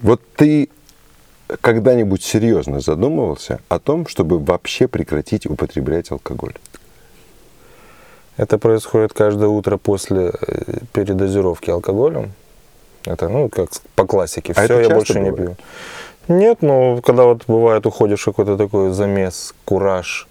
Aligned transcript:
Вот 0.00 0.20
ты 0.36 0.68
когда-нибудь 1.60 2.22
серьезно 2.22 2.80
задумывался 2.80 3.60
о 3.68 3.78
том, 3.78 4.06
чтобы 4.06 4.38
вообще 4.38 4.88
прекратить 4.88 5.46
употреблять 5.46 6.10
алкоголь? 6.10 6.54
Это 8.36 8.56
происходит 8.56 9.12
каждое 9.12 9.48
утро 9.48 9.76
после 9.76 10.32
э, 10.40 10.78
передозировки 10.92 11.70
алкоголем. 11.70 12.32
Это, 13.04 13.28
ну, 13.28 13.48
как 13.48 13.68
по 13.94 14.06
классике. 14.06 14.52
А 14.56 14.64
Все, 14.64 14.78
это 14.78 14.88
я 14.88 14.94
больше 14.94 15.20
не 15.20 15.30
бывает? 15.30 15.58
пью. 16.26 16.36
Нет, 16.36 16.62
но 16.62 17.00
когда 17.02 17.24
вот 17.24 17.42
бывает, 17.48 17.86
уходишь 17.86 18.22
в 18.22 18.24
какой-то 18.24 18.56
такой 18.56 18.92
замес, 18.92 19.54
кураж, 19.64 20.28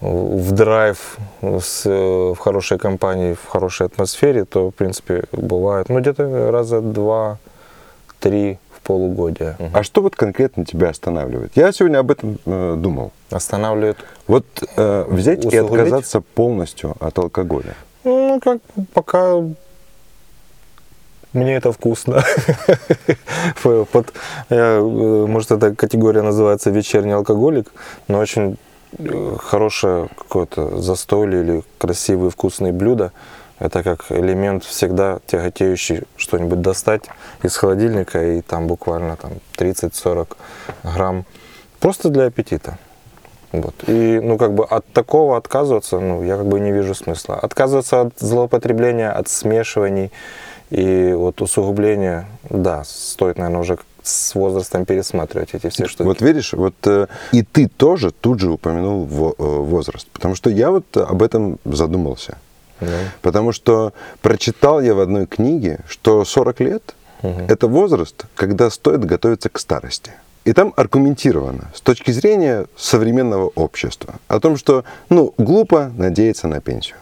в 0.00 0.52
драйв, 0.52 1.16
с, 1.42 1.86
э, 1.86 2.34
в 2.34 2.36
хорошей 2.36 2.78
компании, 2.78 3.34
в 3.34 3.48
хорошей 3.48 3.86
атмосфере, 3.86 4.44
то, 4.44 4.70
в 4.70 4.74
принципе, 4.74 5.24
бывает, 5.32 5.88
ну, 5.88 5.98
где-то 6.00 6.50
раза 6.52 6.80
два-три 6.80 8.58
в 8.90 8.92
полугодие. 8.92 9.56
А 9.72 9.82
что 9.82 10.02
вот 10.02 10.16
конкретно 10.16 10.64
тебя 10.64 10.88
останавливает? 10.90 11.52
Я 11.54 11.72
сегодня 11.72 11.98
об 11.98 12.10
этом 12.10 12.38
э, 12.46 12.74
думал. 12.76 13.12
Останавливает 13.30 13.98
Вот 14.26 14.44
э, 14.76 15.04
взять 15.08 15.44
и 15.44 15.48
Усугубить? 15.48 15.70
отказаться 15.80 16.20
полностью 16.20 16.94
от 17.00 17.18
алкоголя. 17.18 17.74
Ну, 18.04 18.40
как 18.42 18.58
пока 18.92 19.42
мне 21.32 21.54
это 21.56 21.72
вкусно. 21.72 22.22
Под- 23.62 24.12
я, 24.50 24.78
э, 24.78 24.80
может, 24.80 25.52
эта 25.52 25.74
категория 25.74 26.22
называется 26.22 26.70
вечерний 26.70 27.12
алкоголик, 27.12 27.72
но 28.08 28.18
очень 28.18 28.56
э, 28.98 29.36
хорошее 29.38 30.08
какое-то 30.18 30.80
застолье 30.80 31.42
или 31.42 31.62
красивые 31.78 32.30
вкусные 32.30 32.72
блюда. 32.72 33.12
Это 33.60 33.82
как 33.82 34.06
элемент 34.10 34.64
всегда 34.64 35.20
тяготеющий 35.26 36.02
что-нибудь 36.16 36.62
достать 36.62 37.02
из 37.42 37.56
холодильника 37.56 38.24
и 38.24 38.40
там 38.40 38.66
буквально 38.66 39.16
там 39.16 39.32
30-40 39.56 40.36
грамм 40.82 41.24
просто 41.78 42.08
для 42.08 42.24
аппетита. 42.24 42.78
Вот. 43.52 43.74
И, 43.86 44.20
ну, 44.22 44.38
как 44.38 44.54
бы 44.54 44.64
от 44.64 44.86
такого 44.92 45.36
отказываться, 45.36 45.98
ну, 45.98 46.22
я 46.22 46.36
как 46.36 46.46
бы 46.46 46.60
не 46.60 46.72
вижу 46.72 46.94
смысла. 46.94 47.36
Отказываться 47.36 48.02
от 48.02 48.18
злоупотребления, 48.18 49.10
от 49.10 49.28
смешиваний 49.28 50.10
и 50.70 51.12
вот 51.12 51.42
усугубления, 51.42 52.26
да, 52.48 52.84
стоит, 52.84 53.38
наверное, 53.38 53.60
уже 53.60 53.78
с 54.02 54.34
возрастом 54.34 54.86
пересматривать 54.86 55.50
эти 55.52 55.68
все 55.68 55.86
штуки. 55.86 56.06
Вот 56.06 56.22
видишь, 56.22 56.54
вот 56.54 56.74
э, 56.86 57.08
и 57.32 57.42
ты 57.42 57.68
тоже 57.68 58.12
тут 58.12 58.40
же 58.40 58.50
упомянул 58.52 59.04
во- 59.04 59.34
э, 59.36 59.42
возраст. 59.42 60.08
Потому 60.12 60.34
что 60.34 60.48
я 60.48 60.70
вот 60.70 60.96
об 60.96 61.22
этом 61.22 61.58
задумался. 61.64 62.38
Потому 63.22 63.52
что 63.52 63.92
прочитал 64.22 64.80
я 64.80 64.94
в 64.94 65.00
одной 65.00 65.26
книге, 65.26 65.80
что 65.88 66.24
40 66.24 66.60
лет 66.60 66.94
мгм. 67.22 67.46
это 67.48 67.66
возраст, 67.66 68.26
когда 68.34 68.70
стоит 68.70 69.04
готовиться 69.04 69.48
к 69.48 69.58
старости. 69.58 70.12
И 70.44 70.52
там 70.52 70.72
аргументировано 70.76 71.70
с 71.74 71.80
точки 71.80 72.10
зрения 72.12 72.66
современного 72.76 73.48
общества 73.48 74.14
о 74.26 74.40
том, 74.40 74.56
что 74.56 74.84
ну, 75.10 75.34
глупо 75.36 75.92
надеяться 75.96 76.48
на 76.48 76.60
пенсию. 76.60 76.96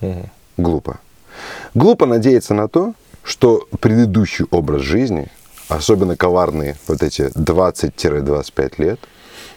Мгм. 0.00 0.30
Глупо. 0.56 0.98
Глупо 1.74 2.06
надеяться 2.06 2.54
на 2.54 2.68
то, 2.68 2.94
что 3.22 3.68
предыдущий 3.80 4.46
образ 4.50 4.82
жизни, 4.82 5.28
особенно 5.68 6.16
коварные 6.16 6.76
вот 6.86 7.02
эти 7.02 7.22
20-25 7.38 8.74
лет, 8.78 9.00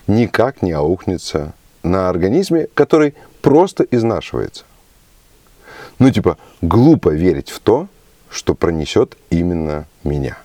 никак 0.07 0.61
не 0.61 0.71
аукнется 0.71 1.53
на 1.83 2.09
организме, 2.09 2.67
который 2.73 3.15
просто 3.41 3.85
изнашивается. 3.89 4.65
Ну, 5.99 6.11
типа, 6.11 6.37
глупо 6.61 7.09
верить 7.09 7.49
в 7.49 7.59
то, 7.59 7.87
что 8.29 8.53
пронесет 8.55 9.17
именно 9.29 9.85
меня. 10.03 10.37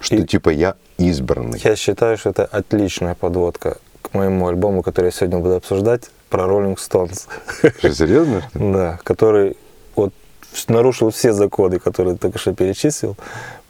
Что, 0.00 0.16
И- 0.16 0.24
типа, 0.26 0.50
я 0.50 0.74
избранный. 0.98 1.60
Я 1.64 1.76
считаю, 1.76 2.16
что 2.18 2.30
это 2.30 2.44
отличная 2.44 3.14
подводка 3.14 3.78
к 4.02 4.12
моему 4.14 4.46
альбому, 4.48 4.82
который 4.82 5.06
я 5.06 5.10
сегодня 5.12 5.38
буду 5.38 5.54
обсуждать, 5.56 6.10
про 6.28 6.44
Rolling 6.44 6.76
Stones. 6.76 7.26
Что, 7.78 7.94
серьезно? 7.94 8.42
Да, 8.54 8.98
который 9.04 9.56
вот 9.96 10.12
нарушил 10.68 11.10
все 11.10 11.32
законы, 11.32 11.78
которые 11.78 12.16
только 12.16 12.38
что 12.38 12.52
перечислил. 12.54 13.16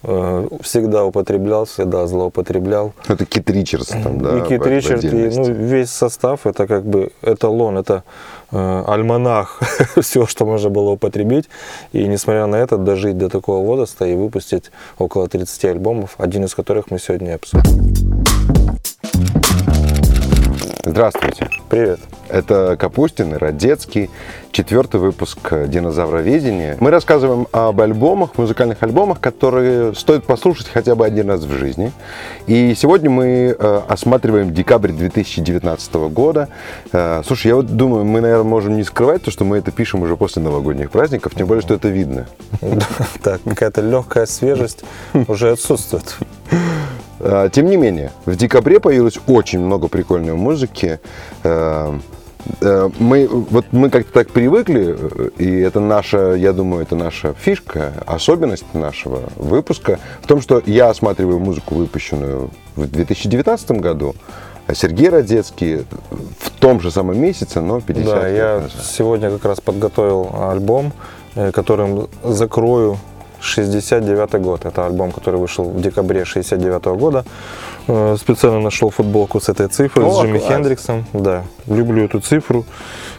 Э, 0.03 0.47
Всегда 0.61 1.03
употреблял, 1.05 1.65
всегда 1.65 2.05
злоупотреблял. 2.07 2.93
Ну, 3.07 3.15
Это 3.15 3.25
Кит 3.25 3.49
Ричардс 3.49 3.87
там, 3.87 4.19
да? 4.19 4.37
и 4.39 4.47
Кит 4.49 4.61
в- 4.61 4.63
в 4.63 4.67
Ричард, 4.67 5.03
и, 5.03 5.07
ну, 5.07 5.51
весь 5.53 5.89
состав, 5.91 6.45
это 6.45 6.67
как 6.67 6.83
бы 6.85 7.11
эталон, 7.21 7.77
это 7.77 7.93
э, 7.93 7.99
альманах, 8.51 9.59
все, 10.01 10.25
что 10.25 10.45
можно 10.45 10.69
было 10.69 10.91
употребить. 10.91 11.49
И 11.93 12.07
несмотря 12.07 12.45
на 12.45 12.55
это, 12.55 12.77
дожить 12.77 13.17
до 13.17 13.29
такого 13.29 13.65
возраста 13.65 14.05
и 14.05 14.15
выпустить 14.15 14.71
около 14.97 15.27
30 15.27 15.65
альбомов, 15.65 16.15
один 16.17 16.45
из 16.45 16.55
которых 16.55 16.91
мы 16.91 16.99
сегодня 16.99 17.35
обсудим. 17.35 18.23
Здравствуйте. 20.83 21.49
Привет. 21.69 21.99
Это 22.29 22.75
Капустин 22.77 23.35
и 23.35 23.37
Радецкий, 23.37 24.09
четвертый 24.51 24.99
выпуск 24.99 25.37
«Динозавроведения». 25.67 26.75
Мы 26.79 26.89
рассказываем 26.89 27.47
об 27.51 27.79
альбомах, 27.79 28.37
музыкальных 28.37 28.81
альбомах, 28.81 29.19
которые 29.19 29.93
стоит 29.93 30.25
послушать 30.25 30.67
хотя 30.67 30.95
бы 30.95 31.05
один 31.05 31.29
раз 31.29 31.41
в 31.41 31.51
жизни. 31.51 31.91
И 32.47 32.73
сегодня 32.75 33.09
мы 33.09 33.55
э, 33.57 33.81
осматриваем 33.87 34.53
декабрь 34.53 34.91
2019 34.91 35.93
года. 35.93 36.49
Э, 36.91 37.21
слушай, 37.25 37.47
я 37.47 37.55
вот 37.55 37.67
думаю, 37.67 38.05
мы, 38.05 38.21
наверное, 38.21 38.43
можем 38.43 38.75
не 38.75 38.83
скрывать 38.83 39.23
то, 39.23 39.31
что 39.31 39.45
мы 39.45 39.57
это 39.57 39.71
пишем 39.71 40.01
уже 40.01 40.17
после 40.17 40.41
новогодних 40.41 40.91
праздников, 40.91 41.33
тем 41.35 41.47
более, 41.47 41.61
что 41.61 41.73
это 41.73 41.89
видно. 41.89 42.27
Так, 43.21 43.41
какая-то 43.43 43.81
легкая 43.81 44.25
свежесть 44.25 44.83
уже 45.27 45.51
отсутствует. 45.51 46.15
Э, 47.19 47.49
Тем 47.51 47.67
не 47.67 47.77
менее, 47.77 48.11
в 48.25 48.35
декабре 48.35 48.79
появилось 48.79 49.19
очень 49.27 49.59
много 49.59 49.87
прикольной 49.87 50.33
музыки. 50.33 50.99
Э, 51.43 51.97
э, 52.61 52.89
Мы, 52.99 53.27
вот 53.27 53.65
мы 53.71 53.89
как-то 53.89 54.11
так 54.13 54.29
привыкли, 54.29 54.97
и 55.37 55.59
это 55.59 55.79
наша, 55.79 56.33
я 56.33 56.53
думаю, 56.53 56.83
это 56.83 56.95
наша 56.95 57.33
фишка, 57.33 57.93
особенность 58.05 58.65
нашего 58.73 59.23
выпуска 59.35 59.99
в 60.21 60.27
том, 60.27 60.41
что 60.41 60.61
я 60.65 60.89
осматриваю 60.89 61.39
музыку, 61.39 61.75
выпущенную 61.75 62.49
в 62.75 62.87
2019 62.87 63.71
году, 63.71 64.15
а 64.67 64.73
Сергей 64.73 65.09
Радецкий 65.09 65.85
в 66.39 66.49
том 66.59 66.81
же 66.81 66.91
самом 66.91 67.19
месяце, 67.19 67.61
но 67.61 67.79
50 67.81 68.21
Да, 68.21 68.27
я 68.27 68.55
назад. 68.61 68.71
сегодня 68.83 69.29
как 69.31 69.45
раз 69.45 69.61
подготовил 69.61 70.29
альбом, 70.49 70.91
которым 71.53 72.07
закрою 72.23 72.97
69 73.45 74.41
год. 74.41 74.65
Это 74.65 74.85
альбом, 74.85 75.11
который 75.11 75.39
вышел 75.39 75.65
в 75.65 75.81
декабре 75.81 76.25
69 76.25 76.85
года. 76.97 77.25
Э, 77.87 78.17
Специально 78.19 78.59
нашел 78.59 78.89
футболку 78.89 79.39
с 79.39 79.49
этой 79.49 79.67
цифрой, 79.67 80.09
с 80.11 80.17
О, 80.17 80.23
Джимми 80.23 80.39
класс. 80.39 80.51
Хендриксом. 80.51 81.05
Да, 81.13 81.43
люблю 81.67 82.03
эту 82.05 82.19
цифру, 82.19 82.65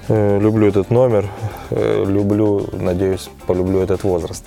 э, 0.08 0.38
люблю 0.40 0.66
этот 0.66 0.90
номер, 0.90 1.26
э, 1.70 2.04
люблю, 2.06 2.66
надеюсь, 2.72 3.30
полюблю 3.46 3.80
этот 3.80 4.04
возраст. 4.04 4.44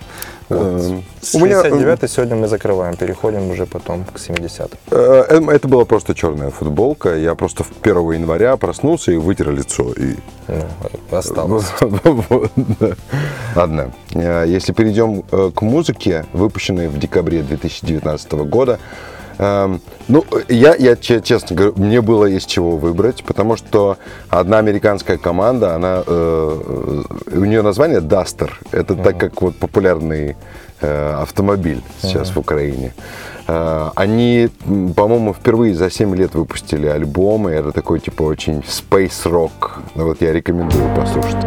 Вот. 0.49 0.81
Эм, 0.81 1.03
С 1.21 1.35
у 1.35 1.39
меня, 1.39 1.61
69 1.61 2.11
сегодня 2.11 2.35
мы 2.35 2.47
закрываем, 2.47 2.95
переходим 2.95 3.51
уже 3.51 3.65
потом 3.65 4.03
к 4.05 4.19
70 4.19 4.71
Э, 4.91 5.25
э, 5.29 5.51
Это 5.51 5.67
была 5.67 5.85
просто 5.85 6.15
черная 6.15 6.49
футболка. 6.49 7.15
Я 7.15 7.35
просто 7.35 7.63
в 7.63 7.71
1 7.81 8.11
января 8.11 8.57
проснулся 8.57 9.11
и 9.11 9.17
вытер 9.17 9.51
лицо. 9.51 9.91
И 9.93 10.15
ну, 10.47 11.17
осталось. 11.17 11.65
Ладно, 13.55 13.91
Э, 14.13 14.45
если 14.47 14.73
перейдем 14.73 15.23
э, 15.31 15.51
к 15.53 15.61
музыке, 15.61 16.25
выпущенной 16.33 16.87
в 16.87 16.97
декабре 16.97 17.43
2019 17.43 18.31
года, 18.31 18.73
эм, 18.73 18.79
ну, 19.39 20.25
я, 20.49 20.75
я 20.75 20.95
че- 20.97 21.21
честно 21.21 21.55
говорю, 21.55 21.73
мне 21.77 22.01
было 22.01 22.25
из 22.25 22.45
чего 22.45 22.75
выбрать, 22.77 23.23
потому 23.23 23.55
что 23.55 23.97
одна 24.29 24.57
американская 24.57 25.17
команда, 25.17 25.75
она, 25.75 26.03
э, 26.05 27.01
у 27.31 27.45
нее 27.45 27.61
название 27.61 27.99
Duster, 28.01 28.49
это 28.71 28.95
так 28.95 29.17
как 29.17 29.41
вот 29.41 29.55
популярный 29.55 30.35
э, 30.81 31.13
автомобиль 31.21 31.81
сейчас 32.01 32.29
в 32.35 32.37
Украине. 32.39 32.93
Э, 33.47 33.89
Они, 33.95 34.49
по-моему, 34.95 35.33
впервые 35.33 35.73
за 35.73 35.89
7 35.89 36.13
лет 36.15 36.35
выпустили 36.35 36.87
альбом, 36.87 37.47
и 37.47 37.53
это 37.53 37.71
такой, 37.71 37.99
типа, 37.99 38.23
очень 38.23 38.59
space 38.59 39.23
rock. 39.25 39.71
Вот 39.95 40.21
я 40.21 40.33
рекомендую 40.33 40.93
послушать. 40.95 41.37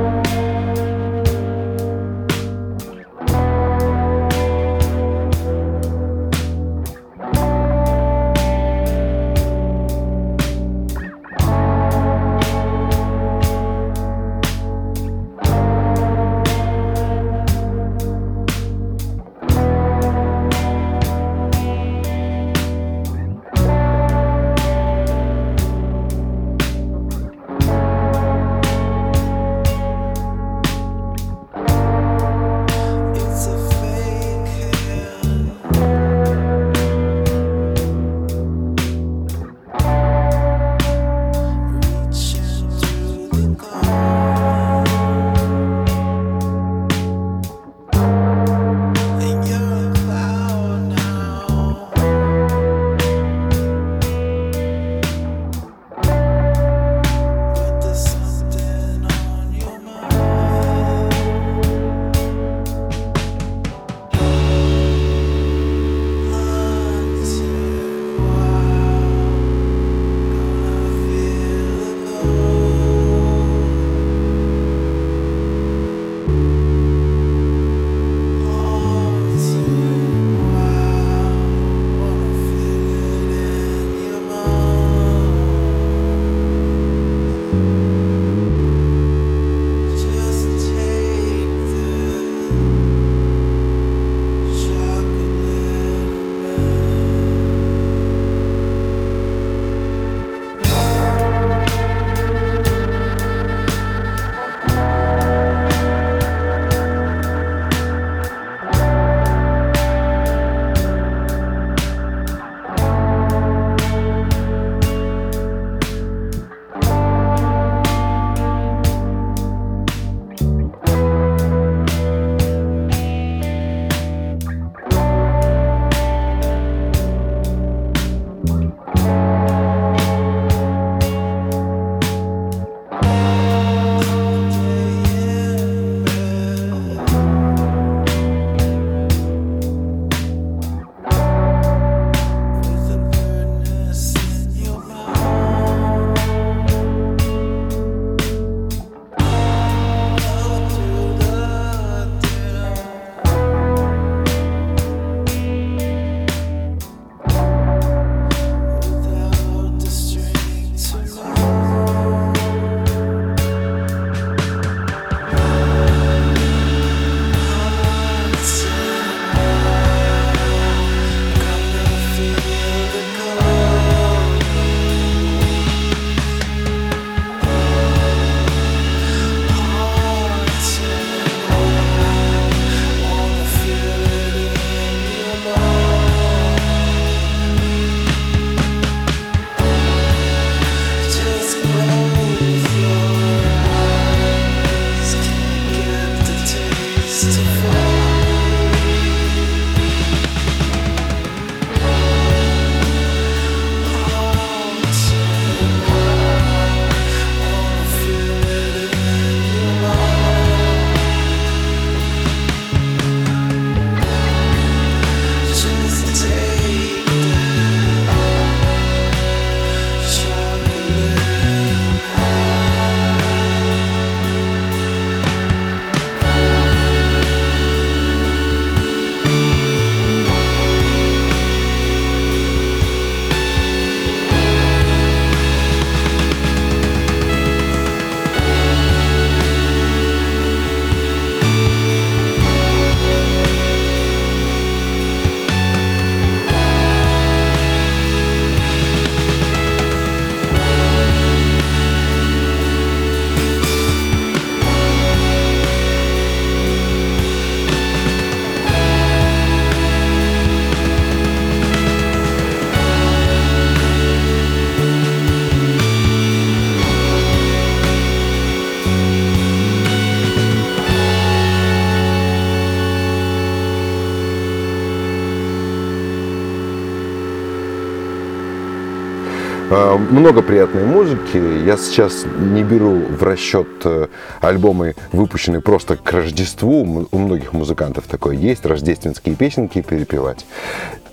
Много 280.12 280.42
приятной 280.42 280.84
музыки. 280.84 281.64
Я 281.64 281.78
сейчас 281.78 282.26
не 282.38 282.62
беру 282.62 282.96
в 282.96 283.22
расчет 283.22 283.66
э, 283.84 284.08
альбомы, 284.42 284.94
выпущенные 285.10 285.62
просто 285.62 285.96
к 285.96 286.12
Рождеству. 286.12 287.06
У 287.10 287.18
многих 287.18 287.54
музыкантов 287.54 288.04
такое 288.06 288.36
есть, 288.36 288.66
рождественские 288.66 289.36
песенки 289.36 289.80
перепевать. 289.80 290.44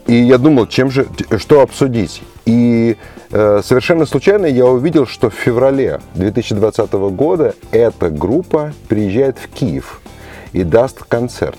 И 0.06 0.16
я 0.16 0.38
думал, 0.38 0.68
чем 0.68 0.92
же, 0.92 1.08
что 1.38 1.62
обсудить. 1.62 2.22
И 2.46 2.98
э, 3.32 3.62
совершенно 3.64 4.06
случайно 4.06 4.48
я 4.48 4.66
увидел, 4.66 5.08
что 5.08 5.30
в 5.30 5.34
феврале 5.34 6.02
2020 6.16 6.92
года 6.92 7.56
эта 7.72 8.10
группа 8.10 8.74
приезжает 8.90 9.38
в 9.38 9.48
Киев 9.48 10.02
и 10.52 10.66
даст 10.66 11.06
концерт. 11.06 11.58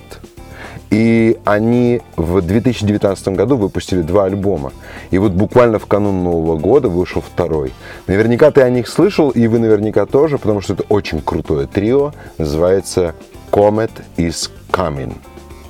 И 0.91 1.37
они 1.45 2.01
в 2.17 2.41
2019 2.41 3.29
году 3.29 3.55
выпустили 3.55 4.01
два 4.01 4.25
альбома. 4.25 4.73
И 5.09 5.17
вот 5.17 5.31
буквально 5.31 5.79
в 5.79 5.85
канун 5.85 6.23
Нового 6.23 6.57
года 6.57 6.89
вышел 6.89 7.21
второй. 7.21 7.73
Наверняка 8.07 8.51
ты 8.51 8.61
о 8.61 8.69
них 8.69 8.87
слышал, 8.87 9.29
и 9.29 9.47
вы 9.47 9.59
наверняка 9.59 10.05
тоже, 10.05 10.37
потому 10.37 10.59
что 10.59 10.73
это 10.73 10.83
очень 10.89 11.21
крутое 11.21 11.65
трио. 11.65 12.13
Называется 12.37 13.15
Comet 13.51 13.91
is 14.17 14.51
Coming. 14.69 15.13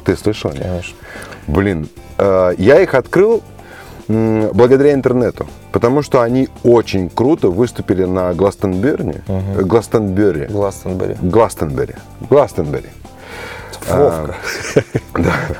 Ты 0.04 0.18
слышал? 0.18 0.50
о 0.50 0.54
них? 0.54 0.64
Конечно. 0.64 0.96
Блин, 1.48 1.88
э, 2.18 2.54
я 2.58 2.82
их 2.82 2.96
открыл 2.96 3.44
благодаря 4.08 4.94
интернету, 4.94 5.48
потому 5.72 6.02
что 6.02 6.22
они 6.22 6.50
очень 6.64 7.10
круто 7.10 7.50
выступили 7.50 8.04
на 8.04 8.34
Гластенберне, 8.34 9.24
э, 9.28 9.62
Гластенберри. 9.62 10.48
Гластенберри, 10.48 11.16
Гластенберри. 12.30 12.90
Вовка. 13.90 14.36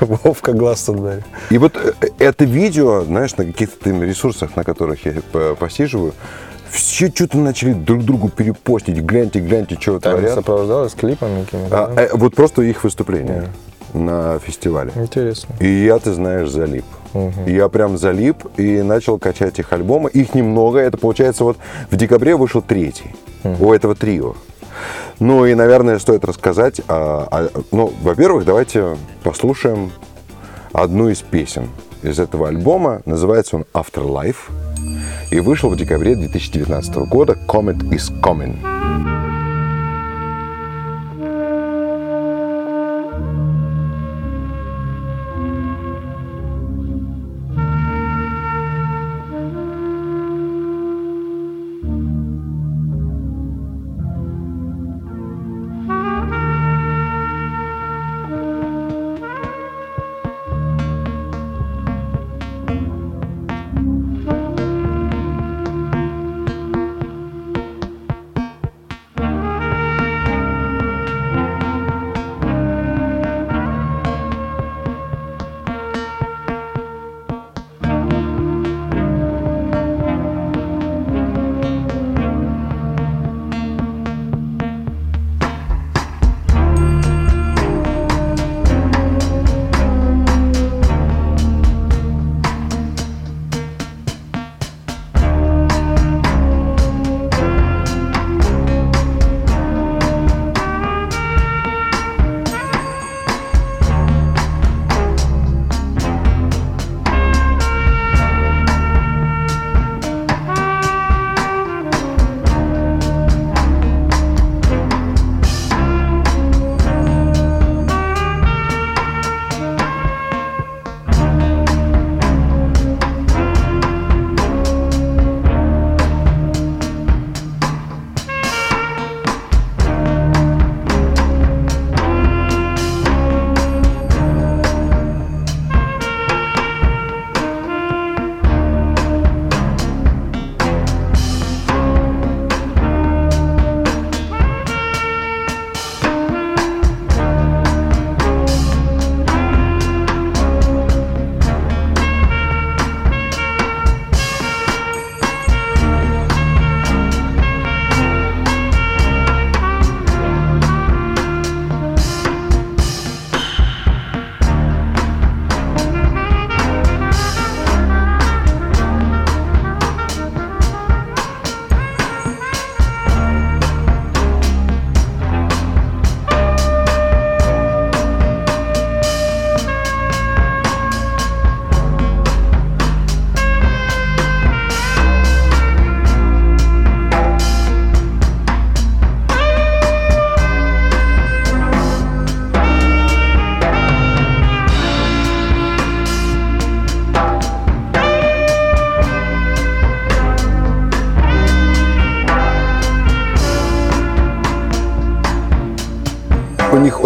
Вовка 0.00 0.52
Гластенбери. 0.52 1.22
И 1.50 1.58
вот 1.58 1.76
э, 1.76 1.92
это 2.18 2.44
видео, 2.44 3.02
знаешь, 3.04 3.36
на 3.36 3.44
каких-то 3.44 3.90
ресурсах, 3.90 4.56
на 4.56 4.64
которых 4.64 5.04
я 5.06 5.14
по- 5.32 5.54
посиживаю, 5.54 6.12
все 6.70 7.08
что-то 7.14 7.38
начали 7.38 7.72
друг 7.72 8.02
другу 8.04 8.28
перепостить. 8.28 8.96
Гляньте, 8.98 9.40
гляньте, 9.40 9.76
что 9.78 10.00
Там 10.00 10.12
творят. 10.14 10.34
сопровождалось 10.34 10.94
клипами 10.94 11.44
какими-то. 11.44 11.84
А, 11.84 11.86
да? 11.94 12.02
э, 12.02 12.08
вот 12.14 12.34
просто 12.34 12.62
их 12.62 12.84
выступление 12.84 13.48
на 13.92 14.38
фестивале. 14.38 14.90
Интересно. 14.94 15.54
И 15.60 15.66
я, 15.84 15.98
ты 15.98 16.12
знаешь, 16.12 16.48
залип. 16.48 16.84
Я 17.46 17.68
прям 17.68 17.98
залип 17.98 18.46
и 18.56 18.80
начал 18.80 19.18
качать 19.18 19.58
их 19.58 19.70
альбомы. 19.74 20.08
Их 20.08 20.34
немного. 20.34 20.78
Это 20.78 20.96
получается 20.96 21.44
вот 21.44 21.58
в 21.90 21.96
декабре 21.96 22.36
вышел 22.36 22.62
третий 22.62 23.14
у 23.44 23.70
этого 23.72 23.94
трио. 23.94 24.34
Ну 25.20 25.44
и, 25.46 25.54
наверное, 25.54 25.98
стоит 25.98 26.24
рассказать. 26.24 26.80
о- 26.88 27.26
о- 27.30 27.48
ну, 27.70 27.92
во-первых, 28.02 28.44
давайте 28.44 28.96
послушаем 29.22 29.92
одну 30.72 31.08
из 31.08 31.18
песен 31.22 31.68
из 32.02 32.18
этого 32.18 32.48
альбома. 32.48 33.02
Называется 33.04 33.56
он 33.56 33.64
Afterlife. 33.74 34.50
И 35.30 35.40
вышел 35.40 35.70
в 35.70 35.76
декабре 35.76 36.14
2019 36.16 37.06
года 37.06 37.36
Comet 37.48 37.78
is 37.90 38.10
Coming. 38.20 38.56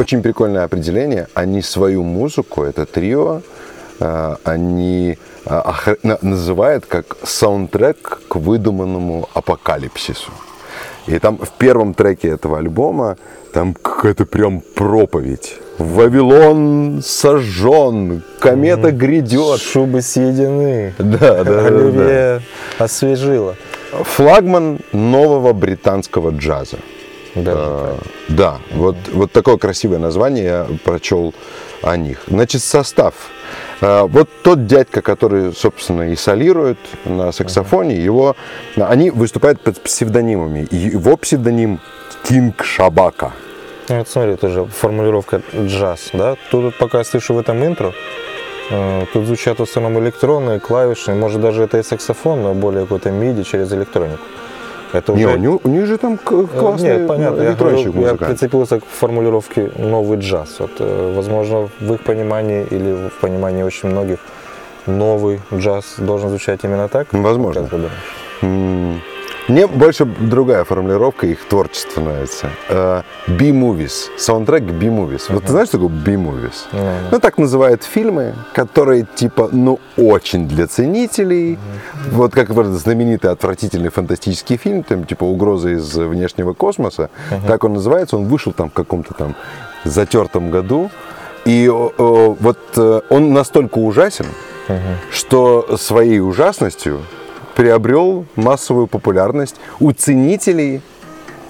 Очень 0.06 0.22
прикольное 0.22 0.62
определение. 0.62 1.26
Они 1.34 1.62
свою 1.62 2.04
музыку, 2.04 2.62
это 2.62 2.86
трио, 2.86 3.40
э, 3.98 4.36
они 4.44 5.18
э, 5.46 5.96
называют 6.22 6.86
как 6.86 7.16
саундтрек 7.24 8.20
к 8.28 8.36
выдуманному 8.36 9.28
апокалипсису. 9.34 10.30
И 11.08 11.18
там 11.18 11.38
в 11.38 11.50
первом 11.58 11.92
треке 11.92 12.28
этого 12.28 12.58
альбома 12.58 13.16
там 13.52 13.74
какая-то 13.74 14.26
прям 14.26 14.62
проповедь. 14.76 15.56
Вавилон 15.78 17.00
сожжен, 17.04 18.22
комета 18.38 18.92
грядет. 18.92 19.60
Шубы 19.60 20.02
съедены. 20.02 20.94
Да, 20.98 21.18
да, 21.18 21.44
да, 21.44 21.44
да. 21.44 21.66
Оливье 21.66 22.42
освежило. 22.78 23.56
Флагман 24.04 24.78
нового 24.92 25.52
британского 25.52 26.30
джаза. 26.30 26.76
Даже 27.36 27.58
А, 27.60 27.98
Да, 28.28 28.58
вот, 28.72 28.96
вот 29.12 29.32
такое 29.32 29.56
красивое 29.58 29.98
название 29.98 30.44
я 30.44 30.66
прочел 30.84 31.34
о 31.82 31.96
них. 31.96 32.22
Значит, 32.26 32.62
состав. 32.62 33.14
Э, 33.80 34.02
Вот 34.08 34.28
тот 34.42 34.66
дядька, 34.66 35.02
который, 35.02 35.52
собственно, 35.52 36.10
и 36.10 36.16
солирует 36.16 36.78
на 37.04 37.32
саксофоне, 37.32 37.94
его, 37.96 38.36
они 38.76 39.10
выступают 39.10 39.60
под 39.60 39.80
псевдонимами. 39.82 40.66
Его 40.70 41.16
псевдоним 41.16 41.80
Кинг 42.24 42.64
Шабака. 42.64 43.32
Ну, 43.88 43.98
вот 43.98 44.08
смотри, 44.08 44.36
тоже 44.36 44.64
формулировка 44.64 45.42
джаз, 45.54 46.10
да? 46.12 46.36
Тут 46.50 46.74
пока 46.78 46.98
я 46.98 47.04
слышу 47.04 47.34
в 47.34 47.38
этом 47.38 47.64
интро, 47.64 47.92
э, 48.70 49.04
тут 49.12 49.26
звучат 49.26 49.58
в 49.58 49.62
основном 49.62 49.98
электронные, 50.00 50.58
клавишные, 50.58 51.16
может 51.16 51.40
даже 51.40 51.62
это 51.62 51.78
и 51.78 51.82
саксофон, 51.82 52.42
но 52.42 52.54
более 52.54 52.82
какой-то 52.82 53.10
миди 53.10 53.44
через 53.44 53.72
электронику. 53.72 54.22
Это 54.98 55.12
Не, 55.12 55.26
уже... 55.26 55.34
у 55.34 55.38
них, 55.38 55.64
у 55.64 55.68
них 55.68 55.86
же 55.86 55.96
там 55.98 56.14
Э, 56.14 56.44
классный 56.58 56.98
Нет, 56.98 57.08
понятно. 57.08 57.42
Я, 57.42 57.48
электронщик 57.50 57.94
я 57.94 58.00
музыкант. 58.00 58.30
прицепился 58.30 58.80
к 58.80 58.84
формулировке 58.84 59.70
новый 59.78 60.18
джаз. 60.18 60.56
Вот, 60.60 60.70
э, 60.80 61.12
возможно, 61.16 61.68
в 61.80 61.92
их 61.94 62.00
понимании 62.00 62.66
или 62.70 63.08
в 63.08 63.20
понимании 63.20 63.62
очень 63.62 63.90
многих 63.90 64.18
новый 64.86 65.40
джаз 65.54 65.94
должен 65.98 66.28
звучать 66.28 66.64
именно 66.64 66.88
так. 66.88 67.08
Возможно. 67.12 67.62
Как 67.62 67.70
ты 67.70 67.76
думаешь? 67.76 69.02
Мне 69.48 69.66
больше 69.68 70.04
другая 70.04 70.64
формулировка 70.64 71.26
их 71.28 71.44
творчества 71.44 72.00
нравится. 72.00 72.50
Э, 72.68 73.02
B-movies. 73.28 74.10
Саундтрек 74.18 74.64
B-movies. 74.64 75.22
Вот 75.28 75.44
ты 75.44 75.52
знаешь, 75.52 75.68
что 75.68 75.78
такое 75.78 75.94
B-movies? 75.94 76.54
Не, 76.72 77.10
Ну, 77.12 77.20
так 77.20 77.38
называют 77.38 77.84
фильмы, 77.84 78.34
которые, 78.54 79.06
типа, 79.14 79.48
ну, 79.52 79.78
очень 79.96 80.48
для 80.48 80.66
ценителей. 80.66 81.58
Вот 82.10 82.32
как 82.32 82.50
вот 82.50 82.66
этот 82.66 82.80
знаменитый 82.80 83.30
отвратительный 83.30 83.90
фантастический 83.90 84.56
фильм, 84.56 84.82
там, 84.82 85.04
типа, 85.04 85.24
«Угроза 85.24 85.70
из 85.70 85.94
внешнего 85.94 86.52
космоса». 86.52 87.10
Так 87.46 87.62
он 87.64 87.74
называется. 87.74 88.16
Он 88.16 88.24
вышел 88.26 88.52
там 88.52 88.70
в 88.70 88.72
каком-то 88.72 89.14
там 89.14 89.36
затертом 89.84 90.50
году. 90.50 90.90
И 91.44 91.68
о, 91.68 91.92
о, 91.96 92.36
вот 92.40 92.58
э, 92.76 93.00
он 93.08 93.32
настолько 93.32 93.78
ужасен, 93.78 94.26
что 95.12 95.76
своей 95.78 96.18
ужасностью 96.18 97.00
приобрел 97.56 98.26
массовую 98.36 98.86
популярность 98.86 99.56
у 99.80 99.90
ценителей 99.90 100.80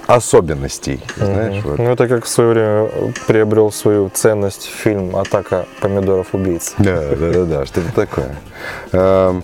особенностей. 0.06 1.00
Знаешь, 1.16 1.62
вот. 1.64 1.78
Ну, 1.78 1.90
это 1.90 2.06
как 2.08 2.24
в 2.24 2.28
свое 2.28 2.50
время 2.52 3.12
приобрел 3.26 3.72
свою 3.72 4.08
ценность 4.08 4.64
фильм 4.64 5.16
«Атака 5.16 5.66
помидоров-убийц». 5.80 6.74
Да, 6.78 7.00
да, 7.10 7.32
да, 7.32 7.44
да, 7.44 7.66
что-то 7.66 7.92
такое. 7.92 8.36
Эм, 8.92 9.42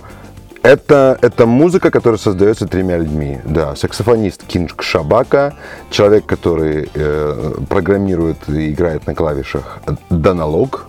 Это, 0.63 1.19
это 1.21 1.47
музыка, 1.47 1.91
которая 1.91 2.19
создается 2.19 2.69
тремя 2.69 2.97
людьми. 2.97 3.41
Да, 3.45 3.75
саксофонист 3.75 4.45
Кинг 4.45 4.81
Шабака, 4.81 5.55
человек, 5.91 6.25
который 6.27 6.89
э, 6.95 7.55
программирует 7.69 8.49
и 8.49 8.71
играет 8.71 9.09
на 9.09 9.17
клавишах 9.17 9.81
Даналог, 10.09 10.87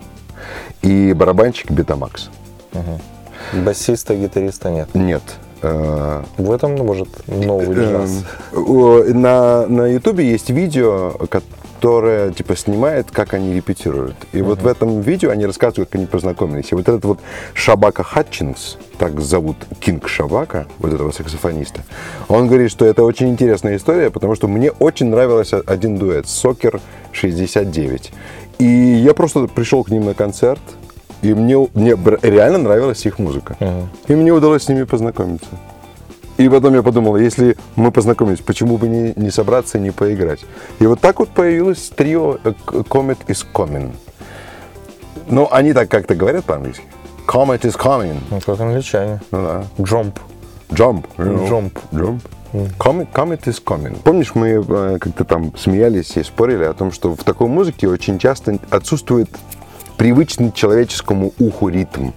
и 0.83 1.13
барабанщик 1.13 1.71
Бетамакс. 1.71 2.29
Басиста, 3.53 4.15
гитариста 4.15 4.69
нет. 4.69 4.89
Нет. 4.93 5.23
Э, 5.63 6.23
В 6.37 6.51
этом, 6.51 6.75
ну, 6.75 6.83
может, 6.83 7.09
новый 7.27 7.75
джаз. 7.75 8.23
Эм, 8.51 8.63
о, 8.69 9.03
На, 9.05 9.67
на 9.67 9.87
Ютубе 9.87 10.29
есть 10.29 10.49
видео, 10.49 11.13
которое 11.29 12.31
типа 12.31 12.55
снимает, 12.55 13.11
как 13.11 13.33
они 13.33 13.53
репетируют. 13.53 14.15
И 14.31 14.41
вот 14.41 14.61
в 14.61 14.67
этом 14.67 15.01
видео 15.01 15.31
они 15.31 15.45
рассказывают, 15.45 15.89
как 15.89 15.95
они 15.95 16.05
познакомились. 16.05 16.71
И 16.71 16.75
вот 16.75 16.87
этот 16.87 17.03
вот 17.03 17.19
Шабака 17.53 18.03
Хатчинс, 18.03 18.77
так 18.97 19.19
зовут 19.19 19.57
Кинг 19.79 20.07
Шабака, 20.07 20.67
вот 20.79 20.93
этого 20.93 21.11
саксофониста, 21.11 21.81
он 22.29 22.47
говорит, 22.47 22.71
что 22.71 22.85
это 22.85 23.03
очень 23.03 23.29
интересная 23.29 23.75
история, 23.75 24.11
потому 24.11 24.35
что 24.35 24.47
мне 24.47 24.71
очень 24.71 25.07
нравился 25.07 25.61
один 25.65 25.97
дуэт 25.97 26.27
Soccer 26.27 26.79
69. 27.11 28.13
И 28.59 28.65
я 28.65 29.13
просто 29.13 29.47
пришел 29.47 29.83
к 29.83 29.89
ним 29.89 30.05
на 30.05 30.13
концерт, 30.13 30.61
и 31.23 31.33
мне, 31.33 31.57
мне 31.73 31.97
реально 32.21 32.59
нравилась 32.59 33.05
их 33.05 33.17
музыка. 33.17 33.57
И 34.07 34.13
мне 34.13 34.31
удалось 34.31 34.63
с 34.63 34.69
ними 34.69 34.83
познакомиться. 34.83 35.49
И 36.37 36.49
потом 36.49 36.73
я 36.73 36.81
подумал, 36.81 37.15
если 37.15 37.55
мы 37.75 37.91
познакомились, 37.91 38.39
почему 38.39 38.77
бы 38.77 38.87
не, 38.87 39.13
не 39.15 39.29
собраться 39.29 39.77
и 39.77 39.81
не 39.81 39.91
поиграть? 39.91 40.41
И 40.79 40.87
вот 40.87 40.99
так 40.99 41.19
вот 41.19 41.29
появилось 41.29 41.91
трио 41.95 42.37
э, 42.43 42.53
Comet 42.65 43.19
is 43.27 43.45
Coming. 43.53 43.93
Ну, 45.27 45.47
они 45.51 45.73
так 45.73 45.89
как-то 45.89 46.15
говорят 46.15 46.45
по-английски. 46.45 46.83
Comet 47.27 47.61
is 47.61 47.77
coming. 47.77 48.17
Ну, 48.29 48.41
как 48.41 48.59
англичане. 48.59 49.21
Ну 49.31 49.43
да. 49.43 49.63
Джомп. 49.81 50.19
Jump. 50.71 51.05
you 51.17 51.25
know. 51.25 51.47
Jump. 51.47 51.79
Jump. 51.91 52.21
Comet, 52.77 53.11
comet 53.11 53.41
is 53.45 53.63
coming. 53.63 53.97
Помнишь, 54.03 54.35
мы 54.35 54.63
э, 54.67 54.97
как-то 54.99 55.23
там 55.23 55.55
смеялись 55.57 56.17
и 56.17 56.23
спорили 56.23 56.63
о 56.63 56.73
том, 56.73 56.91
что 56.91 57.15
в 57.15 57.23
такой 57.23 57.47
музыке 57.47 57.87
очень 57.87 58.19
часто 58.19 58.59
отсутствует 58.69 59.29
привычный 59.97 60.51
человеческому 60.51 61.33
уху 61.39 61.69
ритм. 61.69 62.11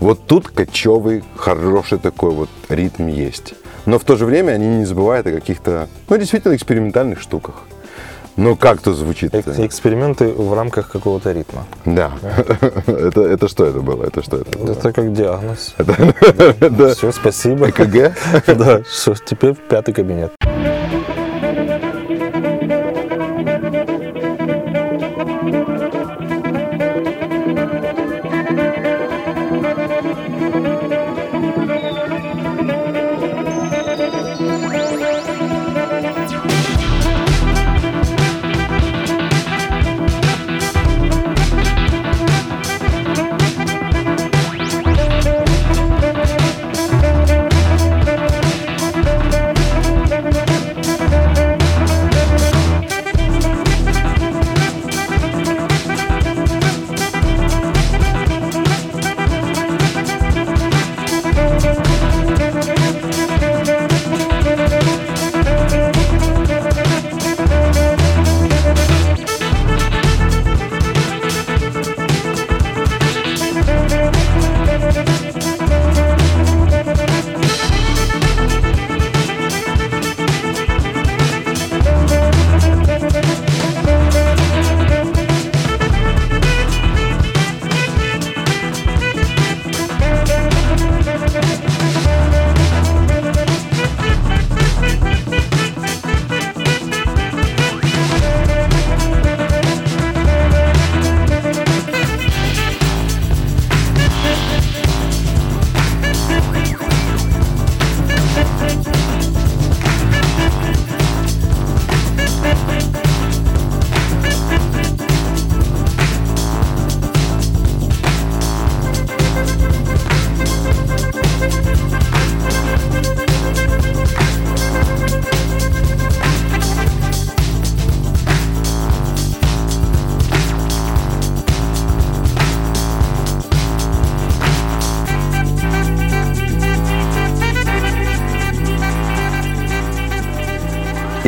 Вот 0.00 0.26
тут 0.26 0.48
кочевый, 0.48 1.24
хороший 1.36 1.98
такой 1.98 2.30
вот 2.30 2.48
ритм 2.68 3.06
есть. 3.08 3.54
Но 3.86 3.98
в 3.98 4.04
то 4.04 4.16
же 4.16 4.24
время 4.24 4.52
они 4.52 4.66
не 4.78 4.84
забывают 4.84 5.26
о 5.26 5.32
каких-то, 5.32 5.88
ну, 6.08 6.16
действительно 6.16 6.54
экспериментальных 6.56 7.20
штуках. 7.20 7.62
Ну, 8.36 8.56
как 8.56 8.80
тут 8.80 8.96
звучит? 8.96 9.32
Эк- 9.32 9.64
Эксперименты 9.64 10.26
в 10.26 10.54
рамках 10.54 10.90
какого-то 10.90 11.30
ритма. 11.30 11.66
Да. 11.84 12.12
это, 12.86 13.20
это 13.22 13.46
что 13.48 13.64
это 13.64 13.78
было? 13.80 14.04
Это 14.04 14.22
что 14.24 14.38
это 14.38 14.58
было? 14.58 14.72
Это 14.72 14.92
как 14.92 15.12
диагноз. 15.12 15.74
Да. 15.78 16.94
Все, 16.94 17.12
спасибо. 17.12 17.68
ЭКГ? 17.70 18.12
Да, 18.56 18.82
что, 18.90 19.14
теперь 19.14 19.54
пятый 19.54 19.94
кабинет. 19.94 20.32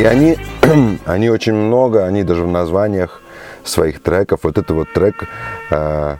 Они, 0.07 0.37
они 1.07 1.31
очень 1.31 1.55
много, 1.55 2.07
они 2.07 2.23
даже 2.23 2.43
в 2.43 2.49
названиях 2.49 3.23
своих 3.65 4.01
треков. 4.01 4.41
Вот 4.43 4.59
это 4.59 4.75
вот 4.75 4.93
трек 4.93 5.25
э, 5.71 6.17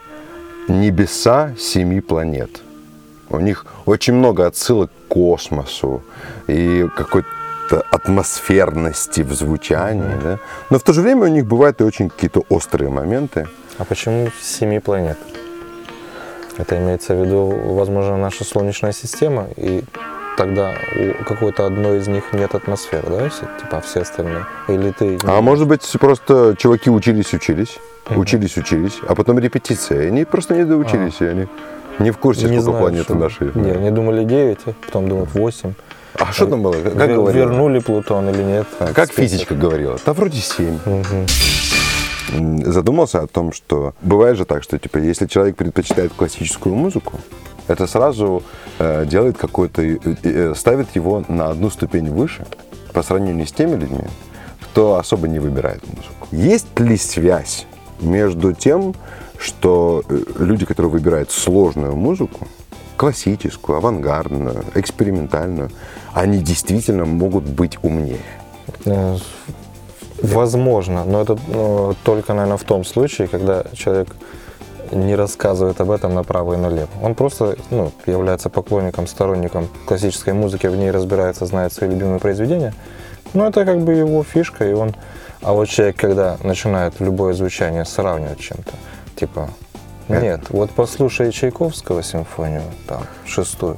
«Небеса 0.69 1.55
семи 1.59 2.01
планет». 2.01 2.61
У 3.29 3.41
них 3.41 3.67
очень 3.87 4.15
много 4.15 4.47
отсылок 4.47 4.91
к 4.91 5.13
космосу 5.13 6.03
и 6.47 6.87
какой-то 6.97 7.85
атмосферности 7.91 9.23
в 9.23 9.33
звучании, 9.33 10.17
да? 10.23 10.39
Но 10.71 10.79
в 10.79 10.83
то 10.83 10.93
же 10.93 11.03
время 11.03 11.25
у 11.25 11.29
них 11.29 11.45
бывают 11.47 11.81
и 11.81 11.85
очень 11.85 12.09
какие-то 12.09 12.45
острые 12.49 12.89
моменты. 12.89 13.49
А 13.79 13.85
почему 13.85 14.31
семи 14.41 14.79
планет? 14.79 15.19
Это 16.57 16.79
имеется 16.79 17.15
в 17.15 17.25
виду, 17.25 17.75
возможно, 17.75 18.17
наша 18.17 18.45
Солнечная 18.45 18.93
система, 18.93 19.49
и 19.57 19.83
тогда 20.37 20.75
у 21.21 21.25
какой-то 21.25 21.67
одной 21.67 21.99
из 21.99 22.09
них 22.09 22.33
нет 22.33 22.55
атмосферы, 22.55 23.09
да, 23.09 23.25
если, 23.25 23.47
типа 23.61 23.81
все 23.81 24.01
остальные? 24.01 24.45
Или 24.69 24.91
ты... 24.93 25.19
А 25.25 25.41
может 25.41 25.67
быть, 25.67 25.83
просто 25.99 26.55
чуваки 26.59 26.91
учились-учились, 26.91 27.79
учились-учились, 28.11 28.99
а 29.09 29.15
потом 29.15 29.39
репетиция, 29.39 30.03
и 30.05 30.07
они 30.09 30.25
просто 30.25 30.55
не 30.55 30.65
доучились, 30.65 31.21
и 31.21 31.25
они 31.27 31.47
не 31.99 32.11
в 32.11 32.19
курсе, 32.19 32.43
не 32.43 32.61
сколько 32.61 32.63
знаю, 32.63 32.79
планет 32.81 33.05
что- 33.05 33.15
нашей. 33.15 33.51
Не, 33.55 33.71
они 33.71 33.91
думали 33.91 34.25
9, 34.25 34.59
потом 34.87 35.09
думают 35.09 35.33
8. 35.35 35.73
А 36.19 36.33
что 36.33 36.47
там 36.47 36.63
было? 36.63 36.73
Как 36.73 36.95
Вер-? 37.11 37.33
Вернули 37.33 37.79
Плутон 37.79 38.29
или 38.31 38.43
нет? 38.43 38.67
А, 38.79 38.93
Как 38.93 39.11
физичка 39.13 39.55
говорила? 39.55 39.99
Да 40.05 40.13
вроде 40.15 40.39
7. 40.41 40.79
Мгм. 40.87 41.27
Задумался 42.73 43.21
о 43.21 43.27
том, 43.27 43.53
что 43.53 43.95
бывает 44.03 44.37
же 44.37 44.45
так, 44.45 44.63
что 44.63 44.79
типа, 44.79 44.99
если 44.99 45.27
человек 45.27 45.57
предпочитает 45.57 46.13
классическую 46.17 46.75
музыку, 46.75 47.21
это 47.69 47.87
сразу 47.87 48.43
э, 48.79 49.05
делает 49.07 49.37
какой-то, 49.39 49.83
э, 49.83 49.99
э, 50.23 50.55
ставит 50.57 50.95
его 50.97 51.25
на 51.29 51.51
одну 51.51 51.71
ступень 51.71 52.11
выше 52.11 52.47
по 52.93 53.03
сравнению 53.03 53.47
с 53.47 53.53
теми 53.53 53.77
людьми, 53.77 54.05
кто 54.61 54.97
особо 54.97 55.29
не 55.29 55.39
выбирает 55.39 55.83
музыку. 55.87 56.29
Есть 56.33 56.79
ли 56.79 56.97
связь 56.97 57.67
между 58.01 58.53
тем, 58.53 58.95
что 59.39 60.03
люди, 60.39 60.65
которые 60.65 60.91
выбирают 60.91 61.31
сложную 61.31 61.97
музыку, 61.97 62.47
классическую, 62.97 63.79
авангардную, 63.79 64.65
экспериментальную, 64.75 65.71
они 66.15 66.39
действительно 66.39 67.05
могут 67.05 67.45
быть 67.45 67.79
умнее? 67.83 68.21
Возможно, 70.23 71.05
но 71.05 71.21
это 71.21 71.39
ну, 71.49 71.95
только, 72.03 72.33
наверное, 72.33 72.57
в 72.57 72.65
том 72.65 72.85
случае, 72.85 73.29
когда 73.29 73.65
человек 73.75 74.09
не 74.93 75.15
рассказывает 75.15 75.81
об 75.81 75.91
этом 75.91 76.15
направо 76.15 76.55
и 76.55 76.57
налево. 76.57 76.89
Он 77.03 77.15
просто 77.15 77.57
ну, 77.71 77.93
является 78.07 78.49
поклонником, 78.49 79.07
сторонником 79.07 79.69
классической 79.87 80.35
музыки, 80.35 80.67
в 80.67 80.77
ней 80.77 80.91
разбирается, 80.91 81.47
знает 81.47 81.73
свои 81.73 81.91
любимые 81.91 82.21
произведения. 82.21 82.75
Но 83.35 83.47
это 83.47 83.65
как 83.65 83.81
бы 83.81 83.95
его 83.95 84.23
фишка, 84.23 84.69
и 84.69 84.73
он... 84.73 84.95
А 85.43 85.53
вот 85.53 85.69
человек, 85.69 85.97
когда 85.97 86.39
начинает 86.43 86.99
любое 87.01 87.35
звучание 87.35 87.85
сравнивать 87.85 88.41
чем-то, 88.41 88.73
типа, 89.17 89.51
нет, 90.09 90.41
вот 90.51 90.71
послушай 90.71 91.31
Чайковского 91.31 92.03
симфонию, 92.03 92.63
там, 92.87 93.03
шестую, 93.27 93.77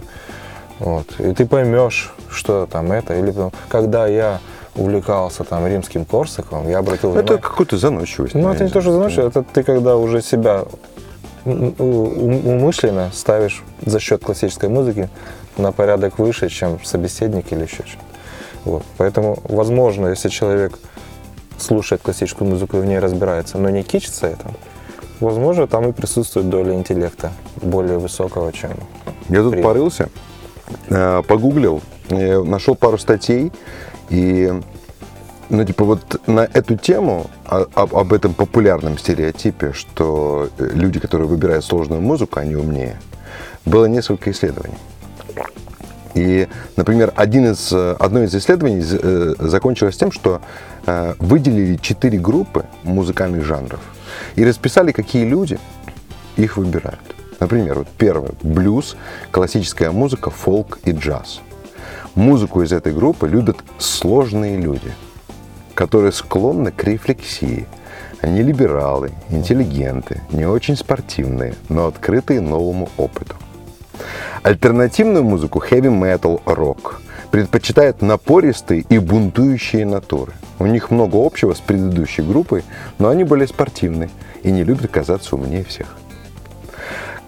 вот, 0.78 1.18
и 1.18 1.32
ты 1.32 1.46
поймешь, 1.46 2.14
что 2.30 2.66
там 2.66 2.92
это, 2.92 3.18
или 3.18 3.34
когда 3.68 4.06
я 4.06 4.40
увлекался 4.76 5.44
там 5.44 5.66
римским 5.66 6.04
Корсаковым, 6.04 6.68
я 6.68 6.78
обратил 6.78 7.10
Это 7.10 7.20
внимание... 7.20 7.42
какую-то 7.42 7.76
заносчивость. 7.76 8.34
Ну, 8.34 8.50
это 8.52 8.64
не 8.64 8.70
то, 8.70 8.80
что 8.80 8.92
значит, 8.92 9.18
это 9.18 9.42
ты 9.42 9.62
когда 9.62 9.96
уже 9.96 10.22
себя 10.22 10.64
умышленно 11.44 13.10
ставишь 13.12 13.62
за 13.84 14.00
счет 14.00 14.24
классической 14.24 14.68
музыки 14.68 15.08
на 15.56 15.72
порядок 15.72 16.18
выше, 16.18 16.48
чем 16.48 16.82
собеседник 16.84 17.52
или 17.52 17.62
еще 17.62 17.84
что-то. 17.84 18.04
Вот. 18.64 18.82
Поэтому, 18.96 19.38
возможно, 19.44 20.08
если 20.08 20.28
человек 20.28 20.78
слушает 21.58 22.02
классическую 22.02 22.48
музыку 22.50 22.78
и 22.78 22.80
в 22.80 22.84
ней 22.84 22.98
разбирается, 22.98 23.58
но 23.58 23.70
не 23.70 23.82
кичится 23.82 24.28
этим, 24.28 24.54
возможно, 25.20 25.66
там 25.66 25.88
и 25.88 25.92
присутствует 25.92 26.48
доля 26.48 26.74
интеллекта 26.74 27.32
более 27.56 27.98
высокого, 27.98 28.52
чем... 28.52 28.72
Я 29.28 29.42
тут 29.42 29.52
Привет. 29.52 29.64
порылся, 29.64 30.08
э, 30.88 31.22
погуглил, 31.26 31.82
э, 32.08 32.42
нашел 32.42 32.74
пару 32.74 32.98
статей, 32.98 33.52
и, 34.10 34.52
ну, 35.50 35.64
типа, 35.64 35.84
вот 35.84 36.20
на 36.26 36.40
эту 36.40 36.76
тему, 36.76 37.30
о- 37.46 37.66
об, 37.74 37.94
об 37.94 38.12
этом 38.12 38.34
популярном 38.34 38.98
стереотипе, 38.98 39.72
что 39.72 40.48
э, 40.58 40.70
люди, 40.74 40.98
которые 40.98 41.28
выбирают 41.28 41.64
сложную 41.64 42.00
музыку, 42.00 42.40
они 42.40 42.54
умнее, 42.54 43.00
было 43.64 43.86
несколько 43.86 44.30
исследований. 44.30 44.78
И, 46.14 46.48
например, 46.76 47.12
один 47.16 47.52
из, 47.52 47.72
э, 47.72 47.96
одно 47.98 48.22
из 48.22 48.34
исследований 48.34 48.84
э, 48.84 49.34
закончилось 49.38 49.96
тем, 49.96 50.12
что 50.12 50.40
выделили 51.18 51.76
четыре 51.76 52.18
группы 52.18 52.64
музыкальных 52.82 53.44
жанров 53.44 53.80
и 54.36 54.44
расписали, 54.44 54.90
какие 54.92 55.26
люди 55.26 55.58
их 56.36 56.56
выбирают. 56.56 57.14
Например, 57.40 57.80
вот 57.80 57.88
первое– 57.98 58.30
блюз, 58.42 58.96
классическая 59.30 59.90
музыка, 59.90 60.30
фолк 60.30 60.78
и 60.84 60.92
джаз. 60.92 61.40
Музыку 62.14 62.62
из 62.62 62.72
этой 62.72 62.94
группы 62.94 63.28
любят 63.28 63.58
сложные 63.78 64.56
люди, 64.56 64.94
которые 65.78 66.10
склонны 66.10 66.72
к 66.72 66.82
рефлексии. 66.82 67.68
Они 68.20 68.42
либералы, 68.42 69.12
интеллигенты, 69.30 70.22
не 70.32 70.44
очень 70.44 70.74
спортивные, 70.74 71.54
но 71.68 71.86
открытые 71.86 72.40
новому 72.40 72.88
опыту. 72.96 73.36
Альтернативную 74.42 75.22
музыку 75.22 75.62
heavy 75.62 75.82
metal, 75.82 76.42
рок 76.46 77.00
предпочитают 77.30 78.02
напористые 78.02 78.86
и 78.88 78.98
бунтующие 78.98 79.86
натуры. 79.86 80.32
У 80.58 80.66
них 80.66 80.90
много 80.90 81.24
общего 81.24 81.54
с 81.54 81.60
предыдущей 81.60 82.22
группой, 82.22 82.64
но 82.98 83.08
они 83.08 83.22
более 83.22 83.46
спортивны 83.46 84.10
и 84.42 84.50
не 84.50 84.64
любят 84.64 84.90
казаться 84.90 85.36
умнее 85.36 85.62
всех. 85.62 85.96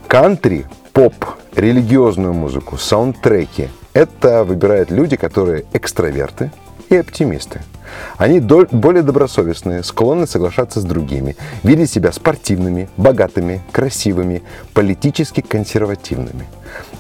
Кантри, 0.09 0.67
поп, 0.93 1.25
религиозную 1.55 2.35
музыку, 2.35 2.79
саундтреки– 2.79 3.69
это 3.93 4.43
выбирают 4.43 4.91
люди, 4.91 5.15
которые 5.15 5.67
экстраверты 5.73 6.51
и 6.89 6.97
оптимисты. 6.97 7.61
Они 8.19 8.41
более 8.41 9.03
добросовестные, 9.03 9.83
склонны 9.83 10.27
соглашаться 10.27 10.81
с 10.81 10.85
другими, 10.85 11.37
видят 11.63 11.91
себя 11.91 12.13
спортивными, 12.13 12.89
богатыми, 12.97 13.63
красивыми, 13.73 14.43
политически 14.75 15.41
консервативными. 15.41 16.47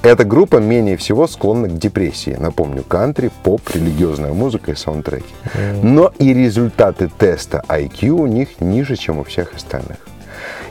Эта 0.03 0.24
группа 0.24 0.57
менее 0.57 0.96
всего 0.96 1.26
склонна 1.26 1.68
к 1.68 1.79
депрессии. 1.79 2.37
Напомню, 2.38 2.83
кантри, 2.83 3.31
поп, 3.42 3.62
религиозная 3.74 4.33
музыка 4.33 4.72
и 4.72 4.74
саундтреки. 4.74 5.35
Но 5.83 6.12
и 6.18 6.35
результаты 6.35 7.11
теста 7.18 7.62
IQ 7.68 8.09
у 8.09 8.26
них 8.26 8.61
ниже, 8.61 8.96
чем 8.96 9.18
у 9.18 9.24
всех 9.24 9.55
остальных. 9.55 9.98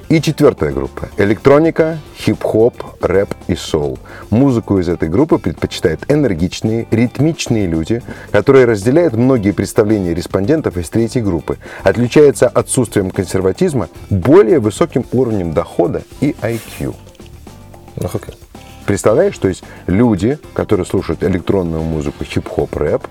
И 0.09 0.19
четвертая 0.23 0.71
группа. 0.71 1.09
Электроника, 1.17 1.99
хип-хоп, 2.17 2.73
рэп 2.99 3.29
и 3.47 3.55
соул. 3.55 3.99
Музыку 4.31 4.79
из 4.79 4.89
этой 4.89 5.07
группы 5.07 5.37
предпочитают 5.37 6.11
энергичные, 6.11 6.87
ритмичные 6.89 7.67
люди, 7.67 8.01
которые 8.31 8.65
разделяют 8.65 9.13
многие 9.13 9.51
представления 9.51 10.15
респондентов 10.15 10.77
из 10.77 10.89
третьей 10.89 11.21
группы. 11.21 11.59
Отличается 11.83 12.47
отсутствием 12.47 13.11
консерватизма, 13.11 13.87
более 14.09 14.57
высоким 14.59 15.05
уровнем 15.11 15.53
дохода 15.53 16.01
и 16.21 16.35
IQ. 16.41 16.95
Ну, 17.97 18.09
окей. 18.11 18.33
Представляешь, 18.89 19.37
то 19.37 19.47
есть 19.47 19.63
люди, 19.85 20.39
которые 20.55 20.83
слушают 20.83 21.23
электронную 21.23 21.83
музыку, 21.83 22.23
хип-хоп, 22.23 22.75
рэп, 22.75 23.03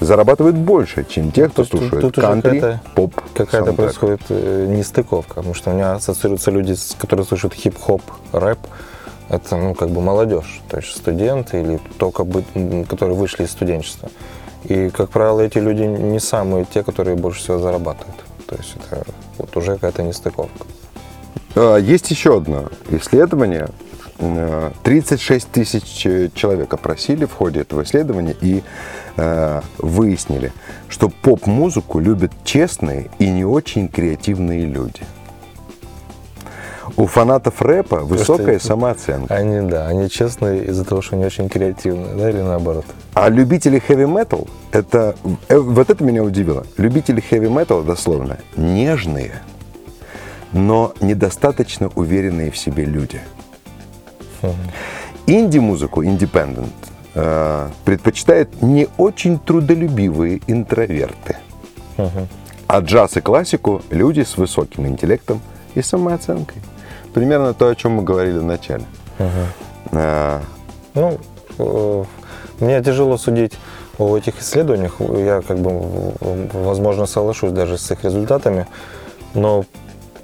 зарабатывают 0.00 0.56
больше, 0.56 1.04
чем 1.06 1.30
те, 1.30 1.50
кто 1.50 1.62
Тут- 1.62 1.72
тут- 1.72 1.80
слушает 1.80 2.00
тут 2.00 2.16
уже 2.16 2.26
кантри, 2.26 2.58
какая-то- 2.58 2.80
поп, 2.94 3.14
Какая-то 3.34 3.50
саундтрек. 3.52 3.76
происходит 3.76 4.20
э, 4.30 4.66
нестыковка, 4.66 5.34
потому 5.34 5.52
что 5.52 5.72
у 5.72 5.74
меня 5.74 5.92
ассоциируются 5.92 6.50
люди, 6.50 6.74
которые 6.98 7.26
слушают 7.26 7.52
хип-хоп, 7.52 8.00
рэп. 8.32 8.58
Это, 9.28 9.56
ну, 9.56 9.74
как 9.74 9.90
бы 9.90 10.00
молодежь, 10.00 10.62
то 10.70 10.78
есть 10.78 10.96
студенты 10.96 11.60
или 11.60 11.80
только 11.98 12.24
бы, 12.24 12.42
которые 12.88 13.14
вышли 13.18 13.44
из 13.44 13.50
студенчества. 13.50 14.08
И, 14.64 14.88
как 14.88 15.10
правило, 15.10 15.40
эти 15.42 15.58
люди 15.58 15.82
не 15.82 16.18
самые 16.18 16.64
те, 16.64 16.82
которые 16.82 17.14
больше 17.18 17.40
всего 17.40 17.58
зарабатывают. 17.58 18.16
То 18.46 18.56
есть 18.56 18.74
это 18.76 19.02
вот 19.36 19.54
уже 19.54 19.74
какая-то 19.74 20.02
нестыковка. 20.02 20.64
А, 21.56 21.76
Есть 21.76 22.10
еще 22.10 22.38
одно 22.38 22.70
исследование. 22.88 23.68
Э, 24.18 24.70
36 24.82 25.48
тысяч 25.50 26.06
э, 26.06 26.30
человек 26.34 26.72
опросили 26.72 27.24
в 27.26 27.32
ходе 27.32 27.60
этого 27.60 27.82
исследования 27.82 28.34
и 28.40 28.62
э, 29.16 29.60
выяснили, 29.78 30.52
что 30.88 31.08
поп-музыку 31.08 31.98
любят 31.98 32.32
честные 32.44 33.10
и 33.18 33.28
не 33.30 33.44
очень 33.44 33.88
креативные 33.88 34.64
люди. 34.64 35.02
У 36.96 37.06
фанатов 37.06 37.60
рэпа 37.60 38.00
высокая 38.00 38.56
это- 38.56 38.66
самооценка. 38.66 39.34
Они, 39.34 39.68
да, 39.68 39.86
они 39.86 40.08
честные 40.08 40.64
из-за 40.66 40.84
того, 40.84 41.02
что 41.02 41.16
они 41.16 41.26
очень 41.26 41.48
креативные, 41.50 42.14
да, 42.14 42.30
или 42.30 42.40
наоборот. 42.40 42.86
А 43.12 43.28
любители 43.28 43.78
хэви-метал, 43.78 44.46
это, 44.72 45.14
э, 45.48 45.58
вот 45.58 45.90
это 45.90 46.02
меня 46.02 46.22
удивило. 46.22 46.64
Любители 46.78 47.20
хэви-метал, 47.20 47.82
дословно, 47.82 48.38
нежные, 48.56 49.32
но 50.52 50.94
недостаточно 51.02 51.90
уверенные 51.94 52.50
в 52.50 52.56
себе 52.56 52.86
люди. 52.86 53.20
Инди-музыку, 55.26 56.04
индепендент, 56.04 56.72
э, 57.14 57.68
предпочитают 57.84 58.62
не 58.62 58.88
очень 58.96 59.38
трудолюбивые 59.38 60.40
интроверты. 60.46 61.36
А 62.68 62.80
джаз 62.80 63.16
и 63.16 63.20
классику 63.20 63.82
люди 63.90 64.22
с 64.22 64.36
высоким 64.36 64.86
интеллектом 64.86 65.40
и 65.74 65.82
самооценкой. 65.82 66.62
Примерно 67.14 67.54
то, 67.54 67.68
о 67.68 67.74
чем 67.74 67.92
мы 67.92 68.02
говорили 68.02 68.38
в 68.38 68.44
начале. 68.44 68.84
А, 69.92 70.40
Ну, 70.94 71.18
э, 71.58 72.04
мне 72.60 72.82
тяжело 72.82 73.16
судить 73.18 73.52
о 73.98 74.16
этих 74.16 74.40
исследованиях. 74.40 74.96
Я 75.00 75.42
как 75.46 75.58
бы, 75.58 76.12
возможно, 76.52 77.06
соглашусь 77.06 77.52
даже 77.52 77.78
с 77.78 77.90
их 77.90 78.04
результатами. 78.04 78.66
Но 79.34 79.64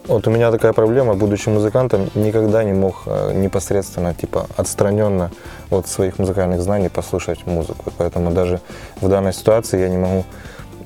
вот 0.06 0.26
у 0.26 0.30
меня 0.30 0.50
такая 0.50 0.72
проблема, 0.72 1.14
будучи 1.14 1.48
музыкантом, 1.48 2.10
никогда 2.14 2.64
не 2.64 2.72
мог 2.72 3.02
э, 3.06 3.32
непосредственно, 3.34 4.14
типа, 4.14 4.46
отстраненно 4.56 5.30
от 5.70 5.86
своих 5.86 6.18
музыкальных 6.18 6.60
знаний 6.60 6.88
послушать 6.88 7.46
музыку. 7.46 7.92
Поэтому 7.98 8.32
даже 8.32 8.60
в 9.00 9.08
данной 9.08 9.32
ситуации 9.32 9.80
я 9.80 9.88
не 9.88 9.98
могу 9.98 10.24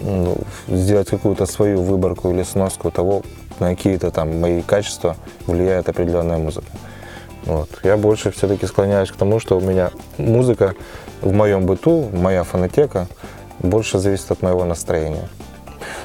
ну, 0.00 0.36
сделать 0.68 1.08
какую-то 1.08 1.46
свою 1.46 1.82
выборку 1.82 2.30
или 2.30 2.42
сноску 2.42 2.90
того, 2.90 3.22
на 3.58 3.74
какие-то 3.74 4.10
там 4.10 4.38
мои 4.40 4.60
качества 4.62 5.16
влияет 5.46 5.88
определенная 5.88 6.38
музыка. 6.38 6.66
Вот. 7.46 7.68
Я 7.84 7.96
больше 7.96 8.32
все-таки 8.32 8.66
склоняюсь 8.66 9.10
к 9.10 9.16
тому, 9.16 9.40
что 9.40 9.56
у 9.56 9.60
меня 9.60 9.90
музыка 10.18 10.74
в 11.22 11.32
моем 11.32 11.64
быту, 11.64 12.10
моя 12.12 12.42
фонотека 12.42 13.06
больше 13.60 13.98
зависит 13.98 14.30
от 14.30 14.42
моего 14.42 14.64
настроения. 14.64 15.28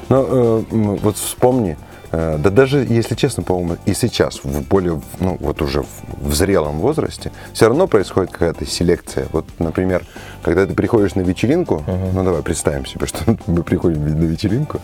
Но 0.08 0.26
э, 0.28 0.64
вот 0.72 1.18
вспомни, 1.18 1.78
да 2.12 2.50
даже, 2.50 2.80
если 2.80 3.16
честно, 3.16 3.44
по-моему, 3.44 3.78
и 3.86 3.94
сейчас, 3.94 4.42
в 4.44 4.68
более, 4.68 5.02
ну, 5.20 5.38
вот 5.40 5.62
уже 5.62 5.84
в, 5.84 5.88
в 6.30 6.34
зрелом 6.36 6.80
возрасте, 6.80 7.32
все 7.54 7.68
равно 7.68 7.88
происходит 7.88 8.32
какая-то 8.32 8.66
селекция. 8.66 9.28
Вот, 9.32 9.46
например, 9.60 10.04
когда 10.44 10.66
ты 10.66 10.74
приходишь 10.74 11.16
на 11.16 11.22
вечеринку, 11.22 11.84
ну, 12.14 12.24
давай 12.24 12.42
представим 12.42 12.86
себе, 12.86 13.06
что 13.08 13.20
мы 13.48 13.64
приходим 13.64 14.04
на 14.06 14.24
вечеринку, 14.26 14.80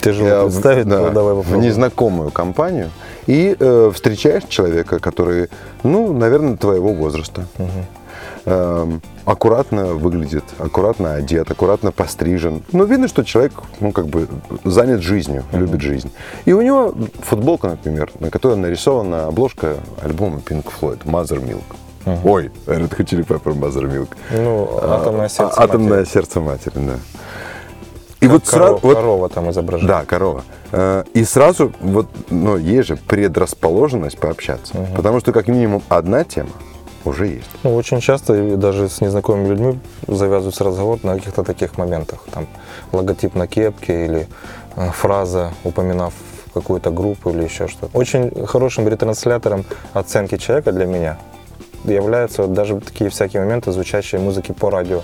Тяжело 0.00 0.28
э, 0.28 0.42
в- 0.44 0.52
представить, 0.52 0.88
да, 0.88 1.10
давай 1.10 1.34
в 1.34 1.38
попробуем. 1.38 1.62
незнакомую 1.68 2.30
компанию, 2.30 2.90
и 3.26 3.56
э, 3.58 3.90
встречаешь 3.94 4.44
человека, 4.48 4.98
который, 4.98 5.48
ну, 5.82 6.12
наверное, 6.12 6.56
твоего 6.56 6.92
возраста. 6.94 7.46
Эм, 7.58 7.68
аккуратно 9.24 9.86
выглядит, 9.94 10.44
аккуратно 10.58 11.14
одет, 11.14 11.50
аккуратно 11.50 11.92
пострижен. 11.92 12.62
Ну, 12.72 12.84
видно, 12.84 13.08
что 13.08 13.24
человек, 13.24 13.52
ну, 13.80 13.92
как 13.92 14.06
бы 14.06 14.28
занят 14.64 15.00
жизнью, 15.02 15.44
любит 15.52 15.80
жизнь. 15.80 16.10
И 16.44 16.52
у 16.52 16.62
него 16.62 16.94
футболка, 17.22 17.68
например, 17.68 18.10
на 18.20 18.30
которой 18.30 18.56
нарисована 18.56 19.26
обложка 19.26 19.76
альбома 20.02 20.38
Pink 20.38 20.66
Floyd 20.80 21.00
«Mother 21.04 21.42
Milk». 21.44 21.64
Ой, 22.24 22.52
Red 22.66 22.96
Hot 22.96 23.04
Chili 23.04 23.26
Pepper 23.26 23.52
«Mother 23.58 23.82
Milk». 23.90 24.08
Ну, 24.30 24.78
атомное 24.82 25.28
сердце. 25.28 25.54
А- 25.56 25.64
Атомное 25.64 25.98
матери. 25.98 26.12
сердце 26.12 26.40
матери, 26.40 26.72
да. 26.76 26.94
И 28.20 28.26
Как 28.26 28.30
вот 28.32 28.46
сразу... 28.46 28.74
коро- 28.76 28.80
вот- 28.82 28.94
корова 28.96 29.28
там 29.28 29.50
изображена. 29.50 29.88
да, 29.88 30.04
корова. 30.04 30.42
Э, 30.72 31.04
И 31.14 31.24
сразу, 31.24 31.72
вот, 31.80 32.06
ну, 32.30 32.56
есть 32.56 32.88
же 32.88 32.96
предрасположенность 32.96 34.18
пообщаться. 34.18 34.74
Потому 34.96 35.20
что, 35.20 35.32
как 35.32 35.48
минимум, 35.48 35.82
одна 35.88 36.24
тема 36.24 36.48
уже 37.06 37.26
есть. 37.26 37.50
Ну, 37.62 37.74
очень 37.74 38.00
часто 38.00 38.56
даже 38.56 38.88
с 38.88 39.00
незнакомыми 39.00 39.48
людьми 39.48 39.78
завязывается 40.06 40.64
разговор 40.64 40.98
на 41.02 41.14
каких-то 41.14 41.42
таких 41.42 41.78
моментах. 41.78 42.20
Там 42.32 42.46
логотип 42.92 43.34
на 43.34 43.46
кепке 43.46 44.06
или 44.06 44.28
э, 44.76 44.90
фраза, 44.90 45.52
упоминав 45.64 46.12
какую-то 46.54 46.90
группу 46.90 47.30
или 47.30 47.44
еще 47.44 47.68
что-то. 47.68 47.96
Очень 47.96 48.46
хорошим 48.46 48.88
ретранслятором 48.88 49.64
оценки 49.92 50.36
человека 50.36 50.72
для 50.72 50.86
меня 50.86 51.18
являются 51.84 52.46
даже 52.46 52.80
такие 52.80 53.10
всякие 53.10 53.42
моменты 53.42 53.72
звучащей 53.72 54.18
музыки 54.18 54.52
по 54.52 54.70
радио. 54.70 55.02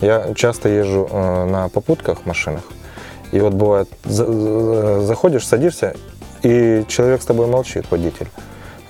Я 0.00 0.34
часто 0.34 0.68
езжу 0.68 1.08
э, 1.10 1.44
на 1.44 1.68
попутках 1.68 2.26
машинах, 2.26 2.62
и 3.32 3.40
вот 3.40 3.54
бывает, 3.54 3.88
за- 4.04 5.00
заходишь, 5.02 5.46
садишься, 5.46 5.94
и 6.42 6.84
человек 6.88 7.22
с 7.22 7.26
тобой 7.26 7.46
молчит, 7.46 7.86
водитель. 7.90 8.28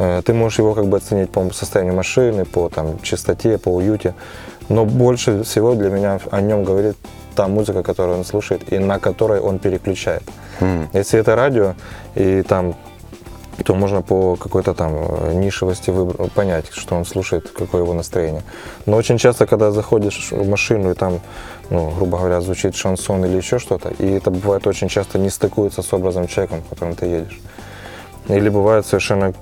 Э, 0.00 0.22
Ты 0.24 0.32
можешь 0.32 0.58
его 0.58 0.74
как 0.74 0.86
бы 0.86 0.96
оценить 0.96 1.30
по 1.30 1.50
состоянию 1.52 1.94
машины, 1.94 2.44
по 2.44 2.68
там, 2.68 2.98
чистоте, 3.02 3.58
по 3.58 3.68
уюте. 3.68 4.14
Но 4.68 4.84
больше 4.84 5.42
всего 5.42 5.74
для 5.74 5.90
меня 5.90 6.18
о 6.30 6.40
нем 6.40 6.64
говорит 6.64 6.96
та 7.36 7.48
музыка, 7.48 7.82
которую 7.82 8.18
он 8.18 8.24
слушает 8.24 8.72
и 8.72 8.78
на 8.78 8.98
которой 8.98 9.40
он 9.40 9.58
переключает. 9.58 10.22
Если 10.94 11.20
это 11.20 11.36
радио, 11.36 11.74
и 12.14 12.42
там 12.42 12.74
то 13.64 13.74
можно 13.74 14.00
по 14.00 14.36
какой-то 14.36 14.72
там 14.72 14.92
э, 14.94 15.32
нишевости 15.34 15.90
выбр- 15.90 16.30
понять, 16.30 16.66
что 16.72 16.96
он 16.96 17.04
слушает, 17.04 17.50
какое 17.50 17.82
его 17.82 17.92
настроение. 17.92 18.42
Но 18.86 18.96
очень 18.96 19.18
часто, 19.18 19.46
когда 19.46 19.70
заходишь 19.70 20.28
в 20.32 20.48
машину 20.48 20.90
и 20.90 20.94
там, 20.94 21.20
ну, 21.68 21.90
грубо 21.90 22.16
говоря, 22.18 22.40
звучит 22.40 22.74
шансон 22.74 23.24
или 23.26 23.36
еще 23.36 23.58
что-то, 23.58 23.90
и 23.98 24.12
это 24.12 24.30
бывает 24.30 24.66
очень 24.66 24.88
часто 24.88 25.18
не 25.18 25.28
стыкуется 25.28 25.82
с 25.82 25.92
образом 25.92 26.26
человека, 26.26 26.54
в 26.54 26.68
котором 26.70 26.94
ты 26.94 27.06
едешь. 27.06 27.40
Или 28.28 28.48
бывает 28.48 28.86
совершенно 28.86 29.34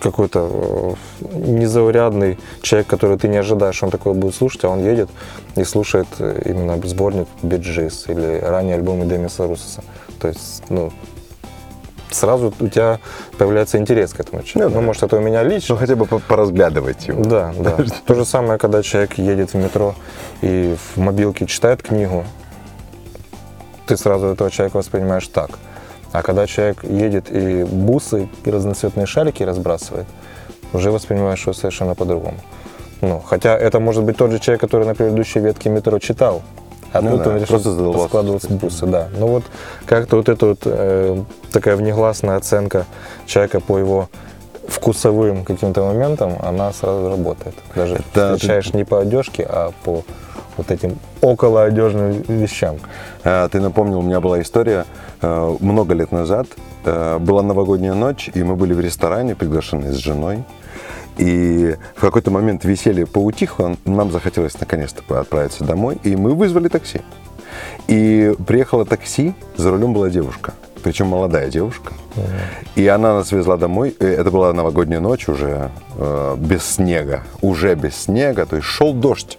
какой-то 0.00 0.96
э, 1.20 1.38
незаурядный 1.38 2.38
человек, 2.62 2.88
который 2.88 3.18
ты 3.18 3.28
не 3.28 3.38
ожидаешь, 3.38 3.82
он 3.82 3.90
такой 3.90 4.14
будет 4.14 4.34
слушать, 4.34 4.64
а 4.64 4.68
он 4.68 4.84
едет 4.84 5.10
и 5.56 5.64
слушает 5.64 6.08
э, 6.18 6.42
именно 6.46 6.80
сборник 6.86 7.28
Биджис 7.42 8.06
или 8.08 8.40
ранние 8.42 8.76
альбомы 8.76 9.06
Демиса 9.06 9.46
Руссоса. 9.46 9.82
То 10.18 10.28
есть, 10.28 10.64
ну, 10.68 10.90
сразу 12.10 12.52
у 12.60 12.68
тебя 12.68 12.98
появляется 13.38 13.78
интерес 13.78 14.12
к 14.12 14.20
этому 14.20 14.42
человеку. 14.42 14.74
Ну. 14.74 14.80
Ну, 14.80 14.86
может, 14.86 15.02
это 15.02 15.16
у 15.16 15.20
меня 15.20 15.42
лично. 15.42 15.74
Ну, 15.74 15.80
хотя 15.80 15.96
бы 15.96 16.06
по- 16.06 16.18
поразглядывать 16.18 17.08
его. 17.08 17.22
Да, 17.24 17.52
да. 17.58 17.76
То 18.06 18.14
же 18.14 18.24
самое, 18.24 18.58
когда 18.58 18.82
человек 18.82 19.18
едет 19.18 19.52
в 19.52 19.56
метро 19.56 19.94
и 20.42 20.76
в 20.94 20.98
мобилке 21.00 21.46
читает 21.46 21.82
книгу, 21.82 22.24
ты 23.86 23.96
сразу 23.96 24.26
этого 24.26 24.50
человека 24.50 24.76
воспринимаешь 24.76 25.28
так. 25.28 25.50
А 26.12 26.22
когда 26.22 26.46
человек 26.46 26.82
едет 26.84 27.30
и 27.30 27.64
бусы 27.64 28.28
и 28.44 28.50
разноцветные 28.50 29.06
шарики 29.06 29.42
разбрасывает, 29.42 30.06
уже 30.72 30.90
воспринимаешь 30.90 31.42
его 31.42 31.52
совершенно 31.52 31.94
по-другому. 31.94 32.38
Ну, 33.00 33.20
хотя 33.20 33.56
это 33.56 33.80
может 33.80 34.04
быть 34.04 34.16
тот 34.16 34.30
же 34.30 34.38
человек, 34.38 34.60
который 34.60 34.86
на 34.86 34.94
предыдущей 34.94 35.40
ветке 35.40 35.70
метро 35.70 35.98
читал. 35.98 36.42
А 36.92 37.00
Ну 37.00 37.12
тут 37.12 37.22
да, 37.22 37.30
он 37.30 37.36
решил 37.36 37.60
просто 37.60 38.08
складывать 38.08 38.50
бусы, 38.50 38.86
да. 38.86 39.08
Ну 39.16 39.28
вот 39.28 39.44
как-то 39.86 40.16
вот 40.16 40.28
эта 40.28 40.46
вот 40.46 40.58
э, 40.64 41.22
такая 41.52 41.76
внегласная 41.76 42.36
оценка 42.36 42.84
человека 43.26 43.60
по 43.60 43.78
его 43.78 44.08
вкусовым 44.66 45.44
каким-то 45.44 45.84
моментам, 45.84 46.36
она 46.42 46.72
сразу 46.72 47.08
работает. 47.08 47.54
Даже 47.74 47.94
Это- 47.96 48.34
встречаешь 48.34 48.72
не 48.74 48.84
по 48.84 49.00
одежке, 49.00 49.46
а 49.48 49.72
по 49.84 50.02
вот 50.56 50.70
этим 50.70 50.98
около 51.20 51.62
одежным 51.64 52.22
вещам. 52.22 52.76
А, 53.24 53.48
Ты 53.48 53.60
напомнил, 53.60 54.00
у 54.00 54.02
меня 54.02 54.20
была 54.20 54.40
история 54.42 54.84
много 55.22 55.94
лет 55.94 56.12
назад. 56.12 56.46
Э, 56.84 57.18
Была 57.18 57.42
новогодняя 57.42 57.94
ночь, 57.94 58.30
и 58.32 58.42
мы 58.42 58.56
были 58.56 58.74
в 58.74 58.80
ресторане, 58.80 59.34
приглашены 59.34 59.92
с 59.92 59.96
женой. 59.96 60.44
И 61.18 61.76
в 61.96 62.00
какой-то 62.00 62.30
момент 62.30 62.64
веселье 62.64 63.06
поутихло, 63.06 63.76
нам 63.84 64.10
захотелось 64.10 64.58
наконец-то 64.58 65.20
отправиться 65.20 65.64
домой, 65.64 65.98
и 66.02 66.16
мы 66.16 66.34
вызвали 66.34 66.68
такси. 66.68 67.02
И 67.88 68.34
приехало 68.46 68.86
такси, 68.86 69.34
за 69.56 69.70
рулем 69.70 69.92
была 69.92 70.08
девушка, 70.08 70.54
причем 70.82 71.08
молодая 71.08 71.50
девушка. 71.50 71.92
И 72.74 72.86
она 72.86 73.14
нас 73.14 73.32
везла 73.32 73.56
домой. 73.56 73.94
Э, 74.00 74.06
Это 74.06 74.30
была 74.30 74.52
новогодняя 74.52 75.00
ночь 75.00 75.28
уже 75.28 75.70
э, 75.96 76.36
без 76.38 76.64
снега, 76.64 77.24
уже 77.42 77.74
без 77.74 77.94
снега, 77.96 78.46
то 78.46 78.56
есть 78.56 78.68
шел 78.68 78.94
дождь. 78.94 79.38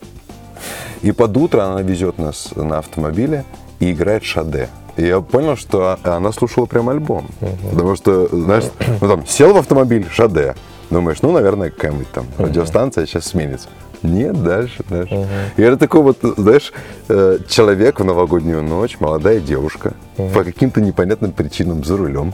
И 1.01 1.11
под 1.11 1.35
утро 1.35 1.63
она 1.63 1.81
везет 1.81 2.19
нас 2.19 2.49
на 2.55 2.77
автомобиле 2.77 3.43
и 3.79 3.91
играет 3.91 4.23
Шаде. 4.23 4.69
И 4.97 5.05
я 5.05 5.21
понял, 5.21 5.55
что 5.55 5.97
она 6.03 6.31
слушала 6.31 6.65
прям 6.65 6.89
альбом. 6.89 7.27
Потому 7.69 7.95
что, 7.95 8.27
знаешь, 8.27 8.65
ну 8.99 9.07
там, 9.07 9.25
сел 9.25 9.53
в 9.53 9.57
автомобиль 9.57 10.07
Шаде. 10.11 10.55
Думаешь, 10.89 11.21
ну, 11.21 11.31
наверное, 11.31 11.69
какая-нибудь 11.69 12.11
там 12.11 12.25
радиостанция 12.37 13.05
сейчас 13.05 13.27
сменится. 13.27 13.69
Нет, 14.03 14.43
дальше, 14.43 14.83
дальше. 14.89 15.27
И 15.57 15.61
это 15.61 15.77
такой 15.77 16.01
вот, 16.01 16.17
знаешь, 16.21 16.73
э, 17.07 17.37
человек 17.47 17.99
в 17.99 18.03
новогоднюю 18.03 18.63
ночь, 18.63 18.97
молодая 18.99 19.39
девушка, 19.39 19.93
по 20.33 20.43
каким-то 20.43 20.81
непонятным 20.81 21.31
причинам 21.31 21.83
за 21.83 21.97
рулем, 21.97 22.33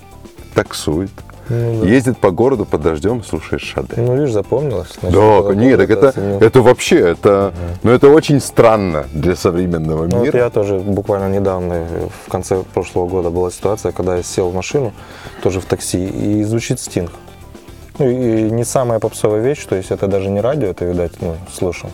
таксует, 0.55 1.11
ездит 1.49 2.17
по 2.17 2.31
городу 2.31 2.65
под 2.65 2.81
дождем, 2.81 3.23
слушает 3.23 3.61
Шаде. 3.61 3.93
Ну, 3.97 4.15
видишь, 4.15 4.31
запомнилось. 4.33 4.89
Значит, 4.99 5.17
Да, 5.19 5.53
нет, 5.55 5.77
так 5.79 5.89
это, 5.89 6.09
оценил. 6.09 6.39
это 6.39 6.61
вообще, 6.61 6.99
это, 6.99 7.53
ну, 7.83 7.91
это 7.91 8.09
очень 8.09 8.39
странно 8.41 9.05
для 9.13 9.35
современного 9.35 10.05
Ну, 10.07 10.17
вот 10.17 10.23
мира. 10.25 10.37
я 10.39 10.49
тоже 10.49 10.79
буквально 10.79 11.33
недавно, 11.33 11.85
в 12.25 12.29
конце 12.31 12.63
прошлого 12.73 13.07
года 13.07 13.29
была 13.29 13.51
ситуация, 13.51 13.91
когда 13.91 14.17
я 14.17 14.23
сел 14.23 14.49
в 14.49 14.55
машину, 14.55 14.93
тоже 15.41 15.59
в 15.61 15.65
такси, 15.65 16.05
и 16.05 16.43
звучит 16.43 16.79
стинг. 16.79 17.11
Ну, 17.99 18.09
и 18.09 18.49
не 18.51 18.63
самая 18.63 18.99
попсовая 18.99 19.41
вещь, 19.41 19.65
то 19.65 19.75
есть 19.75 19.89
это 19.91 20.07
даже 20.07 20.29
не 20.29 20.39
радио, 20.41 20.67
это, 20.67 20.85
видать, 20.85 21.13
ну, 21.21 21.35
слышал. 21.51 21.89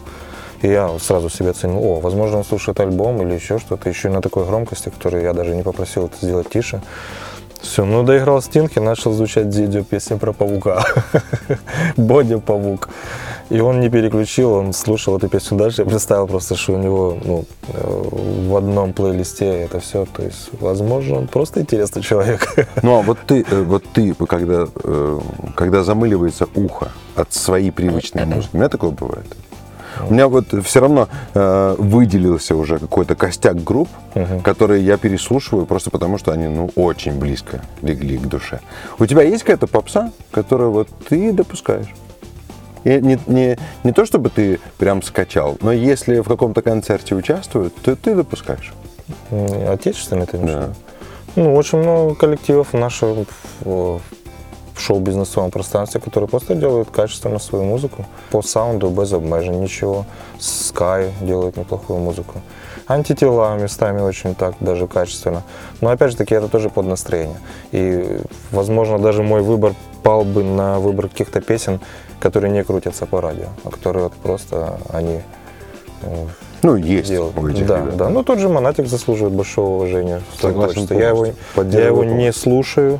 И 0.61 0.67
я 0.67 0.89
сразу 0.99 1.29
себе 1.29 1.49
оценил, 1.49 1.77
о, 1.83 1.99
возможно, 1.99 2.37
он 2.37 2.45
слушает 2.45 2.79
альбом 2.79 3.21
или 3.21 3.33
еще 3.35 3.59
что-то, 3.59 3.89
еще 3.89 4.07
и 4.07 4.11
на 4.11 4.21
такой 4.21 4.45
громкости, 4.45 4.89
которую 4.89 5.23
я 5.23 5.33
даже 5.33 5.55
не 5.55 5.61
попросил 5.61 6.05
это 6.05 6.15
сделать 6.25 6.49
тише. 6.49 6.81
Все, 7.63 7.85
ну 7.85 8.03
доиграл 8.03 8.41
стинг 8.41 8.75
и 8.75 8.81
начал 8.81 9.13
звучать 9.13 9.49
Дидио 9.49 9.83
песня 9.83 10.17
про 10.17 10.33
паука. 10.33 10.83
Бодя 11.97 12.39
паук. 12.39 12.89
И 13.49 13.61
он 13.61 13.79
не 13.79 13.89
переключил, 13.89 14.51
он 14.51 14.73
слушал 14.73 15.17
эту 15.17 15.29
песню 15.29 15.57
дальше. 15.57 15.81
Я 15.81 15.85
представил 15.85 16.27
просто, 16.27 16.55
что 16.55 16.73
у 16.73 16.77
него 16.77 17.17
ну, 17.23 17.45
э, 17.69 18.47
в 18.49 18.55
одном 18.57 18.91
плейлисте 18.91 19.45
это 19.45 19.79
все. 19.79 20.05
То 20.05 20.23
есть, 20.23 20.49
возможно, 20.59 21.19
он 21.19 21.27
просто 21.27 21.61
интересный 21.61 22.01
человек. 22.01 22.47
Ну, 22.81 22.99
а 22.99 23.01
вот 23.01 23.17
ты, 23.25 23.45
э, 23.49 23.61
вот 23.63 23.83
ты 23.93 24.13
когда, 24.13 24.67
э, 24.83 25.19
когда 25.55 25.83
замыливается 25.83 26.47
ухо 26.55 26.91
от 27.15 27.31
своей 27.33 27.71
привычной 27.71 28.25
музыки, 28.25 28.49
у 28.53 28.57
меня 28.57 28.67
такое 28.67 28.91
бывает. 28.91 29.25
У 30.09 30.13
меня 30.13 30.27
вот 30.27 30.47
все 30.63 30.79
равно 30.79 31.07
э, 31.33 31.75
выделился 31.77 32.55
уже 32.55 32.79
какой-то 32.79 33.15
костяк 33.15 33.63
групп, 33.63 33.89
Мгм. 34.15 34.41
которые 34.41 34.85
я 34.85 34.97
переслушиваю 34.97 35.65
просто 35.65 35.89
потому, 35.89 36.17
что 36.17 36.31
они 36.31 36.47
ну 36.47 36.69
очень 36.75 37.17
близко 37.19 37.61
легли 37.81 38.17
к 38.17 38.27
душе. 38.27 38.59
У 38.99 39.05
тебя 39.05 39.23
есть 39.23 39.43
какая-то 39.43 39.67
попса, 39.67 40.11
которую 40.31 40.71
вот 40.71 40.87
ты 41.09 41.31
допускаешь? 41.31 41.93
И 42.83 42.99
не, 42.99 43.17
не, 43.27 43.57
не 43.83 43.91
то, 43.93 44.05
чтобы 44.05 44.29
ты 44.29 44.59
прям 44.77 45.01
скачал, 45.01 45.57
но 45.61 45.71
если 45.71 46.19
в 46.19 46.27
каком-то 46.27 46.61
концерте 46.61 47.15
участвуют, 47.15 47.73
то 47.75 47.95
ты 47.95 48.13
допускаешь. 48.13 48.73
Отечественный 49.69 50.25
ты 50.25 50.37
имеешь 50.37 50.51
Да. 50.51 50.69
Ну, 51.35 51.55
очень 51.55 51.79
много 51.79 52.13
коллективов 52.13 52.73
в 52.73 52.77
нашем 52.77 53.25
в- 54.73 54.79
шоу-бизнесовом 54.81 55.51
пространстве, 55.51 56.01
которые 56.01 56.27
просто 56.29 56.55
делают 56.55 56.89
качественно 56.89 57.39
свою 57.39 57.63
музыку. 57.65 58.05
По 58.31 58.41
саунду, 58.41 58.89
без 58.89 59.13
обмежень, 59.13 59.59
ничего. 59.61 60.05
Sky 60.39 61.11
делает 61.21 61.57
неплохую 61.57 61.99
музыку. 61.99 62.41
Антитела 62.87 63.55
местами 63.57 64.01
очень 64.01 64.35
так, 64.35 64.55
даже 64.59 64.87
качественно. 64.87 65.43
Но 65.81 65.89
опять 65.89 66.11
же 66.11 66.17
таки, 66.17 66.35
это 66.35 66.47
тоже 66.49 66.69
под 66.69 66.85
настроение. 66.85 67.37
И, 67.71 68.19
возможно, 68.51 68.99
даже 68.99 69.23
мой 69.23 69.41
выбор 69.41 69.73
пал 70.03 70.23
бы 70.25 70.43
на 70.43 70.79
выбор 70.79 71.07
каких-то 71.07 71.39
песен, 71.39 71.79
которые 72.19 72.51
не 72.51 72.63
крутятся 72.63 73.05
по 73.05 73.21
радио, 73.21 73.47
а 73.63 73.69
которые 73.69 74.03
вот 74.03 74.13
просто 74.13 74.77
они 74.89 75.21
э, 76.01 76.25
Ну, 76.61 76.75
есть 76.75 77.07
делают. 77.09 77.37
у 77.37 77.47
этих 77.47 77.65
да, 77.65 77.77
ребят. 77.79 77.95
да. 77.97 78.09
Ну, 78.09 78.21
тот 78.23 78.39
же 78.39 78.49
Монатик 78.49 78.87
заслуживает 78.87 79.33
большого 79.33 79.75
уважения. 79.77 80.21
Согласен 80.41 80.87
творчестве. 80.87 80.99
Я 80.99 81.09
его, 81.09 81.25
я 81.63 81.85
его 81.87 82.03
не 82.03 82.33
слушаю, 82.33 82.99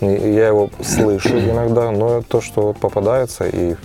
я 0.00 0.48
его 0.48 0.70
слышу 0.82 1.38
иногда, 1.38 1.90
но 1.90 2.22
то, 2.22 2.40
что 2.40 2.72
попадается, 2.72 3.46
и 3.46 3.76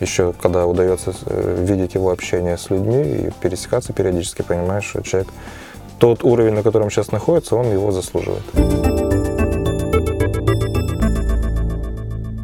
еще 0.00 0.34
когда 0.40 0.66
удается 0.66 1.14
э, 1.26 1.64
видеть 1.66 1.94
его 1.94 2.10
общение 2.10 2.58
с 2.58 2.68
людьми 2.70 3.02
и 3.02 3.30
пересекаться 3.40 3.92
периодически, 3.92 4.42
понимаешь, 4.42 4.84
что 4.84 5.02
человек 5.02 5.28
тот 5.98 6.24
уровень, 6.24 6.52
на 6.52 6.62
котором 6.62 6.90
сейчас 6.90 7.12
находится, 7.12 7.56
он 7.56 7.72
его 7.72 7.90
заслуживает. 7.90 8.42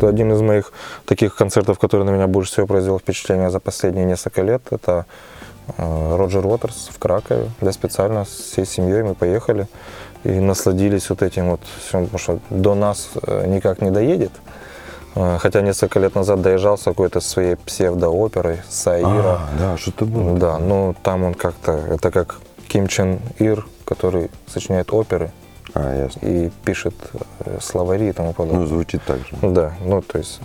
Один 0.02 0.32
из 0.32 0.40
моих 0.40 0.72
таких 1.04 1.36
концертов, 1.36 1.78
который 1.78 2.04
на 2.04 2.10
меня 2.10 2.26
больше 2.26 2.50
всего 2.50 2.66
произвел 2.66 2.98
впечатление 2.98 3.50
за 3.50 3.60
последние 3.60 4.04
несколько 4.04 4.42
лет. 4.42 4.62
Это 4.70 5.06
э, 5.76 6.16
Роджер 6.16 6.44
Уотерс 6.44 6.90
в 6.92 6.98
Кракове. 6.98 7.50
Я 7.60 7.72
специально 7.72 8.24
с 8.24 8.28
всей 8.28 8.66
семьей 8.66 9.04
мы 9.04 9.14
поехали 9.14 9.68
и 10.24 10.30
насладились 10.30 11.10
вот 11.10 11.22
этим 11.22 11.50
вот 11.50 11.60
всем, 11.86 12.04
потому 12.04 12.18
что 12.18 12.38
до 12.50 12.74
нас 12.74 13.10
э, 13.22 13.46
никак 13.46 13.80
не 13.82 13.90
доедет. 13.90 14.32
Э, 15.14 15.38
Хотя 15.40 15.60
несколько 15.62 15.98
лет 16.00 16.14
назад 16.14 16.42
доезжал 16.42 16.78
с 16.78 16.82
какой-то 16.82 17.20
своей 17.20 17.56
псевдооперой 17.56 18.60
Саира. 18.68 19.08
А, 19.40 19.48
да, 19.58 19.76
что-то 19.76 20.04
было. 20.04 20.38
Да, 20.38 20.58
но 20.58 20.94
там 21.02 21.24
он 21.24 21.34
как-то, 21.34 21.72
это 21.72 22.10
как 22.10 22.36
Ким 22.68 22.86
Чен 22.86 23.20
Ир, 23.38 23.66
который 23.84 24.30
сочиняет 24.46 24.92
оперы 24.92 25.30
А, 25.74 26.04
ясно. 26.04 26.26
и 26.26 26.50
пишет 26.64 26.94
э, 27.40 27.58
словари 27.60 28.08
и 28.08 28.12
тому 28.12 28.32
подобное. 28.32 28.60
Ну, 28.62 28.66
звучит 28.66 29.02
так 29.04 29.18
же. 29.18 29.36
Да, 29.42 29.72
ну 29.84 30.02
то 30.02 30.18
есть 30.18 30.40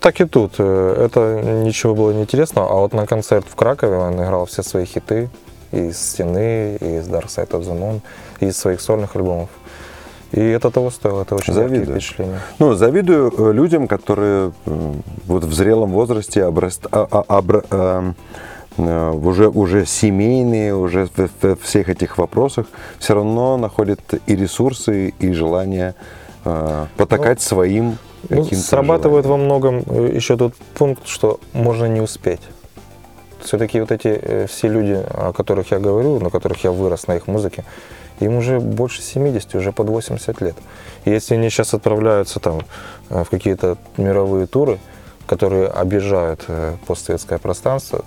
так 0.00 0.20
и 0.20 0.24
тут. 0.24 0.60
Это 0.60 1.40
ничего 1.64 1.94
было 1.94 2.12
неинтересного. 2.12 2.70
А 2.70 2.74
вот 2.74 2.92
на 2.92 3.06
концерт 3.06 3.44
в 3.48 3.56
Кракове 3.56 3.96
он 3.96 4.14
играл 4.22 4.46
все 4.46 4.62
свои 4.62 4.84
хиты 4.84 5.30
из 5.76 5.98
«Стены», 5.98 6.76
и 6.80 6.96
из 6.98 7.08
«Dark 7.08 7.26
Side 7.26 7.50
of 7.50 7.62
the 7.62 7.78
Moon», 7.78 8.00
из 8.40 8.56
своих 8.56 8.80
сольных 8.80 9.16
альбомов. 9.16 9.48
И 10.32 10.40
это 10.40 10.70
того 10.70 10.90
стоило, 10.90 11.22
это 11.22 11.36
очень 11.36 11.54
Завидую. 11.54 11.98
впечатления. 12.00 12.40
Ну, 12.58 12.74
завидую 12.74 13.32
э, 13.38 13.52
людям, 13.52 13.86
которые 13.86 14.52
вот 14.64 15.44
в 15.44 15.52
зрелом 15.54 15.92
возрасте 15.92 16.40
обраст- 16.44 16.86
а- 16.90 17.06
а- 17.10 17.40
обра- 17.40 17.64
эм, 17.70 18.16
э, 18.76 19.10
уже, 19.12 19.48
уже 19.48 19.86
семейные, 19.86 20.74
уже 20.74 21.08
в, 21.16 21.56
всех 21.62 21.88
этих 21.88 22.18
вопросах, 22.18 22.66
все 22.98 23.14
равно 23.14 23.56
находят 23.56 24.00
и 24.26 24.36
ресурсы, 24.36 25.14
и 25.20 25.32
желание 25.32 25.94
э, 26.44 26.86
потакать 26.96 27.40
своим 27.40 27.96
Ну, 28.28 28.44
срабатывает 28.46 29.24
желаниям. 29.26 29.48
во 29.48 29.56
многом 29.82 30.12
еще 30.14 30.36
тот 30.36 30.54
пункт, 30.74 31.06
что 31.06 31.38
можно 31.52 31.86
не 31.86 32.00
успеть. 32.00 32.40
Все-таки 33.46 33.80
вот 33.80 33.92
эти 33.92 34.08
э, 34.08 34.46
все 34.48 34.68
люди, 34.68 35.00
о 35.10 35.32
которых 35.32 35.70
я 35.70 35.78
говорю, 35.78 36.18
на 36.18 36.30
которых 36.30 36.64
я 36.64 36.72
вырос, 36.72 37.06
на 37.06 37.16
их 37.16 37.28
музыке, 37.28 37.64
им 38.18 38.36
уже 38.36 38.58
больше 38.58 39.02
70, 39.02 39.54
уже 39.54 39.72
под 39.72 39.88
80 39.88 40.40
лет. 40.40 40.56
И 41.04 41.10
если 41.10 41.34
они 41.34 41.48
сейчас 41.48 41.72
отправляются 41.72 42.40
там 42.40 42.62
э, 43.08 43.22
в 43.22 43.30
какие-то 43.30 43.78
мировые 43.96 44.48
туры, 44.48 44.80
которые 45.26 45.68
объезжают 45.68 46.44
э, 46.48 46.74
постсоветское 46.86 47.38
пространство, 47.38 48.04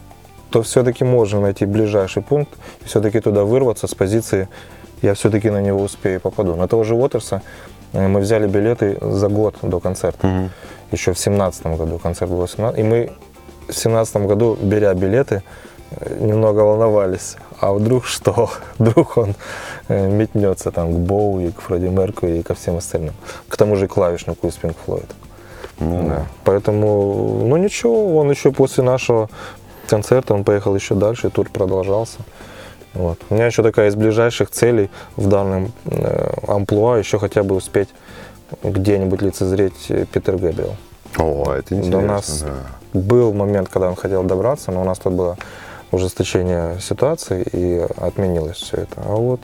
то 0.49 0.62
все-таки 0.62 1.06
можно 1.06 1.39
найти 1.39 1.65
ближайший 1.65 2.21
пункт, 2.21 2.52
и 2.82 2.86
все-таки 2.86 3.21
туда 3.21 3.45
вырваться 3.45 3.88
с 3.88 3.95
позиции 3.95 4.49
«я 5.02 5.13
все-таки 5.13 5.49
на 5.49 5.62
него 5.62 5.82
успею 5.82 6.15
и 6.15 6.19
попаду». 6.19 6.56
На 6.56 6.67
того 6.67 6.84
же 6.84 6.95
Уотерса 6.95 7.41
мы 7.93 8.19
взяли 8.19 8.47
билеты 8.47 8.97
за 9.02 9.30
год 9.30 9.56
до 9.62 9.80
концерта. 9.80 10.28
Мгм. 10.28 10.49
Еще 10.91 11.13
в 11.13 11.19
семнадцатом 11.19 11.78
году, 11.78 11.97
концерт 11.99 12.32
был 12.32 12.45
в 12.45 12.52
17 12.52 12.80
И 12.80 12.84
мы 12.84 13.12
в 13.69 13.75
семнадцатом 13.75 14.27
году, 14.27 14.58
беря 14.62 14.93
билеты, 14.93 15.43
э, 15.91 16.17
немного 16.19 16.60
волновались. 16.60 17.36
А 17.60 17.73
вдруг 17.73 18.05
что? 18.05 18.49
Вдруг 18.77 19.17
он 19.17 19.36
э, 19.88 20.08
метнется 20.08 20.71
там 20.71 20.93
к 20.93 20.97
Боуи, 20.97 21.51
к 21.51 21.62
Фредди 21.62 21.88
Меркьюри 21.88 22.39
и 22.39 22.43
ко 22.43 22.53
всем 22.53 22.77
остальным. 22.77 23.13
К 23.47 23.58
тому 23.58 23.75
же 23.75 23.86
и 23.86 23.88
клавишнику 23.88 24.47
из 24.47 24.58
Pink 24.58 24.75
Floyd. 24.86 25.10
Ну, 25.79 26.08
Да. 26.08 26.25
Поэтому, 26.43 27.43
ну 27.45 27.58
ничего, 27.58 28.17
он 28.17 28.29
еще 28.29 28.51
после 28.51 28.84
нашего 28.84 29.29
концерта, 29.88 30.34
он 30.34 30.43
поехал 30.43 30.75
еще 30.75 30.95
дальше, 30.95 31.27
и 31.27 31.29
тур 31.29 31.49
продолжался. 31.49 32.19
Вот. 32.93 33.19
У 33.29 33.36
меня 33.36 33.45
еще 33.45 33.63
такая 33.63 33.89
из 33.89 33.95
ближайших 33.95 34.49
целей 34.49 34.89
в 35.15 35.27
данном 35.27 35.71
э, 35.86 36.32
амплуа 36.47 36.97
еще 36.97 37.19
хотя 37.19 37.43
бы 37.43 37.55
успеть 37.55 37.89
где-нибудь 38.63 39.21
лицезреть 39.21 39.86
э, 39.89 40.05
Питер 40.05 40.38
Гэбриэл. 40.38 40.75
О, 41.17 41.53
это 41.53 41.75
интересно. 41.75 42.01
До 42.01 42.08
нас 42.08 42.41
да. 42.41 42.79
Был 42.93 43.34
момент, 43.34 43.69
когда 43.69 43.89
он 43.89 43.95
хотел 43.95 44.23
добраться, 44.23 44.71
но 44.71 44.82
у 44.82 44.86
нас 44.86 44.99
тут 44.99 45.13
было 45.13 45.38
ужесточение 45.91 46.80
ситуации 46.80 47.43
и 47.52 47.86
отменилось 47.97 48.58
все 48.58 48.78
это. 48.78 49.02
А 49.06 49.15
вот 49.15 49.41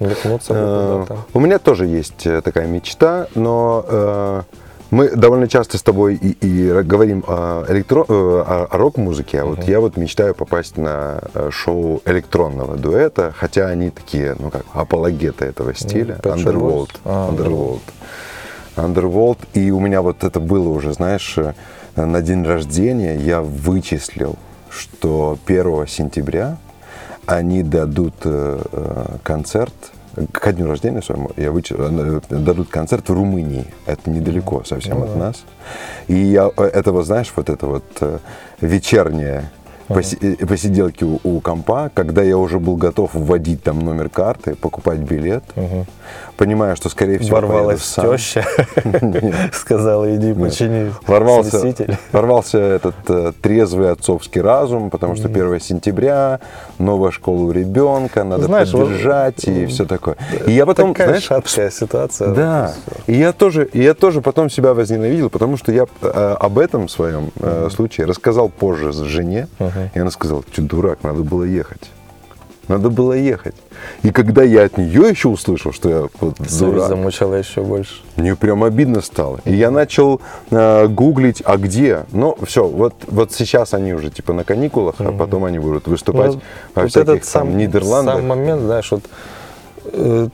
метнуться 0.00 0.52
Э, 0.54 1.02
куда-то. 1.04 1.20
У 1.34 1.40
меня 1.40 1.58
тоже 1.58 1.86
есть 1.86 2.26
э, 2.26 2.40
такая 2.40 2.66
мечта, 2.66 3.26
но 3.34 3.84
э, 3.86 4.42
мы 4.90 5.08
довольно 5.10 5.46
часто 5.46 5.78
с 5.78 5.82
тобой 5.82 6.14
и, 6.16 6.30
и 6.40 6.82
говорим 6.82 7.22
о, 7.28 7.64
электро- 7.68 8.06
о- 8.08 8.66
рок-музыке, 8.70 9.42
а 9.42 9.44
вот 9.44 9.62
я 9.64 9.78
вот 9.80 9.96
мечтаю 9.96 10.34
попасть 10.34 10.76
на 10.76 11.20
шоу 11.50 12.02
электронного 12.06 12.76
дуэта, 12.76 13.32
хотя 13.36 13.66
они 13.68 13.90
такие, 13.90 14.34
ну 14.38 14.50
как, 14.50 14.64
апологеты 14.72 15.44
этого 15.44 15.74
стиля, 15.74 16.16
Shop 16.22 16.34
Underworld. 16.34 16.90
А, 17.04 17.30
Underworld. 17.30 17.80
Underworld. 18.84 19.38
И 19.54 19.70
у 19.70 19.80
меня 19.80 20.02
вот 20.02 20.24
это 20.24 20.40
было 20.40 20.68
уже, 20.68 20.92
знаешь, 20.92 21.36
э, 21.36 21.54
на 21.96 22.22
день 22.22 22.44
рождения 22.44 23.16
я 23.16 23.40
вычислил, 23.40 24.36
что 24.70 25.38
1 25.46 25.86
сентября 25.86 26.56
они 27.26 27.62
дадут 27.62 28.14
э, 28.24 28.60
э, 28.72 29.04
концерт 29.22 29.74
ко 30.32 30.52
дню 30.52 30.66
рождения 30.66 31.02
своему, 31.02 31.30
я 31.36 31.50
э, 31.52 32.20
дадут 32.30 32.68
концерт 32.68 33.08
в 33.08 33.12
Румынии. 33.12 33.66
Это 33.86 34.10
недалеко 34.10 34.64
совсем 34.64 34.98
Ну 34.98 35.04
от 35.04 35.12
да. 35.12 35.18
нас. 35.18 35.44
И 36.08 36.16
я 36.16 36.50
этого, 36.56 37.04
знаешь, 37.04 37.32
вот 37.36 37.48
это 37.48 37.66
вот 37.66 37.84
вечернее 38.60 39.50
э, 39.88 39.94
посиделки 40.46 41.04
у, 41.04 41.20
у 41.22 41.40
компа, 41.40 41.90
когда 41.94 42.22
я 42.22 42.36
уже 42.36 42.58
был 42.58 42.76
готов 42.76 43.10
вводить 43.14 43.62
там 43.62 43.78
номер 43.80 44.08
карты, 44.08 44.54
покупать 44.54 44.98
билет, 44.98 45.44
Мгм. 45.54 45.86
Понимая, 46.40 46.74
что, 46.74 46.88
скорее 46.88 47.18
всего, 47.18 47.36
Ворвалась 47.36 47.82
сам. 47.82 48.16
теща, 48.16 48.46
сказала, 49.52 50.16
иди 50.16 50.32
почини 50.32 50.90
Ворвался, 51.06 51.74
ворвался 52.12 52.58
этот 52.58 52.94
э, 53.08 53.32
трезвый 53.42 53.90
отцовский 53.92 54.40
разум, 54.40 54.88
потому 54.88 55.16
что 55.16 55.28
1 55.28 55.60
сентября, 55.60 56.40
новая 56.78 57.10
школа 57.10 57.42
у 57.42 57.50
ребенка, 57.52 58.24
надо 58.24 58.44
Знаешь, 58.44 58.72
вот, 58.72 58.86
поддержать 58.86 59.44
и 59.44 59.66
все 59.66 59.84
такое. 59.84 60.16
И 60.46 60.52
я 60.52 60.64
потом, 60.64 60.94
Такая 60.94 61.08
знаешь, 61.08 61.24
шаткая 61.24 61.70
ситуация. 61.70 62.28
да, 62.32 62.72
и 63.06 63.12
я 63.18 63.32
тоже, 63.34 63.66
и 63.70 63.82
я 63.82 63.92
тоже 63.92 64.22
потом 64.22 64.48
себя 64.48 64.72
возненавидел, 64.72 65.28
потому 65.28 65.58
что 65.58 65.72
я 65.72 65.84
э, 66.00 66.36
об 66.40 66.58
этом 66.58 66.88
своем 66.88 67.32
э, 67.38 67.68
случае 67.70 68.06
рассказал 68.06 68.48
позже 68.48 68.92
жене, 68.92 69.46
Мгм. 69.58 69.90
и 69.92 69.98
она 69.98 70.10
сказала, 70.10 70.42
что 70.50 70.62
дурак, 70.62 71.00
надо 71.02 71.22
было 71.22 71.44
ехать. 71.44 71.90
Надо 72.70 72.88
было 72.88 73.14
ехать. 73.14 73.56
И 74.04 74.12
когда 74.12 74.44
я 74.44 74.62
от 74.62 74.78
нее 74.78 75.08
еще 75.08 75.26
услышал, 75.28 75.72
что 75.72 75.88
я 75.88 76.08
вот 76.20 76.36
дурак, 76.38 76.88
замучала 76.88 77.34
еще 77.34 77.62
больше. 77.62 77.94
мне 78.14 78.36
прям 78.36 78.62
обидно 78.62 79.00
стало. 79.00 79.40
И 79.44 79.52
я 79.52 79.72
начал 79.72 80.20
э, 80.52 80.86
гуглить, 80.86 81.42
а 81.44 81.56
где? 81.56 82.04
Ну, 82.12 82.36
все, 82.44 82.64
вот, 82.64 82.94
вот 83.08 83.32
сейчас 83.32 83.74
они 83.74 83.92
уже 83.92 84.10
типа 84.10 84.32
на 84.34 84.44
каникулах, 84.44 84.94
а 85.00 85.10
потом 85.10 85.46
они 85.46 85.58
будут 85.58 85.88
выступать 85.88 86.34
Ну, 86.34 86.40
во 86.76 86.86
всяких 86.86 87.08
этот 87.08 87.32
там 87.32 87.48
сам, 87.48 87.58
Нидерландах. 87.58 88.14
сам 88.14 88.26
момент, 88.28 88.62
знаешь, 88.62 88.92
вот 88.92 89.02
э, 89.86 90.28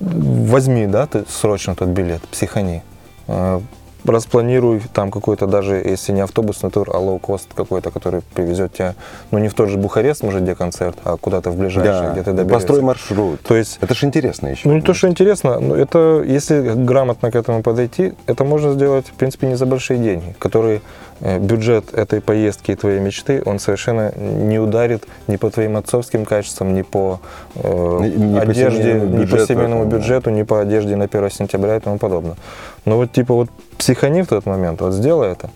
возьми, 0.00 0.86
да, 0.86 1.06
ты 1.06 1.24
срочно 1.28 1.74
тот 1.74 1.88
билет, 1.88 2.22
психани. 2.22 2.82
Э, 3.26 3.60
распланируй 4.08 4.82
там 4.92 5.10
какой-то 5.10 5.46
даже, 5.46 5.76
если 5.76 6.12
не 6.12 6.20
автобусный 6.20 6.70
тур, 6.70 6.90
а 6.92 6.98
лоу-кост 6.98 7.48
какой-то, 7.54 7.90
который 7.90 8.22
привезет 8.34 8.72
тебя, 8.72 8.94
ну 9.30 9.38
не 9.38 9.48
в 9.48 9.54
тот 9.54 9.68
же 9.68 9.76
Бухарест, 9.78 10.22
может, 10.22 10.42
где 10.42 10.54
концерт, 10.54 10.96
а 11.04 11.16
куда-то 11.16 11.50
в 11.50 11.56
ближайший, 11.56 12.06
Да, 12.06 12.12
где 12.12 12.22
ты 12.22 12.32
доберешься. 12.32 12.54
построй 12.54 12.82
маршрут. 12.82 13.40
То 13.42 13.56
есть 13.56 13.78
Это 13.80 13.94
же 13.94 14.06
интересно 14.06 14.48
еще. 14.48 14.68
ну, 14.68 14.74
не 14.74 14.82
то, 14.82 14.94
что 14.94 15.08
интересно, 15.08 15.60
но 15.60 15.74
это, 15.76 16.22
если 16.26 16.72
грамотно 16.74 17.30
к 17.30 17.36
этому 17.36 17.62
подойти, 17.62 18.14
это 18.26 18.44
можно 18.44 18.72
сделать, 18.72 19.06
в 19.06 19.12
принципе, 19.12 19.46
не 19.46 19.56
за 19.56 19.66
большие 19.66 19.98
деньги, 19.98 20.34
которые 20.38 20.80
э, 21.20 21.38
бюджет 21.38 21.94
этой 21.94 22.20
поездки 22.20 22.72
и 22.72 22.74
твоей 22.74 23.00
мечты, 23.00 23.42
он 23.44 23.58
совершенно 23.58 24.12
не 24.16 24.58
ударит 24.58 25.04
ни 25.26 25.36
по 25.36 25.50
твоим 25.50 25.76
отцовским 25.76 26.24
качествам, 26.24 26.74
ни 26.74 26.82
по 26.82 27.20
э, 27.56 27.98
ни 28.04 28.36
по 28.36 28.42
одежде, 28.42 28.82
семейному 28.82 29.18
ни 29.18 29.24
по 29.26 29.38
семейному 29.38 29.84
бюджету, 29.86 30.30
ни 30.30 30.42
по 30.42 30.60
одежде 30.60 30.96
на 30.96 31.04
1 31.04 31.30
сентября 31.30 31.76
и 31.76 31.80
тому 31.80 31.98
подобное. 31.98 32.36
Но 32.86 32.96
вот 32.96 33.12
типа 33.12 33.34
вот 33.34 33.50
психани 33.76 34.22
в 34.22 34.28
тот 34.28 34.46
момент, 34.46 34.80
вот 34.80 34.94
сделай 34.94 35.32
это, 35.32 35.50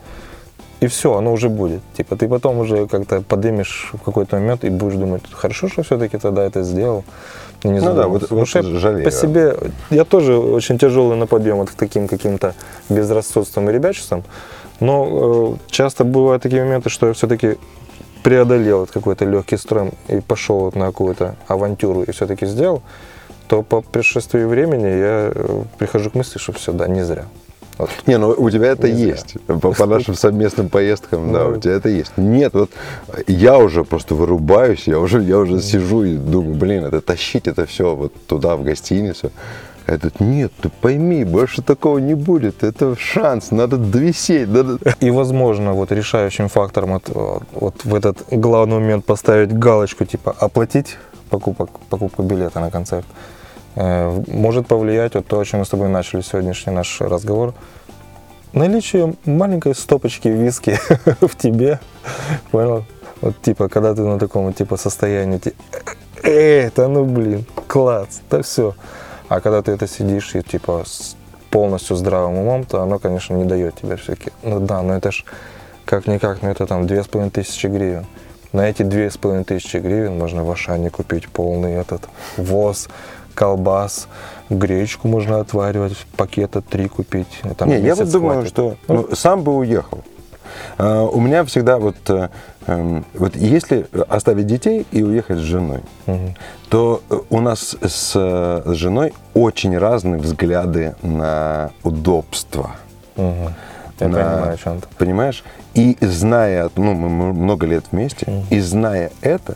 и 0.80 0.86
все, 0.86 1.16
оно 1.16 1.32
уже 1.32 1.48
будет. 1.48 1.80
Типа 1.96 2.16
ты 2.16 2.28
потом 2.28 2.58
уже 2.58 2.86
как-то 2.86 3.22
подымешь 3.22 3.90
в 3.94 4.02
какой-то 4.02 4.36
момент 4.36 4.64
и 4.64 4.70
будешь 4.70 4.96
думать, 4.96 5.22
хорошо, 5.32 5.68
что 5.68 5.82
все-таки 5.82 6.18
тогда 6.18 6.42
это 6.44 6.62
сделал. 6.62 7.04
Не 7.64 7.78
Ну 7.80 7.80
да, 7.80 7.94
задумался». 7.94 8.34
вот- 8.34 8.54
вот 8.54 8.64
я 8.74 8.78
жалею. 8.78 9.04
По 9.04 9.10
себе, 9.10 9.56
я 9.90 10.04
тоже 10.04 10.36
очень 10.36 10.78
тяжелый 10.78 11.16
на 11.16 11.26
подъем 11.26 11.56
вот 11.58 11.70
к 11.70 11.74
таким 11.74 12.08
каким-то 12.08 12.54
безрассудством 12.88 13.68
и 13.70 13.72
ребячеством, 13.72 14.24
но 14.80 15.56
э, 15.58 15.70
часто 15.70 16.04
бывают 16.04 16.42
такие 16.42 16.64
моменты, 16.64 16.88
что 16.90 17.06
я 17.08 17.12
все-таки 17.12 17.58
преодолел 18.22 18.80
вот 18.80 18.90
какой-то 18.90 19.24
легкий 19.24 19.56
строй 19.58 19.92
и 20.08 20.20
пошел 20.20 20.60
вот 20.60 20.74
на 20.76 20.86
какую-то 20.86 21.36
авантюру 21.48 22.02
и 22.02 22.10
все-таки 22.12 22.46
сделал, 22.46 22.82
то 23.50 23.62
по 23.64 23.80
пришествии 23.80 24.44
времени 24.44 24.86
я 24.86 25.32
э, 25.34 25.62
прихожу 25.76 26.08
к 26.10 26.14
мысли, 26.14 26.38
что 26.38 26.52
все, 26.52 26.72
да, 26.72 26.86
не 26.86 27.04
зря. 27.04 27.24
Вот. 27.78 27.90
Не, 28.06 28.16
ну 28.16 28.28
у 28.28 28.48
тебя 28.48 28.68
это 28.68 28.88
Не 28.88 28.94
зря. 28.94 29.06
есть. 29.08 29.36
По, 29.46 29.72
по 29.72 29.86
нашим 29.86 30.14
совместным 30.14 30.68
поездкам, 30.68 31.32
да, 31.32 31.44
Ну. 31.44 31.56
у 31.56 31.60
тебя 31.60 31.72
это 31.72 31.88
есть. 31.88 32.12
Нет, 32.16 32.54
вот 32.54 32.70
я 33.26 33.58
уже 33.58 33.82
просто 33.82 34.14
вырубаюсь, 34.14 34.86
я 34.86 35.00
уже, 35.00 35.20
я 35.22 35.38
уже 35.38 35.60
сижу 35.60 36.04
и 36.04 36.16
думаю, 36.16 36.54
блин, 36.54 36.84
это 36.84 37.00
тащить 37.00 37.48
это 37.48 37.66
все 37.66 37.96
вот 37.96 38.12
туда, 38.28 38.54
в 38.54 38.62
гостиницу. 38.62 39.32
А 39.86 39.94
Этот, 39.94 40.20
нет, 40.20 40.52
ты 40.62 40.68
пойми, 40.68 41.24
больше 41.24 41.60
такого 41.60 41.98
не 41.98 42.14
будет. 42.14 42.62
Это 42.62 42.94
шанс, 42.96 43.50
надо 43.50 43.78
довисеть, 43.78 44.48
надо... 44.48 44.78
И, 45.00 45.10
возможно, 45.10 45.72
вот 45.72 45.90
решающим 45.90 46.48
фактором 46.48 47.00
вот, 47.08 47.42
вот 47.52 47.84
в 47.84 47.94
этот 47.96 48.18
главный 48.30 48.78
момент 48.78 49.04
поставить 49.04 49.52
галочку, 49.52 50.04
типа 50.04 50.36
оплатить 50.38 50.98
покупок, 51.30 51.70
покупку 51.88 52.22
билета 52.22 52.60
на 52.60 52.70
концерт, 52.70 53.06
может 53.76 54.66
повлиять 54.66 55.14
вот 55.14 55.26
то, 55.26 55.40
о 55.40 55.44
чем 55.44 55.60
мы 55.60 55.64
с 55.64 55.68
тобой 55.68 55.88
начали 55.88 56.22
сегодняшний 56.22 56.72
наш 56.72 57.00
разговор. 57.00 57.54
Наличие 58.52 59.14
маленькой 59.24 59.74
стопочки 59.74 60.28
виски 60.28 60.76
в 61.20 61.36
тебе, 61.36 61.78
понял? 62.50 62.84
Вот 63.20 63.40
типа, 63.42 63.68
когда 63.68 63.94
ты 63.94 64.02
на 64.02 64.18
таком 64.18 64.52
типа 64.52 64.76
состоянии, 64.76 65.38
ти- 65.38 65.54
э, 66.22 66.66
это 66.66 66.88
ну 66.88 67.04
блин, 67.04 67.44
класс, 67.68 68.22
да 68.30 68.42
все. 68.42 68.74
А 69.28 69.40
когда 69.40 69.62
ты 69.62 69.70
это 69.72 69.86
сидишь 69.86 70.34
и 70.34 70.42
типа 70.42 70.82
с 70.84 71.16
полностью 71.50 71.96
здравым 71.96 72.38
умом, 72.38 72.64
то 72.64 72.82
оно, 72.82 72.98
конечно, 72.98 73.34
не 73.34 73.44
дает 73.44 73.76
тебе 73.76 73.96
все-таки. 73.96 74.32
Ну 74.42 74.58
да, 74.58 74.82
но 74.82 74.94
это 74.94 75.12
ж 75.12 75.24
как-никак, 75.84 76.42
ну 76.42 76.50
это 76.50 76.66
там 76.66 76.86
две 76.86 77.02
с 77.02 77.06
половиной 77.06 77.30
тысячи 77.30 77.66
гривен. 77.66 78.06
На 78.52 78.68
эти 78.68 78.82
две 78.82 79.10
с 79.10 79.16
половиной 79.16 79.44
тысячи 79.44 79.76
гривен 79.76 80.18
можно 80.18 80.44
в 80.44 80.50
Ашане 80.50 80.90
купить 80.90 81.28
полный 81.28 81.74
этот 81.74 82.08
воз, 82.36 82.88
колбас, 83.34 84.08
гречку 84.48 85.08
можно 85.08 85.40
отваривать, 85.40 85.96
пакета 86.16 86.60
три 86.60 86.88
купить. 86.88 87.40
там 87.56 87.68
Не, 87.68 87.78
я 87.80 87.94
вот 87.94 88.10
думаю, 88.10 88.34
хватит. 88.40 88.50
что 88.50 88.76
ну, 88.88 89.08
сам 89.14 89.42
бы 89.42 89.56
уехал. 89.56 90.02
А, 90.78 91.04
У 91.04 91.20
меня 91.20 91.44
всегда 91.44 91.78
вот, 91.78 91.96
э, 92.08 92.28
эм, 92.66 93.04
вот 93.14 93.36
если 93.36 93.86
оставить 94.08 94.46
детей 94.46 94.86
и 94.90 95.02
уехать 95.02 95.38
с 95.38 95.42
женой, 95.42 95.80
Мгм. 96.06 96.34
то 96.68 97.02
у 97.30 97.40
нас 97.40 97.76
с 97.80 98.14
с 98.14 98.74
женой 98.74 99.12
очень 99.34 99.76
разные 99.78 100.20
взгляды 100.20 100.94
на 101.02 101.70
удобство. 101.84 102.72
Мгм. 103.16 103.54
Я 104.00 104.08
на- 104.08 104.14
понимаю, 104.18 104.54
о 104.54 104.56
чем 104.56 104.80
ты. 104.80 104.88
Понимаешь? 104.98 105.44
И 105.74 105.96
зная, 106.00 106.68
ну, 106.74 106.94
мы 106.94 107.08
мы 107.08 107.32
много 107.32 107.66
лет 107.66 107.84
вместе, 107.92 108.44
и 108.50 108.58
зная 108.60 109.10
это, 109.22 109.54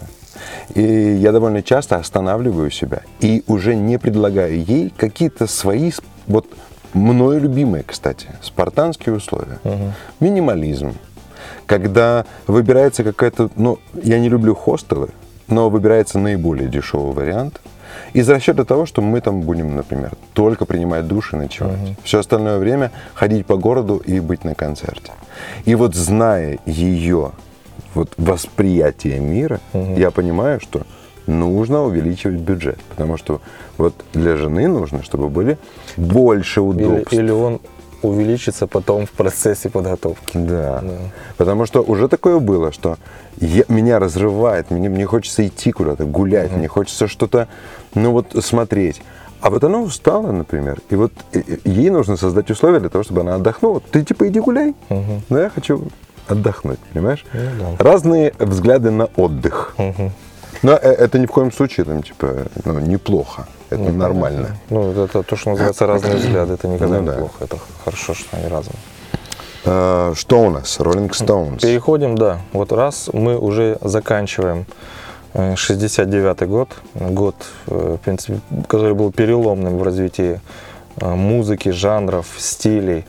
и 0.74 0.82
я 0.82 1.32
довольно 1.32 1.62
часто 1.62 1.96
останавливаю 1.96 2.70
себя 2.70 3.02
и 3.20 3.42
уже 3.46 3.74
не 3.74 3.98
предлагаю 3.98 4.62
ей 4.62 4.92
какие-то 4.96 5.46
свои, 5.46 5.92
вот 6.26 6.46
мною 6.92 7.40
любимые, 7.40 7.84
кстати, 7.84 8.28
спартанские 8.42 9.14
условия. 9.14 9.58
Минимализм. 10.20 10.94
Когда 11.66 12.24
выбирается 12.46 13.04
какая-то, 13.04 13.50
ну, 13.56 13.78
я 14.02 14.18
не 14.18 14.28
люблю 14.28 14.54
хостелы, 14.54 15.08
но 15.48 15.70
выбирается 15.70 16.18
наиболее 16.18 16.68
дешевый 16.68 17.12
вариант. 17.12 17.60
Из 18.12 18.28
расчета 18.28 18.64
того, 18.64 18.86
что 18.86 19.02
мы 19.02 19.20
там 19.20 19.42
будем, 19.42 19.76
например, 19.76 20.12
только 20.32 20.64
принимать 20.64 21.06
душ 21.06 21.32
и 21.32 21.36
ночевать. 21.36 21.78
Все 22.02 22.18
остальное 22.20 22.58
время 22.58 22.90
ходить 23.14 23.46
по 23.46 23.56
городу 23.56 23.96
и 23.96 24.20
быть 24.20 24.44
на 24.44 24.54
концерте. 24.54 25.12
И 25.64 25.74
вот 25.74 25.94
зная 25.94 26.58
ее 26.66 27.32
вот 27.94 28.12
восприятие 28.16 29.20
мира, 29.20 29.60
я 29.72 30.10
понимаю, 30.10 30.60
что 30.60 30.82
нужно 31.26 31.82
увеличивать 31.84 32.40
бюджет. 32.40 32.78
Потому 32.90 33.16
что 33.16 33.40
вот 33.78 33.94
для 34.12 34.36
жены 34.36 34.68
нужно, 34.68 35.02
чтобы 35.02 35.28
были 35.28 35.58
больше 35.96 36.60
Или, 36.60 36.66
удобств. 36.84 37.12
или 37.12 37.30
он 37.30 37.60
увеличится 38.02 38.66
потом 38.66 39.06
в 39.06 39.10
процессе 39.12 39.70
подготовки. 39.70 40.36
Да. 40.36 40.80
Да. 40.82 40.94
Потому 41.38 41.64
что 41.64 41.80
уже 41.80 42.08
такое 42.08 42.38
было, 42.38 42.70
что 42.72 42.98
я- 43.40 43.64
меня 43.68 43.98
разрывает, 43.98 44.70
мне, 44.70 44.90
мне 44.90 45.06
хочется 45.06 45.46
идти 45.46 45.72
куда-то, 45.72 46.04
гулять, 46.04 46.52
мне 46.52 46.68
хочется 46.68 47.08
что-то, 47.08 47.48
ну 47.94 48.10
вот, 48.12 48.36
смотреть. 48.44 49.00
А 49.40 49.48
вот 49.50 49.64
она 49.64 49.80
устала, 49.80 50.32
например, 50.32 50.80
и 50.90 50.96
вот 50.96 51.12
ей 51.64 51.88
нужно 51.90 52.16
создать 52.18 52.50
условия 52.50 52.80
для 52.80 52.88
того, 52.90 53.04
чтобы 53.04 53.22
она 53.22 53.34
отдохнула. 53.36 53.80
Ты 53.90 54.02
типа 54.02 54.28
иди 54.28 54.40
гуляй, 54.40 54.74
Мгм. 54.90 55.22
но 55.30 55.38
я 55.38 55.48
хочу 55.48 55.84
отдохнуть, 56.28 56.78
понимаешь? 56.92 57.24
Ну 57.32 57.76
да. 57.78 57.84
Разные 57.84 58.32
взгляды 58.38 58.90
на 58.90 59.06
отдых. 59.16 59.74
Мгм. 59.78 60.12
Но 60.62 60.72
э, 60.72 60.76
это 60.76 61.18
ни 61.18 61.26
в 61.26 61.30
коем 61.30 61.52
случае, 61.52 61.84
там, 61.84 62.02
типа, 62.02 62.46
ну, 62.64 62.78
неплохо, 62.78 63.46
это 63.70 63.92
нормально. 63.92 64.56
Ну, 64.70 64.92
это 65.04 65.22
то, 65.22 65.36
что 65.36 65.50
называется 65.50 65.86
разные 65.86 66.16
взгляды. 66.16 66.54
Это 66.54 66.68
никогда 66.68 66.96
Ну 66.96 67.00
не 67.02 67.06
да. 67.08 67.12
плохо. 67.18 67.44
Это 67.44 67.58
хорошо, 67.84 68.14
что 68.14 68.36
они 68.36 68.48
разные. 68.48 68.76
А, 69.66 70.12
что 70.14 70.40
у 70.42 70.50
нас? 70.50 70.78
Rolling 70.78 71.10
Stones. 71.10 71.60
Переходим, 71.60 72.16
да. 72.16 72.38
Вот 72.52 72.72
раз 72.72 73.10
мы 73.12 73.38
уже 73.38 73.78
заканчиваем 73.80 74.66
э, 75.34 75.54
69-й 75.54 76.46
год, 76.46 76.68
год, 76.94 77.36
э, 77.66 77.96
в 77.98 78.04
принципе, 78.04 78.40
который 78.68 78.94
был 78.94 79.10
переломным 79.12 79.78
в 79.78 79.82
развитии 79.82 80.40
э, 81.00 81.14
музыки, 81.14 81.70
жанров, 81.70 82.26
стилей. 82.38 83.04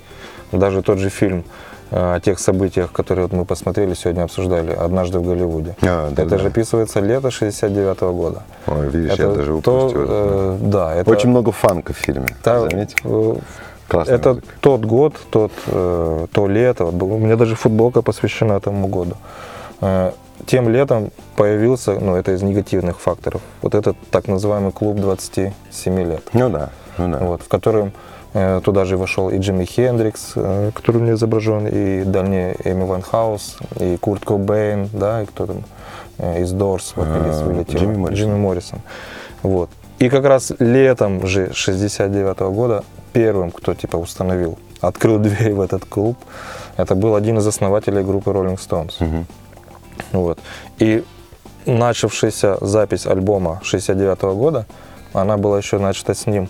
Даже 0.51 0.81
тот 0.81 0.97
же 0.97 1.09
фильм 1.09 1.39
э, 1.39 1.43
о 1.91 2.19
тех 2.19 2.39
событиях, 2.39 2.91
которые 2.91 3.27
вот 3.27 3.33
мы 3.33 3.45
посмотрели, 3.45 3.93
сегодня 3.93 4.23
обсуждали, 4.23 4.71
«Однажды 4.71 5.19
в 5.19 5.23
Голливуде». 5.25 5.75
А, 5.81 6.09
да, 6.11 6.23
это 6.23 6.31
да. 6.31 6.37
же 6.39 6.47
описывается 6.47 6.99
лето 6.99 7.27
69-го 7.29 8.11
года. 8.13 8.43
Ой, 8.67 8.89
видишь, 8.89 9.17
я 9.17 9.25
это 9.25 9.35
даже 9.35 9.61
то, 9.61 9.77
упустил. 9.79 10.01
это. 10.03 10.11
э, 10.13 10.57
да, 10.61 10.93
это 10.95 11.11
Очень 11.11 11.29
много 11.29 11.51
фанка 11.51 11.93
в 11.93 11.97
фильме, 11.97 12.27
та- 12.43 12.61
заметил? 12.61 13.33
э, 13.33 13.35
Классная 13.87 14.15
это 14.15 14.29
музыка. 14.29 14.47
тот 14.61 14.85
год, 14.85 15.13
тот, 15.29 15.51
э, 15.67 16.27
то 16.31 16.47
лето. 16.47 16.85
Вот 16.85 17.01
у 17.03 17.17
меня 17.17 17.35
даже 17.35 17.55
футболка 17.55 18.01
посвящена 18.01 18.53
этому 18.53 18.87
году. 18.87 19.15
Э, 19.81 20.11
тем 20.47 20.69
летом 20.69 21.11
появился, 21.35 21.93
ну 21.99 22.15
это 22.15 22.31
из 22.33 22.41
негативных 22.41 22.99
факторов, 22.99 23.41
вот 23.61 23.75
этот 23.75 23.95
так 24.11 24.27
называемый 24.27 24.71
клуб 24.71 24.97
27 24.97 25.99
лет, 26.03 26.23
Ну 26.33 26.49
да, 26.49 26.69
ну 26.97 27.07
да. 27.11 27.19
вот, 27.19 27.41
в 27.43 27.47
котором 27.47 27.87
э, 27.87 27.91
туда 28.63 28.85
же 28.85 28.97
вошел 28.97 29.29
и 29.29 29.37
Джимми 29.37 29.63
Хендрикс, 29.65 30.33
э, 30.35 30.71
который 30.73 30.97
у 30.97 30.99
меня 31.01 31.13
изображен, 31.13 31.67
и 31.67 32.03
дальнее 32.03 32.55
Эми 32.65 32.83
Ван 32.83 33.01
Хаус, 33.01 33.57
и 33.79 33.95
Курт 33.97 34.25
Кобейн, 34.25 34.89
да, 34.91 35.23
и 35.23 35.25
кто 35.25 35.45
там 35.45 35.63
э, 36.17 36.41
из 36.41 36.51
Дорс, 36.51 36.93
вокалист 36.95 37.43
вылетел. 37.43 37.79
Джимми 37.79 37.95
Моррисон. 37.95 38.15
Джимми 38.15 38.37
Моррисон. 38.37 38.79
Вот. 39.41 39.69
И 39.99 40.09
как 40.09 40.25
раз 40.25 40.51
летом 40.59 41.25
же 41.25 41.53
69 41.53 42.39
года 42.53 42.83
первым, 43.13 43.51
кто 43.51 43.73
типа 43.73 43.95
установил, 43.95 44.57
открыл 44.81 45.17
дверь 45.19 45.53
в 45.53 45.61
этот 45.61 45.85
клуб, 45.85 46.17
это 46.75 46.93
был 46.95 47.15
один 47.15 47.37
из 47.37 47.47
основателей 47.47 48.03
группы 48.03 48.31
Rolling 48.31 48.59
Stones. 48.59 48.95
Мгм. 48.99 49.25
Вот. 50.11 50.39
И 50.79 51.05
начавшаяся 51.65 52.57
запись 52.59 53.07
альбома 53.07 53.61
69 53.63 54.21
года, 54.35 54.65
она 55.13 55.37
была 55.37 55.57
еще 55.57 55.79
начата 55.79 56.13
с 56.13 56.27
ним. 56.27 56.49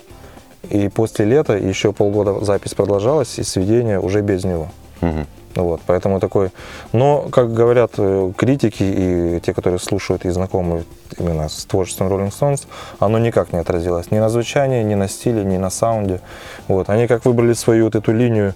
И 0.70 0.88
после 0.88 1.24
лета 1.24 1.56
еще 1.56 1.92
полгода 1.92 2.44
запись 2.44 2.74
продолжалась, 2.74 3.38
и 3.38 3.42
сведение 3.42 4.00
уже 4.00 4.20
без 4.20 4.44
него. 4.44 4.68
Мгм. 5.00 5.26
Вот, 5.56 5.80
поэтому 5.86 6.20
такой... 6.20 6.50
Но, 6.92 7.28
как 7.30 7.52
говорят 7.54 7.92
э, 7.96 8.32
критики 8.36 8.82
и 8.82 9.40
те, 9.40 9.54
которые 9.54 9.80
слушают 9.80 10.26
и 10.26 10.30
знакомы 10.30 10.84
именно 11.18 11.48
с 11.48 11.64
творчеством 11.64 12.08
Rolling 12.08 12.30
Stones, 12.30 12.66
оно 12.98 13.18
никак 13.18 13.52
не 13.52 13.58
отразилось 13.58 14.10
ни 14.10 14.18
на 14.18 14.28
звучании, 14.28 14.82
ни 14.82 14.94
на 14.94 15.08
стиле, 15.08 15.44
ни 15.44 15.56
на 15.56 15.70
саунде. 15.70 16.20
Вот. 16.68 16.90
Они 16.90 17.06
как 17.06 17.24
выбрали 17.24 17.54
свою 17.54 17.84
вот 17.86 17.94
эту 17.94 18.12
линию 18.12 18.54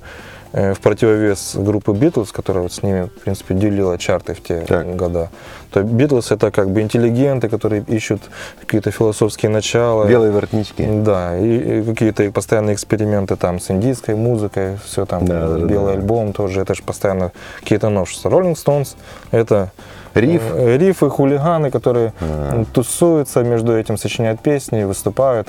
в 0.52 0.76
противовес 0.80 1.54
группы 1.56 1.92
Beatles, 1.92 2.28
которая 2.32 2.62
вот 2.64 2.72
с 2.72 2.82
ними, 2.82 3.04
в 3.04 3.22
принципе, 3.22 3.54
делила 3.54 3.96
чарты 3.98 4.34
в 4.34 4.42
те 4.42 4.60
Так. 4.60 4.96
года, 4.96 5.30
то 5.70 5.80
Beatles 5.80 6.34
это 6.34 6.50
как 6.50 6.70
бы 6.70 6.80
интеллигенты, 6.80 7.48
которые 7.48 7.84
ищут 7.86 8.22
какие-то 8.60 8.90
философские 8.90 9.50
начала. 9.50 10.06
Белые 10.06 10.32
воротнички. 10.32 10.84
Да, 10.86 11.38
и, 11.38 11.80
и 11.80 11.82
какие-то 11.84 12.30
постоянные 12.32 12.74
эксперименты 12.74 13.36
там 13.36 13.60
с 13.60 13.70
индийской 13.70 14.16
музыкой, 14.16 14.78
все 14.84 15.06
там, 15.06 15.24
Да, 15.24 15.48
да, 15.48 15.58
белый 15.64 15.94
да. 15.94 16.00
альбом 16.00 16.32
тоже, 16.32 16.60
это 16.62 16.74
же 16.74 16.82
постоянно 16.82 17.32
какие-то 17.60 17.88
новшества. 17.88 18.28
Rolling 18.30 18.54
Stones 18.56 18.96
это 19.30 19.70
Риф. 20.14 20.42
э, 20.54 20.76
рифы, 20.78 21.08
хулиганы, 21.10 21.70
которые 21.70 22.12
А. 22.20 22.54
м, 22.54 22.64
тусуются, 22.64 23.42
между 23.44 23.76
этим 23.76 23.96
сочиняют 23.96 24.40
песни, 24.40 24.84
выступают, 24.84 25.48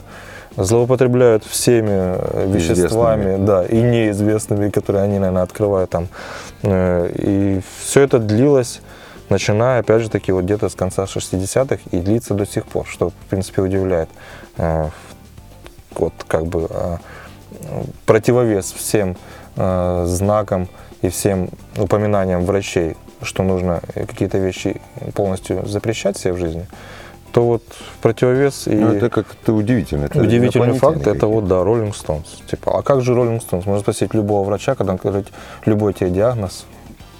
злоупотребляют 0.57 1.43
всеми 1.45 1.89
э, 1.91 2.47
веществами, 2.53 3.21
Известными. 3.23 3.45
да, 3.45 3.65
и 3.65 3.81
неизвестными, 3.81 4.69
которые 4.69 5.03
они, 5.03 5.19
наверное, 5.19 5.43
открывают 5.43 5.89
там. 5.89 6.07
Э, 6.63 7.09
И 7.15 7.61
все 7.79 8.01
это 8.01 8.19
длилось 8.19 8.81
начиная, 9.29 9.79
опять 9.79 10.01
же 10.01 10.09
таки, 10.09 10.31
вот 10.33 10.43
где-то 10.43 10.67
с 10.69 10.75
конца 10.75 11.05
60-х 11.07 11.79
и 11.91 11.99
длится 11.99 12.33
до 12.33 12.45
сих 12.45 12.65
пор, 12.65 12.85
что, 12.85 13.09
в 13.09 13.13
принципе, 13.29 13.61
удивляет. 13.61 14.09
Э, 14.57 14.89
Вот 15.95 16.13
как 16.27 16.45
бы 16.45 16.67
э, 16.69 16.97
противовес 18.05 18.71
всем 18.71 19.15
э, 19.57 20.03
знакам 20.07 20.67
и 21.01 21.09
всем 21.09 21.49
упоминаниям 21.77 22.45
врачей, 22.45 22.95
что 23.23 23.43
нужно 23.43 23.81
какие-то 23.93 24.37
вещи 24.37 24.81
полностью 25.13 25.65
запрещать 25.67 26.17
себе 26.17 26.33
в 26.33 26.37
жизни, 26.37 26.65
то 27.31 27.45
вот 27.45 27.63
противовес 28.01 28.67
и 28.67 28.75
Ну, 28.75 28.93
это 28.93 29.09
как-то 29.09 29.53
удивительно. 29.53 30.05
Это 30.05 30.19
удивительный 30.21 30.73
факт, 30.73 30.97
инопланетяне 30.97 31.17
это 31.17 31.27
вот, 31.27 31.47
да, 31.47 31.55
Rolling 31.55 31.93
Stones. 31.93 32.25
Типа, 32.49 32.79
а 32.79 32.81
как 32.81 33.01
же 33.01 33.13
Rolling 33.13 33.39
Stones? 33.39 33.63
Можно 33.65 33.79
спросить 33.79 34.13
любого 34.13 34.45
врача, 34.45 34.75
когда 34.75 34.93
он 34.93 34.99
говорит 35.01 35.27
любой 35.65 35.93
тебе 35.93 36.09
диагноз, 36.09 36.65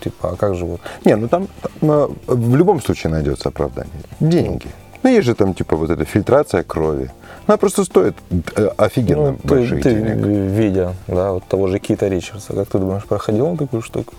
типа, 0.04 0.32
а 0.32 0.36
как 0.36 0.56
же 0.56 0.66
вот? 0.66 0.82
Не, 1.06 1.16
ну 1.16 1.28
там, 1.28 1.47
там, 1.62 1.91
э, 1.91 2.08
в 2.28 2.56
любом 2.56 2.82
случае 2.82 3.12
найдется 3.12 3.49
оправдание. 3.49 3.93
Деньги. 4.20 4.68
Ну, 5.04 5.10
есть 5.10 5.26
же 5.26 5.34
там, 5.34 5.54
типа, 5.54 5.76
вот 5.76 5.89
эта 5.89 6.06
фильтрация 6.06 6.64
крови. 6.64 7.10
Она 7.47 7.58
просто 7.58 7.84
стоит 7.84 8.16
э, 8.56 8.70
офигенно 8.78 9.32
Ну, 9.32 9.38
ты, 9.38 9.47
больших 9.47 9.82
ты, 9.82 9.93
денег. 9.95 10.26
видя, 10.26 10.93
да, 11.08 11.32
вот 11.32 11.43
того 11.45 11.68
же 11.68 11.80
Кита 11.80 12.08
Ричардса, 12.08 12.54
как 12.54 12.68
ты 12.70 12.78
думаешь, 12.78 13.04
проходил 13.06 13.47
он 13.47 13.58
такую 13.58 13.82
штуку? 13.82 14.14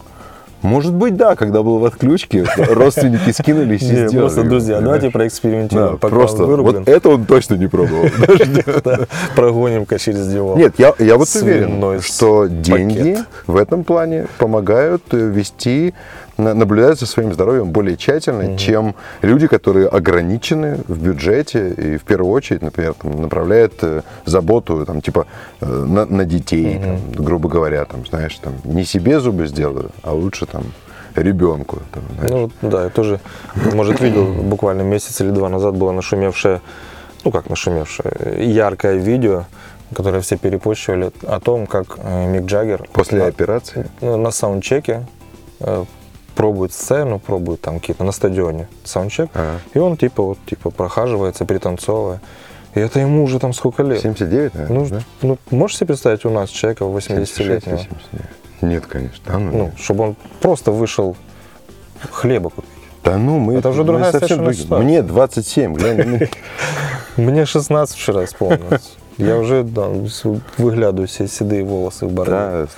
Может 0.62 0.94
быть, 0.94 1.16
да, 1.16 1.34
когда 1.34 1.62
был 1.62 1.78
в 1.78 1.84
отключке, 1.84 2.44
родственники 2.56 3.30
скинулись 3.30 3.82
и 3.82 3.84
сделали. 3.84 4.16
просто, 4.16 4.44
друзья, 4.44 4.80
давайте 4.80 5.10
проэкспериментируем, 5.10 5.98
просто 5.98 6.44
вот 6.44 6.88
это 6.88 7.08
он 7.08 7.24
точно 7.26 7.54
не 7.54 7.66
пробовал. 7.66 8.06
прогоним-ка 9.34 9.98
через 9.98 10.28
него. 10.32 10.56
Нет, 10.56 10.74
я, 10.78 10.94
вот 11.16 11.28
уверен, 11.40 12.00
что 12.00 12.46
деньги 12.46 13.18
в 13.46 13.56
этом 13.56 13.84
плане 13.84 14.26
помогают 14.38 15.02
э, 15.12 15.16
вести, 15.16 15.94
на- 16.36 16.54
наблюдать 16.54 16.98
за 16.98 17.06
своим 17.06 17.32
здоровьем 17.32 17.70
более 17.70 17.96
тщательно, 17.96 18.56
чем 18.58 18.94
люди, 19.22 19.46
которые 19.46 19.88
ограничены 19.88 20.78
в 20.88 21.02
бюджете 21.02 21.70
и 21.70 21.96
в 21.96 22.04
первую 22.04 22.32
очередь, 22.32 22.62
например, 22.62 22.94
там, 22.94 23.20
направляют 23.20 23.74
э, 23.82 24.02
заботу 24.24 24.84
там, 24.86 25.00
типа, 25.00 25.26
э, 25.60 25.66
на, 25.66 26.04
на 26.06 26.24
детей, 26.24 26.78
там, 26.78 27.24
грубо 27.24 27.48
говоря, 27.48 27.84
там, 27.84 28.06
знаешь, 28.06 28.36
там, 28.36 28.54
не 28.64 28.84
себе 28.84 29.20
зубы 29.20 29.46
сделаю, 29.46 29.90
а 30.02 30.12
лучше 30.12 30.46
там 30.46 30.64
ребенку. 31.14 31.80
Там, 31.92 32.02
знаешь. 32.16 32.30
Ну, 32.30 32.68
да, 32.68 32.84
я 32.84 32.88
тоже, 32.88 33.20
может, 33.74 34.00
видел 34.00 34.32
буквально 34.32 34.82
месяц 34.82 35.20
или 35.20 35.30
два 35.30 35.48
назад 35.48 35.74
было 35.76 35.92
нашумевшее, 35.92 36.60
ну 37.24 37.30
как 37.30 37.50
нашумевшее, 37.50 38.12
яркое 38.52 38.96
видео, 38.96 39.44
которое 39.94 40.20
все 40.22 40.38
перепощивали 40.38 41.12
о 41.26 41.38
том, 41.40 41.66
как 41.66 41.98
э, 41.98 42.26
Мик 42.26 42.44
Джаггер 42.46 42.88
После 42.92 43.18
на, 43.18 43.26
операции. 43.26 43.86
ну, 44.00 44.16
на 44.16 44.30
саундчеке 44.30 45.04
пробует 46.34 46.72
сцену, 46.72 47.18
пробует 47.18 47.60
там 47.60 47.78
какие-то 47.80 48.04
на 48.04 48.12
стадионе 48.12 48.68
саундчек, 48.84 49.30
Ага. 49.34 49.58
и 49.74 49.78
он 49.78 49.96
типа 49.96 50.22
вот 50.22 50.38
типа 50.46 50.70
прохаживается, 50.70 51.44
пританцовывая. 51.44 52.20
И 52.74 52.80
это 52.80 53.00
ему 53.00 53.24
уже 53.24 53.38
там 53.38 53.52
сколько 53.52 53.82
лет? 53.82 54.00
79, 54.00 54.54
наверное, 54.54 54.78
Ну, 54.80 54.86
да? 54.88 55.00
ну, 55.20 55.38
можешь 55.50 55.76
себе 55.76 55.88
представить 55.88 56.24
у 56.24 56.30
нас 56.30 56.48
человека 56.50 56.84
76, 56.84 57.38
80-летнего? 57.38 57.78
79. 57.78 58.26
Нет, 58.62 58.86
конечно. 58.86 59.24
Да 59.26 59.38
ну, 59.38 59.50
Ну, 59.58 59.72
чтобы 59.78 60.04
он 60.04 60.16
просто 60.40 60.70
вышел 60.72 61.14
хлеба 62.10 62.48
купить. 62.50 62.70
да 63.04 63.18
ну, 63.18 63.38
мы, 63.38 63.54
это 63.56 63.68
уже 63.68 63.84
другая 63.84 64.10
совсем 64.12 64.44
другие. 64.44 64.66
Мне 64.78 65.02
27, 65.02 65.74
глянь. 65.74 66.28
Мне 67.16 67.44
16 67.46 67.96
вчера 67.96 68.24
исполнилось. 68.24 68.96
Я 69.18 69.36
уже 69.36 69.62
да, 69.62 69.88
выглядываю 70.56 71.06
все 71.06 71.28
седые 71.28 71.64
волосы 71.64 72.06
в 72.06 72.12
бороде. 72.12 72.32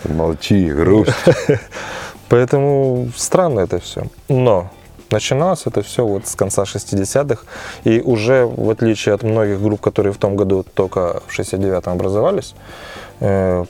Да, 0.05 0.13
молчи, 0.13 0.69
грусть. 0.73 1.13
Поэтому 2.35 3.09
странно 3.16 3.61
это 3.61 3.78
все. 3.78 4.03
Но 4.28 4.68
начиналось 5.12 5.66
это 5.66 5.82
все 5.82 6.05
вот 6.05 6.26
с 6.26 6.35
конца 6.35 6.64
60-х. 6.64 7.45
И 7.85 8.01
уже, 8.01 8.45
в 8.45 8.70
отличие 8.70 9.14
от 9.14 9.22
многих 9.22 9.62
групп, 9.62 9.80
которые 9.80 10.12
в 10.12 10.16
том 10.16 10.35
году 10.35 10.64
только 10.74 11.20
в 11.28 11.39
69-м 11.39 11.93
образовались, 11.93 12.55
э, 13.20 13.64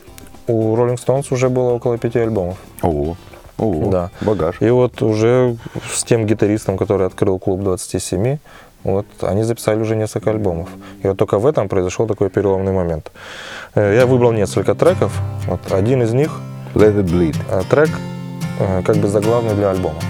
у 0.46 0.76
Rolling 0.76 0.96
Stones 0.96 1.26
уже 1.30 1.48
было 1.50 1.72
около 1.74 1.98
пяти 1.98 2.18
альбомов. 2.20 2.56
О, 2.82 3.16
о, 3.58 3.90
Да. 3.90 4.10
багаж. 4.22 4.56
И 4.62 4.70
вот 4.70 5.02
уже 5.02 5.56
с 5.92 6.02
тем 6.04 6.24
гитаристом, 6.26 6.78
который 6.78 7.06
открыл 7.06 7.38
клуб 7.38 7.60
27, 7.60 8.38
вот 8.84 9.06
они 9.20 9.42
записали 9.42 9.78
уже 9.80 9.94
несколько 9.96 10.30
альбомов. 10.30 10.70
И 11.02 11.06
вот 11.08 11.18
только 11.18 11.38
в 11.38 11.44
этом 11.46 11.68
произошел 11.68 12.06
такой 12.06 12.30
переломный 12.30 12.72
момент. 12.72 13.12
Э, 13.74 13.94
Я 13.94 14.06
выбрал 14.06 14.32
несколько 14.32 14.74
треков. 14.74 15.12
Вот 15.48 15.60
один 15.70 16.02
из 16.02 16.14
них 16.14 16.30
Let 16.74 16.94
it 16.96 17.04
bleed. 17.04 17.36
э, 17.50 17.62
трек 17.68 17.90
как 18.58 18.96
бы 18.96 19.08
заглавный 19.08 19.54
для 19.54 19.70
альбома. 19.70 20.00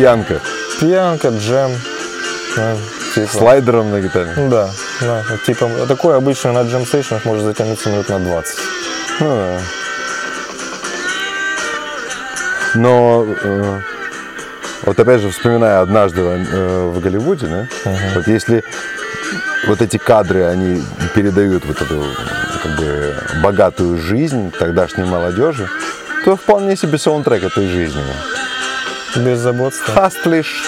Пьянка. 0.00 0.40
Пьянка, 0.80 1.28
джем. 1.28 1.72
ну, 2.56 2.78
типа. 3.14 3.28
Слайдером 3.30 3.90
на 3.90 4.00
гитаре. 4.00 4.32
Да, 4.48 4.70
да. 5.02 5.22
Типа 5.44 5.68
такое 5.86 6.16
обычно 6.16 6.52
на 6.52 6.62
джем-сейшенах 6.62 7.26
может 7.26 7.44
затянуться 7.44 7.90
минут 7.90 8.08
на 8.08 8.18
20. 8.18 8.58
Ну 9.20 9.28
да. 9.28 9.60
Но 12.76 13.26
э, 13.42 13.80
вот 14.84 14.98
опять 14.98 15.20
же, 15.20 15.28
вспоминая 15.28 15.82
однажды 15.82 16.22
э, 16.22 16.90
в 16.94 16.98
Голливуде, 17.00 17.46
да, 17.48 17.66
вот 18.14 18.26
если 18.26 18.64
вот 19.66 19.82
эти 19.82 19.98
кадры, 19.98 20.44
они 20.44 20.82
передают 21.14 21.66
вот 21.66 21.76
эту 21.82 22.06
как 22.62 22.76
бы 22.78 23.16
богатую 23.42 23.98
жизнь 23.98 24.50
тогдашней 24.58 25.04
молодежи, 25.04 25.68
то 26.24 26.36
вполне 26.36 26.74
себе 26.74 26.96
саундтрек 26.96 27.44
этой 27.44 27.68
жизни. 27.68 28.00
Беззаботство. 29.16 29.94
Хастлишь, 29.94 30.62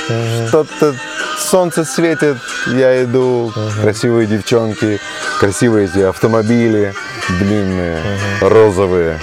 что-то 0.48 0.94
солнце 1.38 1.84
светит, 1.84 2.36
я 2.66 3.04
иду, 3.04 3.52
красивые 3.80 4.26
девчонки, 4.26 4.98
красивые 5.38 5.86
эти 5.86 6.00
автомобили, 6.00 6.92
длинные, 7.38 7.98
розовые. 8.40 9.18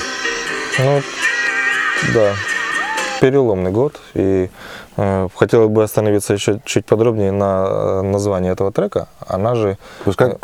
Ну, 0.79 1.01
да. 2.13 2.33
Переломный 3.19 3.71
год. 3.71 3.99
И 4.13 4.49
э, 4.95 5.27
хотелось 5.35 5.69
бы 5.69 5.83
остановиться 5.83 6.33
еще 6.33 6.61
чуть 6.63 6.85
подробнее 6.85 7.33
на 7.33 7.65
э, 7.67 8.01
названии 8.03 8.49
этого 8.49 8.71
трека. 8.71 9.09
Она 9.27 9.55
же, 9.55 9.77
Пускай, 10.05 10.35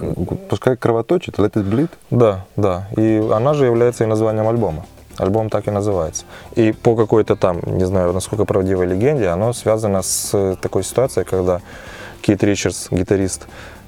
пускай 0.50 0.76
кровоточит, 0.76 1.40
let 1.40 1.54
it 1.54 1.64
bleed. 1.64 1.90
да, 2.10 2.46
да. 2.58 2.90
И 2.98 3.26
она 3.32 3.54
же 3.54 3.66
является 3.66 4.04
и 4.04 4.08
названием 4.08 4.48
альбома. 4.50 4.86
Альбом 5.18 5.50
так 5.50 5.68
и 5.68 5.72
называется. 5.72 6.26
И 6.56 6.72
по 6.72 6.96
какой-то 6.96 7.36
там, 7.36 7.60
не 7.66 7.86
знаю, 7.86 8.14
насколько 8.14 8.46
правдивой 8.46 8.86
легенде, 8.88 9.28
оно 9.30 9.54
связано 9.54 10.02
с 10.02 10.56
такой 10.62 10.84
ситуацией, 10.84 11.26
когда 11.26 11.62
Кит 12.22 12.44
Ричардс, 12.44 12.88
гитарист, 12.92 13.48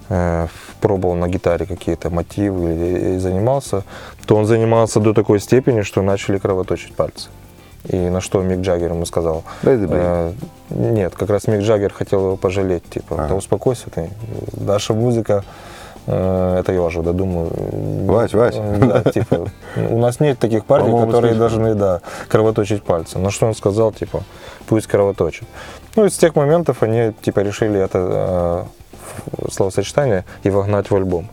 э, 0.10 0.48
пробовал 0.80 1.16
на 1.16 1.28
гитаре 1.28 1.66
какие-то 1.66 2.10
мотивы 2.10 2.74
и, 2.76 3.16
и 3.16 3.18
занимался, 3.18 3.84
то 4.26 4.36
он 4.36 4.46
занимался 4.46 5.00
до 5.00 5.14
такой 5.14 5.40
степени, 5.40 5.82
что 5.82 6.02
начали 6.02 6.38
кровоточить 6.38 6.96
пальцы. 6.96 7.30
И 7.86 7.96
на 7.98 8.22
что 8.22 8.42
Мик 8.42 8.60
Джаггер 8.60 8.92
ему 8.92 9.06
сказал, 9.06 9.44
Дай 9.64 9.78
ты, 9.78 9.88
блин. 9.88 10.00
э, 10.02 10.32
нет, 10.70 11.16
как 11.16 11.30
раз 11.30 11.48
Мик 11.48 11.62
Джаггер 11.62 11.94
хотел 11.94 12.20
его 12.26 12.36
пожалеть, 12.38 12.84
типа, 12.90 13.16
А. 13.18 13.28
да 13.30 13.36
успокойся 13.36 13.90
ты, 13.90 14.10
наша 14.54 14.94
музыка, 14.94 15.44
э, 15.44 15.77
это 16.08 16.72
я 16.72 16.82
уже 16.82 17.02
додумаю. 17.02 17.52
Вась, 18.06 18.34
Вась. 18.34 18.56
Э, 18.58 18.78
Да, 19.04 19.12
типа, 19.12 19.50
у 19.76 19.98
нас 19.98 20.20
нет 20.20 20.40
таких 20.40 20.66
парней, 20.66 20.92
По-моему, 20.92 21.12
которые 21.12 21.36
слышно. 21.36 21.50
должны, 21.50 21.76
да, 21.76 22.02
кровоточить 22.30 22.84
пальцы. 22.84 23.20
Но 23.20 23.30
что 23.30 23.46
он 23.48 23.56
сказал, 23.56 23.92
типа, 23.92 24.24
пусть 24.68 24.88
кровоточит. 24.88 25.48
Ну, 25.96 26.06
и 26.06 26.10
с 26.10 26.18
тех 26.18 26.36
моментов 26.36 26.84
они, 26.84 27.14
типа, 27.22 27.42
решили 27.42 27.80
это 27.80 28.68
э, 29.38 29.50
словосочетание 29.52 30.26
и 30.44 30.50
вогнать 30.50 30.90
в 30.90 30.96
альбом. 30.96 31.30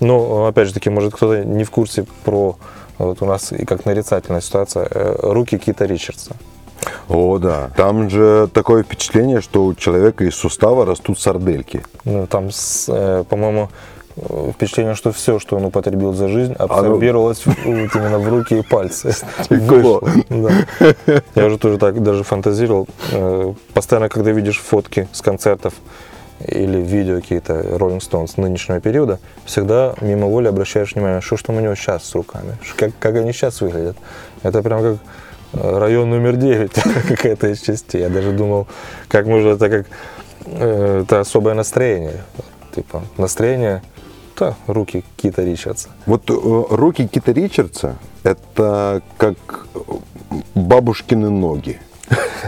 Но, 0.00 0.46
опять 0.46 0.68
же 0.68 0.74
таки, 0.74 0.90
может, 0.90 1.14
кто-то 1.14 1.44
не 1.44 1.64
в 1.64 1.70
курсе 1.70 2.06
про 2.24 2.56
вот 2.98 3.22
у 3.22 3.26
нас 3.26 3.52
и 3.52 3.64
как 3.64 3.84
нарицательная 3.84 4.40
ситуация 4.40 4.88
э, 4.90 5.16
руки 5.20 5.58
Кита 5.58 5.86
Ричардса. 5.86 6.32
О, 7.08 7.38
да. 7.38 7.70
Там 7.76 8.10
же 8.10 8.48
такое 8.52 8.82
впечатление, 8.82 9.40
что 9.40 9.64
у 9.64 9.74
человека 9.74 10.24
из 10.24 10.34
сустава 10.34 10.84
растут 10.84 11.18
сардельки. 11.20 11.84
Ну, 12.04 12.26
там, 12.26 12.48
э, 12.88 13.24
по-моему, 13.28 13.64
э, 13.64 13.97
впечатление, 14.52 14.94
что 14.94 15.12
все, 15.12 15.38
что 15.38 15.56
он 15.56 15.64
употребил 15.64 16.12
за 16.12 16.28
жизнь, 16.28 16.54
абсорбировалось 16.54 17.40
в- 17.40 17.46
вот 17.46 17.94
именно 17.94 18.18
в 18.18 18.28
руки 18.28 18.58
и 18.58 18.62
пальцы. 18.62 19.12
Да. 20.30 20.50
Я 21.34 21.46
уже 21.46 21.58
тоже 21.58 21.78
так 21.78 22.02
даже 22.02 22.24
фантазировал. 22.24 22.88
Э, 23.12 23.52
Постоянно, 23.74 24.08
когда 24.08 24.30
видишь 24.32 24.58
фотки 24.60 25.08
с 25.12 25.20
концертов 25.22 25.74
или 26.46 26.78
видео 26.78 27.16
какие-то 27.16 27.54
Rolling 27.54 27.98
Stones 28.00 28.32
нынешнего 28.40 28.80
периода, 28.80 29.18
всегда 29.44 29.94
мимо 30.00 30.26
воли 30.28 30.46
обращаешь 30.48 30.94
внимание, 30.94 31.20
что 31.20 31.36
там 31.36 31.56
у 31.56 31.60
него 31.60 31.74
сейчас 31.74 32.04
с 32.04 32.14
руками, 32.14 32.56
как, 32.76 32.92
как 32.98 33.16
они 33.16 33.32
сейчас 33.32 33.60
выглядят. 33.60 33.96
Это 34.42 34.62
прям 34.62 34.80
как 34.82 34.96
э, 35.54 35.78
район 35.78 36.10
номер 36.10 36.36
9 36.36 36.72
какая-то 37.08 37.48
из 37.48 37.60
частей. 37.60 38.02
Я 38.02 38.08
даже 38.08 38.32
думал, 38.32 38.66
как 39.08 39.26
можно, 39.26 39.48
это 39.50 39.68
как 39.68 39.86
э, 40.46 41.02
это 41.02 41.20
особое 41.20 41.54
настроение. 41.54 42.22
Типа 42.74 43.02
настроение, 43.16 43.82
да, 44.38 44.54
руки 44.66 45.04
Кита 45.16 45.42
Ричардса. 45.44 45.88
Вот 46.06 46.30
э, 46.30 46.34
руки 46.70 47.06
Кита 47.06 47.32
Ричардса– 47.32 47.96
это 48.22 49.02
как 49.16 49.36
бабушкины 50.54 51.30
ноги. 51.30 51.80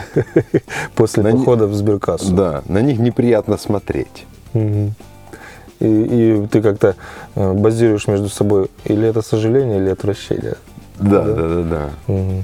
После 0.95 1.23
На 1.23 1.33
похода 1.33 1.67
в 1.67 1.75
сберкассу. 1.75 2.33
Да, 2.33 2.63
на 2.67 2.81
них 2.81 2.99
неприятно 2.99 3.57
смотреть. 3.57 4.27
И, 4.55 5.87
и 5.87 6.47
ты 6.49 6.61
как-то 6.61 6.95
э, 7.35 7.53
базируешь 7.53 8.07
между 8.07 8.29
собой 8.29 8.71
или 8.85 9.09
это 9.09 9.23
сожаление, 9.23 9.79
или 9.79 9.89
отвращение. 9.89 10.57
Да, 10.99 11.23
Да. 11.23 11.35
да, 11.35 11.49
да, 11.49 11.63
да. 11.63 11.91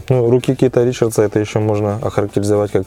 Ну, 0.08 0.30
руки 0.30 0.54
Кита 0.54 0.82
Ричардса 0.84 1.22
это 1.22 1.38
еще 1.38 1.58
можно 1.58 1.96
охарактеризовать 1.96 2.72
как 2.72 2.86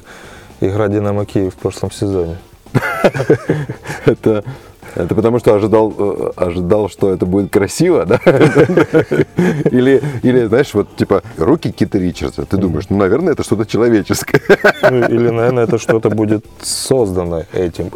игра 0.59 0.87
Динамо 0.87 1.25
Киев 1.25 1.53
в 1.53 1.57
прошлом 1.57 1.91
сезоне. 1.91 2.37
Это, 4.05 4.43
это 4.95 5.15
потому 5.15 5.39
что 5.39 5.55
ожидал, 5.55 5.93
э, 5.97 6.31
ожидал, 6.35 6.89
что 6.89 7.13
это 7.13 7.25
будет 7.25 7.51
красиво, 7.51 8.05
да? 8.05 8.19
Или, 9.71 10.01
или, 10.23 10.45
знаешь, 10.45 10.73
вот 10.73 10.95
типа 10.95 11.23
руки 11.37 11.71
Кита 11.71 11.97
Ричардса. 11.97 12.45
Ты 12.45 12.57
думаешь, 12.57 12.85
ну, 12.89 12.97
наверное, 12.97 13.33
это 13.33 13.43
что-то 13.43 13.65
человеческое. 13.65 14.41
Ну, 14.89 15.07
или, 15.07 15.29
наверное, 15.29 15.65
это 15.65 15.77
что-то 15.77 16.09
будет 16.09 16.45
создано 16.61 17.43
этим, 17.53 17.91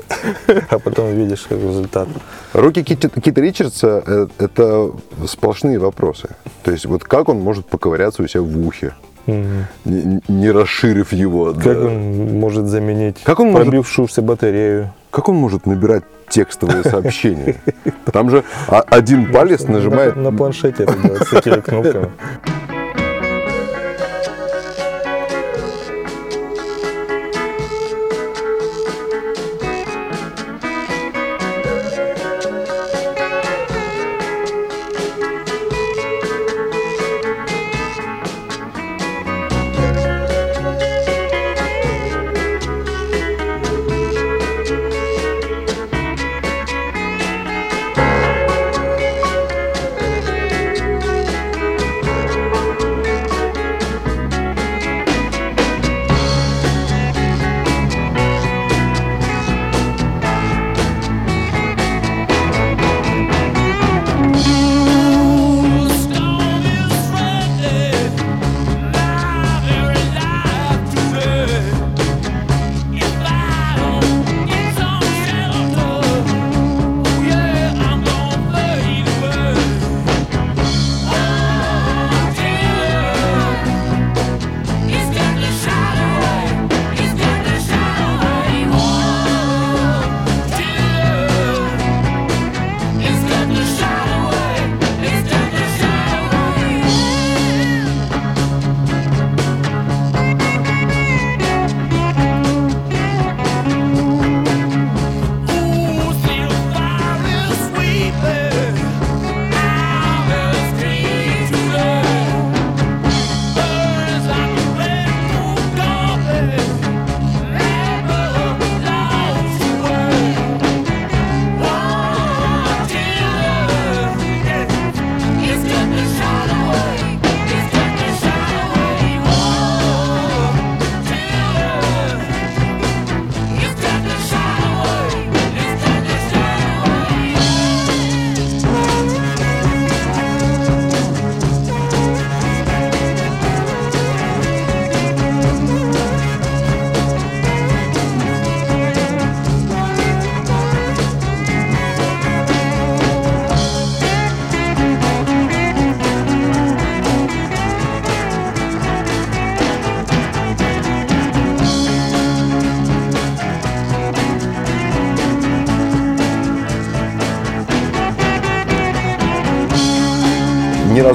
а 0.69 0.79
потом 0.79 1.13
видишь 1.15 1.47
результат. 1.49 2.07
Руки 2.53 2.83
Кита, 2.83 3.09
Кита 3.09 3.41
Ричардса 3.41 4.03
э,– 4.05 4.27
это 4.37 4.91
сплошные 5.27 5.79
вопросы. 5.79 6.29
То 6.63 6.71
есть 6.71 6.85
вот 6.85 7.03
как 7.03 7.29
он 7.29 7.39
может 7.39 7.65
поковыряться 7.65 8.23
у 8.23 8.27
себя 8.27 8.41
в 8.41 8.67
ухе, 8.67 8.93
Не, 9.27 10.21
не 10.27 10.51
расширив 10.51 11.13
его? 11.13 11.53
Как 11.53 11.63
да? 11.63 11.85
он 11.87 12.39
может 12.39 12.65
заменить 12.65 13.17
Как 13.23 13.39
он 13.39 13.51
может- 13.51 13.67
пробившуюся 13.67 14.21
батарею? 14.21 14.91
Как 15.11 15.29
он 15.29 15.35
может 15.35 15.65
набирать 15.65 16.03
текстовые 16.29 16.83
сообщения? 16.89 17.55
Там 18.11 18.29
же 18.29 18.43
а- 18.67 18.81
один 18.81 19.31
палец 19.31 19.63
нажимает 19.67 20.15
На, 20.15 20.31
планшете 20.31 20.83
это 20.83 21.25
такими 21.31 21.61
кнопками. 21.61 22.09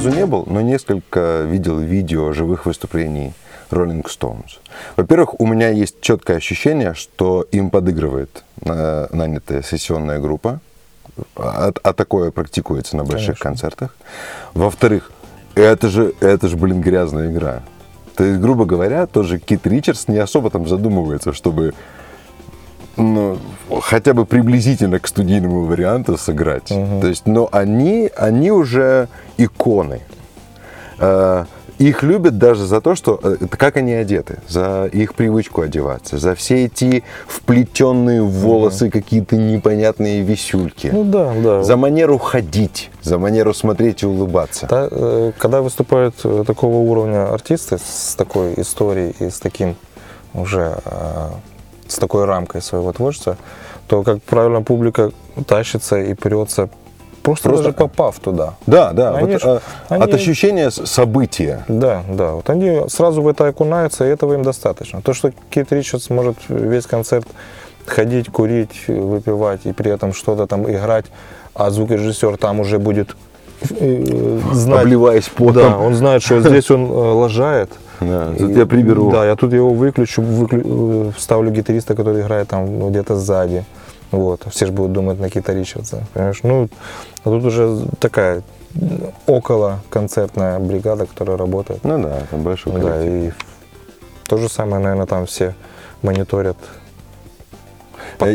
Разу 0.08 0.18
не 0.18 0.26
был, 0.26 0.44
но 0.46 0.60
несколько 0.60 1.42
видел 1.42 1.78
видео 1.78 2.32
живых 2.32 2.66
выступлений 2.66 3.32
Rolling 3.70 4.04
Stones. 4.04 4.58
Во-первых, 4.96 5.40
у 5.40 5.46
меня 5.46 5.68
есть 5.68 6.00
четкое 6.00 6.38
ощущение, 6.38 6.94
что 6.94 7.46
им 7.52 7.70
подыгрывает 7.70 8.44
э, 8.62 9.06
нанятая 9.12 9.62
сессионная 9.62 10.18
группа, 10.18 10.60
а, 11.36 11.72
а 11.82 11.92
такое 11.92 12.30
практикуется 12.30 12.96
на 12.96 13.04
больших 13.04 13.38
Конечно. 13.38 13.42
концертах. 13.42 13.96
Во-вторых, 14.54 15.12
это 15.54 15.88
же, 15.88 16.14
это 16.20 16.48
же, 16.48 16.56
блин, 16.56 16.80
грязная 16.80 17.30
игра. 17.30 17.62
То 18.16 18.24
есть, 18.24 18.40
грубо 18.40 18.64
говоря, 18.64 19.06
тоже 19.06 19.38
Кит 19.38 19.66
Ричардс 19.66 20.08
не 20.08 20.18
особо 20.18 20.50
там 20.50 20.66
задумывается, 20.66 21.32
чтобы 21.32 21.74
ну, 22.98 23.38
хотя 23.82 24.12
бы 24.14 24.24
приблизительно 24.26 24.98
к 24.98 25.06
студийному 25.08 25.64
варианту 25.64 26.16
сыграть. 26.18 26.68
То 26.68 27.06
есть, 27.06 27.26
но 27.26 27.48
они, 27.52 28.10
они 28.16 28.50
уже 28.50 29.08
иконы. 29.38 30.00
Э, 30.98 31.44
Их 31.78 32.02
любят 32.02 32.38
даже 32.38 32.66
за 32.66 32.80
то, 32.80 32.96
что 32.96 33.20
э, 33.22 33.36
как 33.56 33.76
они 33.76 33.92
одеты, 33.92 34.38
за 34.48 34.86
их 34.92 35.14
привычку 35.14 35.60
одеваться, 35.62 36.18
за 36.18 36.34
все 36.34 36.64
эти 36.64 37.04
вплетенные 37.28 38.20
в 38.22 38.30
волосы 38.30 38.90
какие-то 38.90 39.36
непонятные 39.36 40.22
висюльки, 40.22 40.90
Ну 40.92 41.04
да, 41.04 41.32
да. 41.40 41.62
за 41.62 41.76
манеру 41.76 42.18
ходить, 42.18 42.90
за 43.02 43.18
манеру 43.18 43.54
смотреть 43.54 44.02
и 44.02 44.06
улыбаться. 44.06 44.66
Та- 44.66 44.88
э, 44.90 45.32
когда 45.38 45.60
выступают 45.62 46.16
такого 46.46 46.78
уровня 46.78 47.32
артисты 47.32 47.78
с 47.78 48.16
такой 48.16 48.54
историей 48.56 49.14
и 49.20 49.30
с 49.30 49.38
таким 49.38 49.76
уже 50.34 50.78
с 51.88 51.96
такой 51.96 52.24
рамкой 52.24 52.62
своего 52.62 52.92
творчества, 52.92 53.36
то, 53.86 54.02
как 54.02 54.22
правило, 54.22 54.60
публика 54.60 55.10
тащится 55.46 55.96
и 55.98 56.14
прется, 56.14 56.68
просто, 57.22 57.48
Просто- 57.48 57.64
даже 57.64 57.76
попав 57.76 58.18
туда. 58.20 58.54
Да, 58.66 58.92
да, 58.92 59.14
Они 59.16 59.32
вот, 59.32 59.42
ж- 59.42 59.44
э, 59.46 59.60
они- 59.88 60.04
от 60.04 60.14
ощущения 60.14 60.70
события. 60.70 61.64
Да, 61.68 62.02
да. 62.08 62.32
Вот 62.32 62.50
они 62.50 62.82
сразу 62.88 63.22
в 63.22 63.28
это 63.28 63.46
окунаются, 63.48 64.04
и 64.06 64.08
этого 64.08 64.34
им 64.34 64.42
достаточно. 64.42 65.00
То, 65.02 65.14
что 65.14 65.32
Кит 65.50 65.72
Ричардс 65.72 66.10
может 66.10 66.36
весь 66.48 66.86
концерт 66.86 67.26
ходить, 67.86 68.30
курить, 68.30 68.86
выпивать 68.88 69.60
и 69.64 69.72
при 69.72 69.90
этом 69.90 70.12
что-то 70.12 70.46
там 70.46 70.70
играть, 70.70 71.06
а 71.54 71.70
звукорежиссер 71.70 72.36
там 72.36 72.60
уже 72.60 72.78
будет 72.78 73.16
э, 73.70 74.40
знать. 74.52 74.82
Обливаясь 74.82 75.28
потом. 75.28 75.52
Да, 75.54 75.78
он 75.78 75.94
знает, 75.94 76.22
что 76.22 76.40
здесь 76.48 76.70
он 76.70 76.84
э, 76.84 76.94
лажает. 76.94 77.70
Да, 78.00 78.32
тут 78.38 78.50
я 78.56 78.66
приберу. 78.66 79.10
Да, 79.10 79.24
я 79.26 79.34
тут 79.36 79.52
его 79.52 79.70
выключу, 79.74 80.22
выклю- 80.22 81.08
э, 81.08 81.12
вставлю 81.16 81.50
гитариста, 81.50 81.94
который 81.94 82.22
играет 82.22 82.48
там 82.48 82.88
где-то 82.90 83.16
сзади. 83.16 83.64
Вот, 84.10 84.44
все 84.50 84.66
же 84.66 84.72
будут 84.72 84.92
думать 84.92 85.20
на 85.20 85.28
Кита 85.28 85.52
Ричардса, 85.52 86.02
понимаешь? 86.14 86.40
Ну, 86.42 86.68
а 87.24 87.28
тут 87.30 87.44
уже 87.44 87.78
такая 88.00 88.42
около 89.26 89.80
концертная 89.90 90.58
бригада, 90.58 91.04
которая 91.06 91.36
работает. 91.36 91.80
Ну 91.84 92.02
да, 92.02 92.22
там 92.30 92.42
большой 92.42 92.72
Да, 92.74 92.80
коллектив. 92.80 93.34
и 93.34 94.28
то 94.28 94.36
же 94.38 94.48
самое, 94.48 94.82
наверное, 94.82 95.06
там 95.06 95.26
все 95.26 95.54
мониторят 96.02 96.56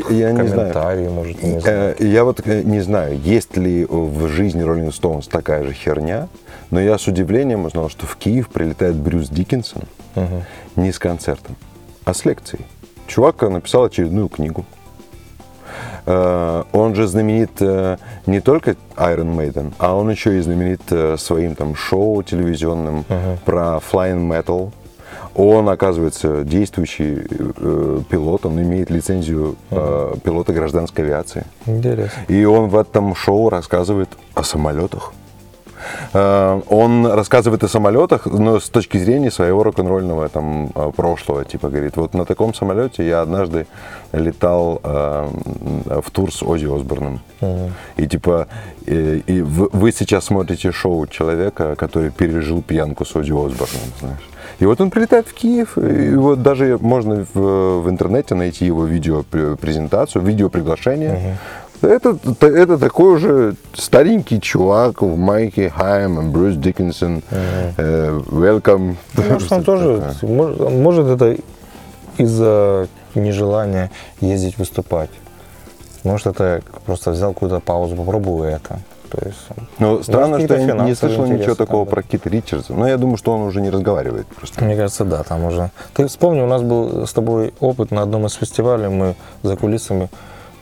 Я 0.10 0.32
не 0.32 0.48
знаю. 0.48 1.12
может, 1.12 1.44
не 1.44 1.60
знаю. 1.60 1.96
Э, 2.00 2.06
Я 2.06 2.24
вот 2.24 2.42
э, 2.46 2.62
не 2.64 2.82
знаю, 2.82 3.20
есть 3.20 3.58
ли 3.58 3.86
в 3.90 4.28
жизни 4.28 4.64
Rolling 4.64 4.90
Stones 4.92 5.30
такая 5.30 5.64
же 5.64 5.74
херня, 5.74 6.28
но 6.72 6.80
я 6.80 6.98
с 6.98 7.08
удивлением 7.08 7.66
узнал, 7.66 7.90
что 7.90 8.06
в 8.06 8.16
Киев 8.16 8.50
прилетает 8.50 8.96
Брюс 8.96 9.30
Диккенсон 9.30 9.84
Мгм. 10.16 10.44
не 10.76 10.92
с 10.92 11.00
концертом, 11.00 11.56
а 12.06 12.14
с 12.14 12.26
лекцией. 12.26 12.66
Чувак 13.08 13.42
написал 13.42 13.84
очередную 13.86 14.30
книгу. 14.30 14.66
Э, 16.06 16.64
Он 16.72 16.96
же 16.96 17.08
знаменит 17.08 17.52
э, 17.62 17.98
не 18.26 18.40
только 18.42 18.76
Iron 18.98 19.36
Maiden, 19.36 19.74
а 19.78 19.96
он 19.96 20.10
еще 20.12 20.38
и 20.38 20.42
знаменит 20.42 20.82
э, 20.92 21.16
своим 21.18 21.56
там 21.56 21.76
шоу 21.76 22.24
телевизионным 22.24 23.06
про 23.46 23.80
Flying 23.92 24.28
Metal. 24.28 24.72
Он, 25.36 25.70
оказывается, 25.70 26.44
действующий 26.44 27.26
э, 27.30 28.02
пилот, 28.10 28.46
он 28.46 28.62
имеет 28.62 28.90
лицензию 28.90 29.56
э, 29.72 30.14
пилота 30.24 30.54
гражданской 30.54 31.04
авиации. 31.04 31.46
Интересно. 31.66 32.22
И 32.28 32.46
он 32.46 32.70
в 32.70 32.78
этом 32.78 33.16
шоу 33.16 33.50
рассказывает 33.50 34.10
о 34.36 34.44
самолетах. 34.44 35.14
Э, 36.14 36.62
Он 36.70 37.06
рассказывает 37.08 37.64
о 37.64 37.68
самолетах, 37.68 38.26
но 38.26 38.60
с 38.60 38.70
точки 38.70 38.98
зрения 38.98 39.32
своего 39.32 39.64
рок-н-ролльного 39.64 40.30
там 40.30 40.70
э, 40.76 40.92
прошлого. 40.96 41.46
Типа 41.46 41.70
говорит, 41.70 41.98
вот 41.98 42.14
на 42.14 42.26
таком 42.26 42.54
самолете 42.54 43.08
я 43.08 43.22
однажды 43.22 43.66
летал 44.12 44.80
э, 44.84 45.30
в 46.06 46.12
тур 46.12 46.32
с 46.34 46.44
Ози 46.44 46.66
Осборном. 46.66 47.22
И 47.98 48.08
типа, 48.08 48.48
э, 48.86 49.22
и 49.26 49.42
вы, 49.42 49.70
вы 49.72 49.92
сейчас 49.92 50.26
смотрите 50.26 50.72
шоу 50.72 51.08
человека, 51.08 51.76
который 51.76 52.12
пережил 52.12 52.62
пьянку 52.62 53.04
с 53.06 53.16
Ози 53.16 53.32
Осборном, 53.32 53.92
знаешь. 54.00 54.30
И 54.60 54.66
вот 54.66 54.80
он 54.82 54.90
прилетает 54.90 55.28
в 55.28 55.34
Киев, 55.34 55.78
и 55.78 56.16
вот 56.16 56.42
даже 56.42 56.78
можно 56.80 57.26
в, 57.34 57.82
в 57.82 57.90
интернете 57.90 58.36
найти 58.36 58.66
его 58.66 58.86
видеопрезентацию, 58.86 60.22
видеоприглашение. 60.24 61.38
Это, 61.82 62.18
это 62.40 62.78
такой 62.78 63.16
уже 63.16 63.56
старенький 63.74 64.40
чувак 64.40 65.02
в 65.02 65.18
майке 65.18 65.74
I'm 65.78 66.32
Bruce 66.32 66.58
Dickinson, 66.58 67.22
э, 67.78 68.22
welcome. 68.30 68.96
Может, 69.18 69.52
он 69.52 69.64
тоже, 69.64 70.14
может, 70.22 70.72
может, 70.72 71.08
это 71.08 71.36
из-за 72.18 72.88
нежелания 73.16 73.92
ездить 74.22 74.58
выступать. 74.58 75.10
Может, 76.04 76.28
это 76.28 76.62
просто 76.86 77.12
взял 77.12 77.34
какую-то 77.34 77.60
паузу, 77.60 77.96
попробую 77.96 78.50
это. 78.50 78.80
То 79.14 79.28
есть, 79.28 79.38
Но 79.78 80.02
странно, 80.02 80.34
какие-то 80.40 80.56
что 80.60 80.76
я 80.76 80.84
не 80.84 80.96
слышал 80.96 81.26
ничего 81.28 81.54
такого 81.54 81.86
там, 81.86 81.92
про 81.94 82.02
Кита 82.04 82.30
Ричардса. 82.30 82.74
Но 82.74 82.88
я 82.88 82.98
думаю, 82.98 83.18
что 83.18 83.32
он 83.34 83.42
уже 83.42 83.62
не 83.62 83.70
разговаривает 83.70 84.26
просто. 84.28 84.64
мне 84.64 84.76
кажется, 84.76 85.06
да, 85.06 85.22
там 85.24 85.46
уже. 85.46 85.70
Ты 85.94 86.08
вспомни, 86.08 86.42
у 86.42 86.48
нас 86.48 86.64
был 86.64 87.06
с 87.06 87.14
тобой 87.14 87.54
опыт 87.60 87.92
на 87.92 88.02
одном 88.02 88.26
из 88.26 88.34
фестивалей, 88.34 88.88
мы 88.90 89.16
за 89.44 89.56
кулисами 89.56 90.10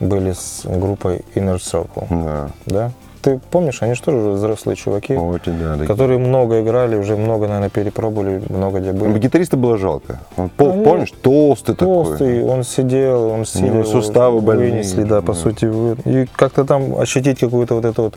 были 0.02 0.34
с 0.34 0.64
группой 0.66 1.24
Inner 1.36 1.58
Circle, 1.58 2.08
Да. 2.26 2.50
да? 2.66 2.92
Ты 3.22 3.40
помнишь, 3.52 3.84
они 3.84 3.94
же 3.94 4.02
тоже 4.02 4.18
уже 4.18 4.30
взрослые 4.32 4.76
чуваки, 4.76 5.16
Очень, 5.16 5.60
да. 5.60 5.76
да. 5.76 5.86
которые 5.86 6.18
много 6.18 6.62
играли, 6.62 6.96
уже 6.96 7.16
много, 7.16 7.46
наверное, 7.48 7.70
перепробовали, 7.70 8.42
много 8.50 8.80
где 8.80 8.94
были. 8.94 9.20
Гитариста 9.20 9.58
было 9.58 9.78
жалко. 9.78 10.20
Он, 10.38 10.50
пол- 10.50 10.72
Они 10.72 10.84
помнишь, 10.84 11.12
толстый, 11.22 11.76
толстый, 11.76 12.40
такой. 12.40 12.44
он 12.44 12.64
сидел, 12.64 13.28
он 13.30 13.46
сидел, 13.46 13.74
него 13.76 13.84
суставы 13.84 14.42
больные, 14.42 14.72
вынесли, 14.72 15.04
да, 15.04 15.22
по 15.22 15.34
да. 15.34 15.40
сути, 15.40 15.66
вы- 15.66 15.98
и 16.06 16.26
как-то 16.36 16.66
там 16.66 16.96
ощутить 17.00 17.40
какую-то 17.40 17.76
вот 17.76 17.86
эту 17.86 18.04
вот 18.04 18.16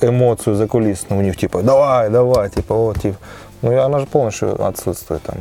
эмоцию 0.00 0.54
закулисную 0.54 1.20
у 1.20 1.24
них, 1.24 1.36
типа, 1.36 1.62
давай, 1.62 2.08
давай, 2.10 2.50
типа, 2.50 2.74
вот, 2.74 3.00
типа. 3.00 3.16
Ну, 3.62 3.72
и 3.72 3.74
она 3.74 3.98
же 3.98 4.06
полностью 4.06 4.64
отсутствует 4.64 5.22
там. 5.22 5.36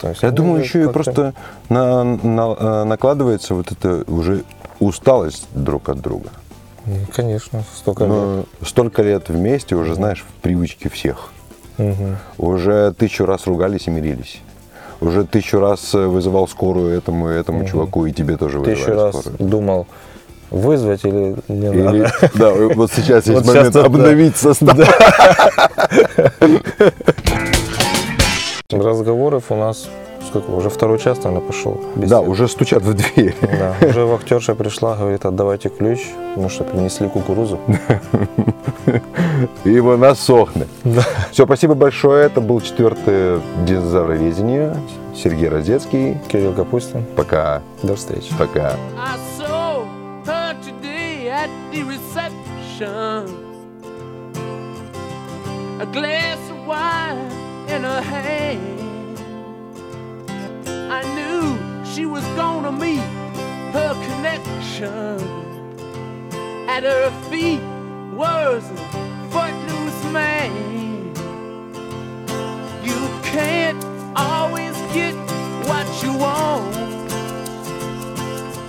То 0.00 0.08
есть, 0.08 0.22
Я 0.22 0.30
ну, 0.30 0.34
думаю, 0.36 0.62
еще 0.62 0.82
и 0.84 0.88
просто 0.88 1.32
на- 1.68 2.02
на- 2.04 2.56
э, 2.58 2.84
накладывается 2.84 3.54
вот 3.54 3.70
это 3.70 4.02
уже 4.10 4.42
усталость 4.80 5.46
друг 5.54 5.88
от 5.88 6.00
друга. 6.00 6.30
Конечно, 7.14 7.64
столько 7.74 8.04
лет. 8.04 8.12
Но 8.12 8.44
столько 8.64 9.02
лет 9.02 9.28
вместе 9.28 9.74
уже, 9.74 9.94
знаешь, 9.94 10.24
в 10.28 10.42
привычке 10.42 10.88
всех. 10.88 11.30
Мгм. 11.78 12.16
Уже 12.38 12.92
тысячу 12.92 13.24
раз 13.26 13.46
ругались 13.46 13.86
и 13.86 13.90
мирились. 13.90 14.40
Уже 15.00 15.24
тысячу 15.24 15.60
раз 15.60 15.94
э, 15.94 16.06
вызывал 16.06 16.48
скорую 16.48 16.96
этому 16.96 17.28
этому 17.28 17.64
чуваку, 17.66 18.06
и 18.06 18.12
тебе 18.12 18.36
тоже 18.36 18.58
вызывали 18.58 18.90
раз 19.00 19.14
скорую. 19.14 19.36
думал, 19.38 19.86
вызвать 20.50 21.04
или 21.04 21.36
не 21.48 21.68
Или- 21.68 21.82
надо? 21.82 22.10
да, 22.34 22.50
вот 22.52 22.90
сейчас 22.90 23.26
есть 23.26 23.38
Вот 23.38 23.46
момент 23.46 23.66
сейчас 23.72 23.74
вот, 23.74 23.82
да. 23.82 23.86
обновить 23.86 24.36
состав. 24.36 24.76
Разговоров 28.70 29.44
у 29.50 29.54
нас 29.56 29.88
сколько, 30.28 30.50
уже 30.50 30.68
второй 30.70 30.98
час, 30.98 31.18
наверное, 31.24 31.46
пошел. 31.46 31.80
Да, 31.96 32.02
беседы. 32.02 32.30
уже 32.30 32.48
стучат 32.48 32.82
в 32.82 32.94
дверь. 32.94 33.34
Да, 33.40 33.74
уже 33.86 34.04
вахтерша 34.04 34.54
пришла, 34.54 34.96
говорит, 34.96 35.24
отдавайте 35.24 35.68
ключ, 35.68 36.00
потому 36.30 36.48
что 36.48 36.64
принесли 36.64 37.08
кукурузу. 37.08 37.58
И 39.64 39.78
она 39.78 40.14
сохнет. 40.14 40.68
Да. 40.84 41.02
Все, 41.30 41.44
спасибо 41.44 41.74
большое. 41.74 42.26
Это 42.26 42.40
был 42.40 42.60
четвертый 42.60 43.40
динозавроведение. 43.66 44.76
Сергей 45.14 45.48
Розецкий. 45.48 46.16
Кирилл 46.28 46.52
Капустин. 46.52 47.04
Пока. 47.16 47.62
До 47.82 47.96
встречи. 47.96 48.32
Пока. 48.38 48.74
A 55.80 55.86
glass 55.86 56.40
of 56.50 56.66
wine 56.66 57.30
in 57.68 57.84
her 57.84 58.02
hand. 58.02 58.77
I 60.90 61.02
knew 61.14 61.84
she 61.84 62.06
was 62.06 62.24
gonna 62.28 62.72
meet 62.72 63.04
her 63.76 63.92
connection. 64.06 65.20
At 66.66 66.82
her 66.82 67.10
feet 67.28 67.60
was 68.14 68.64
a 68.70 68.76
footloose 69.30 70.04
man. 70.12 70.50
You 72.82 73.00
can't 73.22 73.84
always 74.16 74.74
get 74.94 75.14
what 75.68 75.86
you 76.02 76.14
want. 76.14 76.74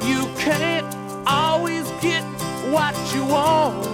You 0.03 0.27
can't 0.37 0.93
always 1.25 1.89
get 2.01 2.23
what 2.73 2.95
you 3.15 3.23
want. 3.23 3.87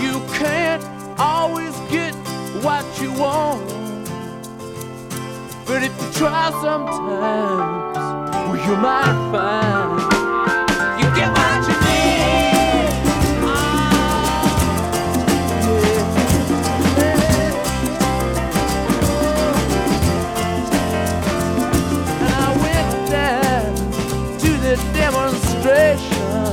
You 0.00 0.20
can't 0.38 0.84
always 1.18 1.74
get 1.90 2.14
what 2.62 2.86
you 3.02 3.12
want. 3.14 3.89
But 5.70 5.84
if 5.84 5.92
you 6.02 6.10
try 6.14 6.50
sometimes, 6.60 6.98
well, 7.14 8.56
you 8.56 8.74
might 8.76 9.18
find 9.30 10.00
you 10.98 11.06
get 11.14 11.30
what 11.30 11.62
you 11.68 11.76
need. 11.86 12.90
And 22.18 22.32
I 22.34 22.50
went 22.66 22.90
down 23.08 23.70
to 24.40 24.50
the 24.66 24.74
demonstration 24.92 26.50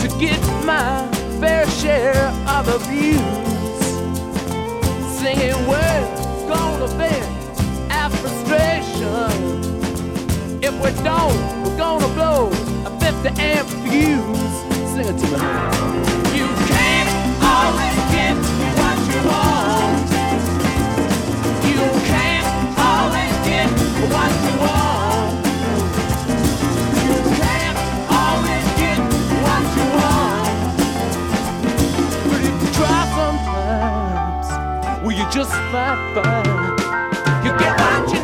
to 0.00 0.06
get 0.18 0.40
my 0.64 0.88
fair 1.38 1.66
share 1.68 2.32
of 2.48 2.66
abuse. 2.66 3.20
Singing 5.20 5.60
words 5.68 6.20
gonna 6.48 6.88
vent 6.96 7.19
If 10.82 10.96
we 10.96 11.04
don't, 11.04 11.36
we're 11.62 11.76
gonna 11.76 12.08
blow 12.14 12.48
a 12.86 12.90
50 13.00 13.28
amp 13.42 13.68
fuse. 13.68 14.54
Sing 14.92 15.06
it 15.06 15.18
to 15.18 15.26
me. 15.26 15.36
You 16.38 16.48
can't 16.72 17.10
always 17.44 17.96
get 18.16 18.34
what 18.80 18.98
you 19.10 19.20
want. 19.28 20.08
You 21.68 21.80
can't 22.08 22.48
always 22.78 23.34
get 23.44 23.68
what 24.08 24.32
you 24.44 24.54
want. 24.64 25.44
You 27.04 27.14
can't 27.36 27.78
always 28.08 28.66
get 28.80 28.98
what 29.44 29.64
you 29.76 29.86
want. 30.00 30.54
But 32.30 32.40
if 32.40 32.54
you 32.62 32.68
try 32.72 33.00
sometimes, 33.18 34.48
well, 35.04 35.12
you 35.12 35.26
just 35.30 35.52
might 35.72 36.00
find 36.14 36.80
you 37.44 37.52
get 37.58 37.78
what 37.78 38.12
you 38.14 38.19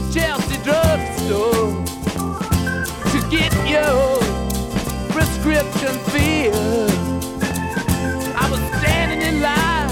the 0.00 0.14
Chelsea 0.14 0.56
drugstore 0.62 1.84
to 3.10 3.18
get 3.30 3.52
your 3.68 4.20
prescription 5.10 5.92
filled. 6.12 6.90
I 8.36 8.48
was 8.48 8.60
standing 8.78 9.26
in 9.26 9.40
line 9.40 9.90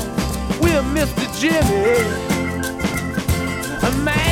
with 0.60 0.84
Mr. 0.94 1.26
Jimmy. 1.40 1.98
A 3.82 4.04
man, 4.04 4.25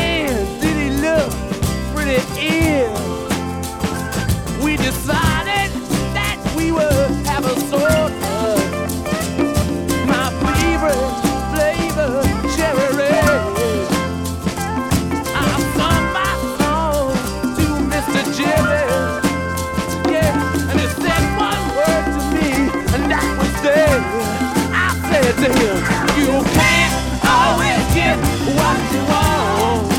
to 25.44 25.50
him, 25.52 25.76
You 26.16 26.32
can't 26.56 26.94
always 27.22 27.84
get 27.92 28.16
what 28.56 28.78
you 28.92 29.02
want. 29.12 29.92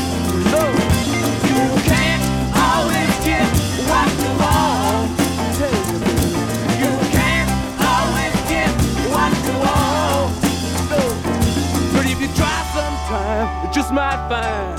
You 1.46 1.66
can't 1.86 2.22
always 2.66 3.14
get 3.22 3.46
what 3.86 4.10
you 4.22 4.32
want. 4.42 5.10
You, 6.82 6.90
can't 7.14 7.50
always 7.78 8.34
get 8.50 8.70
what 9.14 9.32
you 9.46 9.54
want. 9.62 10.34
But 11.94 12.06
if 12.06 12.20
you 12.20 12.28
try 12.34 12.58
sometime, 12.74 13.46
you 13.66 13.72
just 13.72 13.92
might 13.92 14.28
find 14.28 14.75